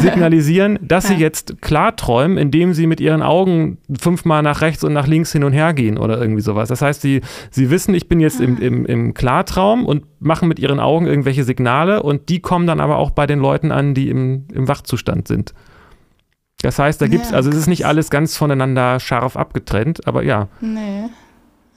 signalisieren, 0.00 0.78
dass 0.82 1.06
sie 1.06 1.14
Ja. 1.18 1.20
jetzt 1.20 1.60
klarträumen, 1.62 2.36
indem 2.38 2.74
sie 2.74 2.86
mit 2.86 3.00
ihren 3.00 3.22
Augen 3.22 3.78
fünfmal 4.08 4.42
nach 4.42 4.62
rechts 4.62 4.84
und 4.84 4.94
nach 4.94 5.06
links 5.06 5.32
hin 5.32 5.44
und 5.44 5.52
her 5.52 5.74
gehen 5.74 5.98
oder 5.98 6.18
irgendwie 6.18 6.40
sowas. 6.40 6.70
Das 6.70 6.80
heißt, 6.80 7.02
sie, 7.02 7.20
sie 7.50 7.68
wissen, 7.68 7.94
ich 7.94 8.08
bin 8.08 8.20
jetzt 8.20 8.40
im, 8.40 8.58
im, 8.58 8.86
im 8.86 9.12
Klartraum 9.12 9.84
und 9.84 10.04
machen 10.18 10.48
mit 10.48 10.58
ihren 10.58 10.80
Augen 10.80 11.06
irgendwelche 11.06 11.44
Signale 11.44 12.02
und 12.02 12.30
die 12.30 12.40
kommen 12.40 12.66
dann 12.66 12.80
aber 12.80 12.96
auch 12.96 13.10
bei 13.10 13.26
den 13.26 13.38
Leuten 13.38 13.70
an, 13.70 13.92
die 13.92 14.08
im, 14.08 14.46
im 14.54 14.66
Wachzustand 14.66 15.28
sind. 15.28 15.52
Das 16.62 16.78
heißt, 16.78 17.02
da 17.02 17.06
gibt 17.06 17.24
es, 17.24 17.30
ja, 17.32 17.36
also 17.36 17.50
es 17.50 17.56
ist 17.56 17.66
nicht 17.66 17.84
alles 17.84 18.08
ganz 18.08 18.34
voneinander 18.34 18.98
scharf 18.98 19.36
abgetrennt, 19.36 20.06
aber 20.06 20.24
ja. 20.24 20.48
Nee. 20.62 21.04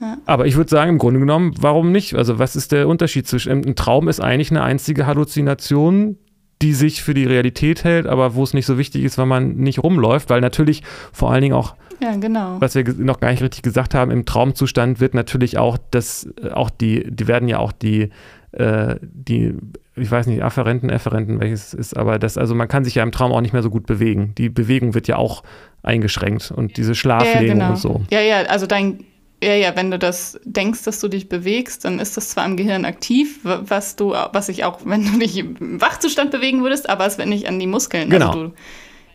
Ja. 0.00 0.16
Aber 0.24 0.46
ich 0.46 0.56
würde 0.56 0.70
sagen, 0.70 0.92
im 0.92 0.98
Grunde 0.98 1.20
genommen, 1.20 1.54
warum 1.60 1.92
nicht? 1.92 2.14
Also, 2.14 2.38
was 2.38 2.56
ist 2.56 2.72
der 2.72 2.88
Unterschied 2.88 3.28
zwischen. 3.28 3.52
Ein 3.52 3.76
Traum 3.76 4.08
ist 4.08 4.20
eigentlich 4.20 4.50
eine 4.50 4.62
einzige 4.62 5.06
Halluzination, 5.06 6.16
die 6.62 6.72
sich 6.72 7.02
für 7.02 7.12
die 7.12 7.24
Realität 7.24 7.84
hält, 7.84 8.06
aber 8.06 8.34
wo 8.34 8.42
es 8.42 8.54
nicht 8.54 8.66
so 8.66 8.78
wichtig 8.78 9.04
ist, 9.04 9.18
weil 9.18 9.26
man 9.26 9.56
nicht 9.56 9.82
rumläuft, 9.82 10.30
weil 10.30 10.40
natürlich 10.40 10.82
vor 11.12 11.30
allen 11.30 11.42
Dingen 11.42 11.54
auch, 11.54 11.76
ja, 12.02 12.16
genau. 12.16 12.60
was 12.60 12.74
wir 12.74 12.84
noch 12.98 13.20
gar 13.20 13.30
nicht 13.30 13.42
richtig 13.42 13.62
gesagt 13.62 13.94
haben, 13.94 14.10
im 14.10 14.24
Traumzustand 14.24 15.00
wird 15.00 15.14
natürlich 15.14 15.58
auch 15.58 15.78
das, 15.90 16.28
auch 16.52 16.70
die, 16.70 17.08
die 17.08 17.28
werden 17.28 17.48
ja 17.48 17.58
auch 17.58 17.72
die, 17.72 18.10
äh, 18.52 18.96
die, 19.02 19.54
ich 19.96 20.10
weiß 20.10 20.26
nicht, 20.26 20.42
Afferenten, 20.42 20.90
Efferenten, 20.90 21.40
welches 21.40 21.74
ist, 21.74 21.96
aber 21.96 22.18
das, 22.18 22.36
also 22.36 22.54
man 22.54 22.68
kann 22.68 22.84
sich 22.84 22.96
ja 22.96 23.02
im 23.02 23.12
Traum 23.12 23.32
auch 23.32 23.40
nicht 23.40 23.52
mehr 23.52 23.62
so 23.62 23.70
gut 23.70 23.86
bewegen. 23.86 24.34
Die 24.36 24.48
Bewegung 24.48 24.94
wird 24.94 25.08
ja 25.08 25.16
auch 25.16 25.42
eingeschränkt 25.82 26.50
und 26.50 26.76
diese 26.76 26.94
Schlaflegung 26.94 27.46
ja, 27.46 27.52
genau. 27.54 27.70
und 27.70 27.76
so. 27.76 28.02
Ja, 28.10 28.20
ja, 28.20 28.42
also 28.42 28.66
dein 28.66 29.04
ja, 29.42 29.54
ja, 29.54 29.74
wenn 29.74 29.90
du 29.90 29.98
das 29.98 30.38
denkst, 30.44 30.84
dass 30.84 31.00
du 31.00 31.08
dich 31.08 31.28
bewegst, 31.28 31.84
dann 31.84 31.98
ist 31.98 32.16
das 32.16 32.28
zwar 32.28 32.46
im 32.46 32.56
Gehirn 32.56 32.84
aktiv, 32.84 33.40
was 33.42 33.96
du, 33.96 34.10
was 34.10 34.48
ich 34.48 34.62
auch, 34.62 34.82
wenn 34.84 35.04
du 35.04 35.18
dich 35.18 35.36
im 35.36 35.80
Wachzustand 35.80 36.30
bewegen 36.30 36.62
würdest, 36.62 36.88
aber 36.88 37.06
es 37.06 37.18
wird 37.18 37.26
nicht 37.26 37.48
an 37.48 37.58
die 37.58 37.66
Muskeln. 37.66 38.08
Genau. 38.08 38.28
Also 38.28 38.46
du, 38.46 38.52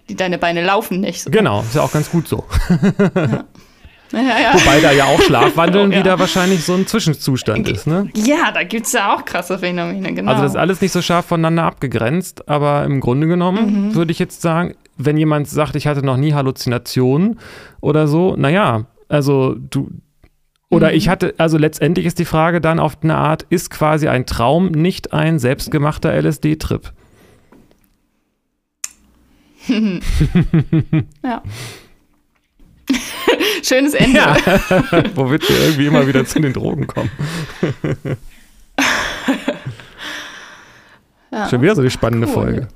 die, 0.10 0.16
deine 0.16 0.38
Beine 0.38 0.64
laufen 0.64 1.00
nicht. 1.00 1.22
So. 1.22 1.30
Genau, 1.30 1.62
ist 1.62 1.76
ja 1.76 1.82
auch 1.82 1.92
ganz 1.92 2.10
gut 2.10 2.28
so. 2.28 2.46
Ja. 3.16 3.46
Ja, 4.14 4.20
ja. 4.22 4.54
Wobei 4.54 4.80
da 4.80 4.92
ja 4.92 5.06
auch 5.06 5.22
Schlafwandeln 5.22 5.92
oh, 5.94 5.96
wieder 5.96 6.18
wahrscheinlich 6.20 6.64
so 6.64 6.74
ein 6.74 6.88
Zwischenzustand 6.88 7.68
ist, 7.68 7.88
ne? 7.88 8.10
Ja, 8.16 8.52
da 8.54 8.64
gibt 8.64 8.86
es 8.86 8.94
ja 8.94 9.14
auch 9.14 9.26
krasse 9.26 9.60
Phänomene, 9.60 10.14
genau. 10.14 10.32
Also 10.32 10.44
das 10.44 10.52
ist 10.54 10.58
alles 10.58 10.82
nicht 10.82 10.92
so 10.92 11.02
scharf 11.02 11.26
voneinander 11.26 11.64
abgegrenzt, 11.64 12.48
aber 12.48 12.86
im 12.86 13.02
Grunde 13.02 13.28
genommen 13.28 13.90
mhm. 13.90 13.96
würde 13.96 14.12
ich 14.12 14.20
jetzt 14.20 14.42
sagen, 14.42 14.76
wenn 14.98 15.18
jemand 15.18 15.50
sagt, 15.50 15.76
ich 15.76 15.88
hatte 15.88 16.06
noch 16.06 16.18
nie 16.18 16.34
Halluzinationen 16.34 17.40
oder 17.82 18.08
so, 18.08 18.36
naja, 18.38 18.86
also 19.10 19.56
du, 19.58 19.90
oder 20.70 20.90
mhm. 20.90 20.96
ich 20.96 21.10
hatte, 21.10 21.34
also 21.38 21.58
letztendlich 21.58 22.06
ist 22.06 22.20
die 22.20 22.26
Frage 22.26 22.62
dann 22.62 22.80
auf 22.80 22.98
eine 23.02 23.16
Art, 23.16 23.46
ist 23.50 23.70
quasi 23.70 24.08
ein 24.08 24.26
Traum 24.26 24.72
nicht 24.72 25.14
ein 25.14 25.40
selbstgemachter 25.40 26.14
LSD-Trip? 26.14 26.94
ja. 31.24 31.44
Schönes 33.64 33.94
Ende. 33.94 34.18
Ja. 34.18 34.36
Womit 35.16 35.48
wir 35.50 35.60
irgendwie 35.60 35.88
immer 35.88 36.08
wieder 36.08 36.26
zu 36.26 36.40
den 36.40 36.54
Drogen 36.54 36.88
kommen. 36.88 37.12
ja. 41.32 41.50
Schon 41.50 41.62
wieder 41.62 41.76
so 41.76 41.82
eine 41.82 41.90
spannende 41.90 42.28
cool. 42.28 42.34
Folge. 42.34 42.68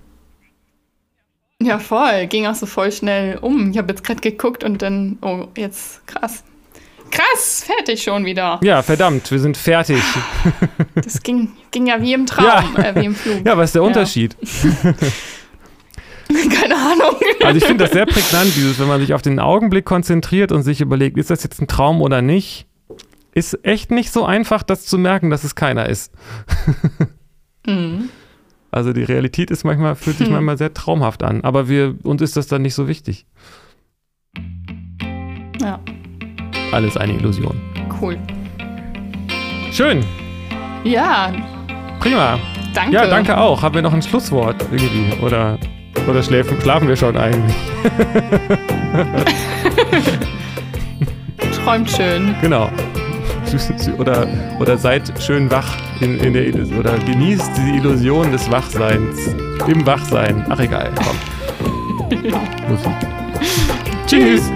Ja, 1.61 1.79
voll. 1.79 2.27
Ging 2.27 2.47
auch 2.47 2.55
so 2.55 2.65
voll 2.65 2.91
schnell 2.91 3.37
um. 3.37 3.71
Ich 3.71 3.77
habe 3.77 3.93
jetzt 3.93 4.03
gerade 4.03 4.19
geguckt 4.19 4.63
und 4.63 4.81
dann, 4.81 5.17
oh, 5.21 5.47
jetzt 5.55 6.05
krass. 6.07 6.43
Krass, 7.11 7.65
fertig 7.65 8.01
schon 8.01 8.23
wieder. 8.25 8.59
Ja, 8.63 8.81
verdammt, 8.81 9.29
wir 9.31 9.39
sind 9.39 9.57
fertig. 9.57 10.01
Das 10.95 11.21
ging, 11.21 11.51
ging 11.69 11.87
ja 11.87 12.01
wie 12.01 12.13
im 12.13 12.25
Traum, 12.25 12.73
ja. 12.77 12.83
Äh, 12.83 12.95
wie 12.95 13.05
im 13.05 13.15
Flug. 13.15 13.45
Ja, 13.45 13.57
was 13.57 13.69
ist 13.69 13.75
der 13.75 13.83
Unterschied? 13.83 14.37
Keine 16.49 16.75
Ahnung. 16.75 17.15
Also 17.43 17.57
ich 17.57 17.65
finde 17.65 17.85
das 17.85 17.93
sehr 17.93 18.05
prägnant, 18.05 18.55
dieses, 18.55 18.79
wenn 18.79 18.87
man 18.87 19.01
sich 19.01 19.13
auf 19.13 19.21
den 19.21 19.39
Augenblick 19.39 19.85
konzentriert 19.85 20.51
und 20.51 20.63
sich 20.63 20.81
überlegt, 20.81 21.17
ist 21.17 21.29
das 21.29 21.43
jetzt 21.43 21.61
ein 21.61 21.67
Traum 21.67 22.01
oder 22.01 22.21
nicht, 22.21 22.67
ist 23.33 23.65
echt 23.65 23.91
nicht 23.91 24.11
so 24.11 24.25
einfach, 24.25 24.63
das 24.63 24.85
zu 24.85 24.97
merken, 24.97 25.29
dass 25.29 25.43
es 25.43 25.55
keiner 25.55 25.87
ist. 25.87 26.11
Mhm. 27.67 28.09
Also 28.71 28.91
die 28.91 29.03
Realität 29.03 29.51
ist 29.51 29.65
manchmal, 29.65 29.95
fühlt 29.95 30.17
sich 30.17 30.27
hm. 30.27 30.33
manchmal 30.33 30.57
sehr 30.57 30.73
traumhaft 30.73 31.23
an, 31.23 31.41
aber 31.41 31.67
wir, 31.67 31.95
uns 32.03 32.21
ist 32.21 32.37
das 32.37 32.47
dann 32.47 32.61
nicht 32.61 32.73
so 32.73 32.87
wichtig. 32.87 33.27
Ja. 35.61 35.79
Alles 36.71 36.95
eine 36.95 37.13
Illusion. 37.13 37.61
Cool. 38.01 38.17
Schön. 39.71 40.03
Ja. 40.85 41.33
Prima. 41.99 42.39
Danke. 42.73 42.93
Ja, 42.93 43.07
danke 43.07 43.37
auch. 43.37 43.61
Haben 43.61 43.75
wir 43.75 43.81
noch 43.81 43.93
ein 43.93 44.01
Schlusswort 44.01 44.65
irgendwie? 44.71 45.21
Oder, 45.21 45.59
oder 46.07 46.23
schläfen, 46.23 46.59
schlafen 46.61 46.87
wir 46.87 46.95
schon 46.95 47.17
eigentlich? 47.17 47.55
Träumt 51.63 51.89
schön. 51.89 52.35
Genau. 52.41 52.69
Oder, 53.97 54.27
oder 54.59 54.77
seid 54.77 55.11
schön 55.21 55.51
wach 55.51 55.77
in, 55.99 56.17
in 56.19 56.33
der 56.33 56.47
oder 56.79 56.97
genießt 56.97 57.51
die 57.57 57.77
Illusion 57.77 58.31
des 58.31 58.49
Wachseins. 58.49 59.35
Im 59.67 59.85
Wachsein. 59.85 60.45
Ach 60.49 60.59
egal, 60.59 60.91
komm. 60.95 61.17
Musik. 62.69 62.91
Tschüss. 64.07 64.51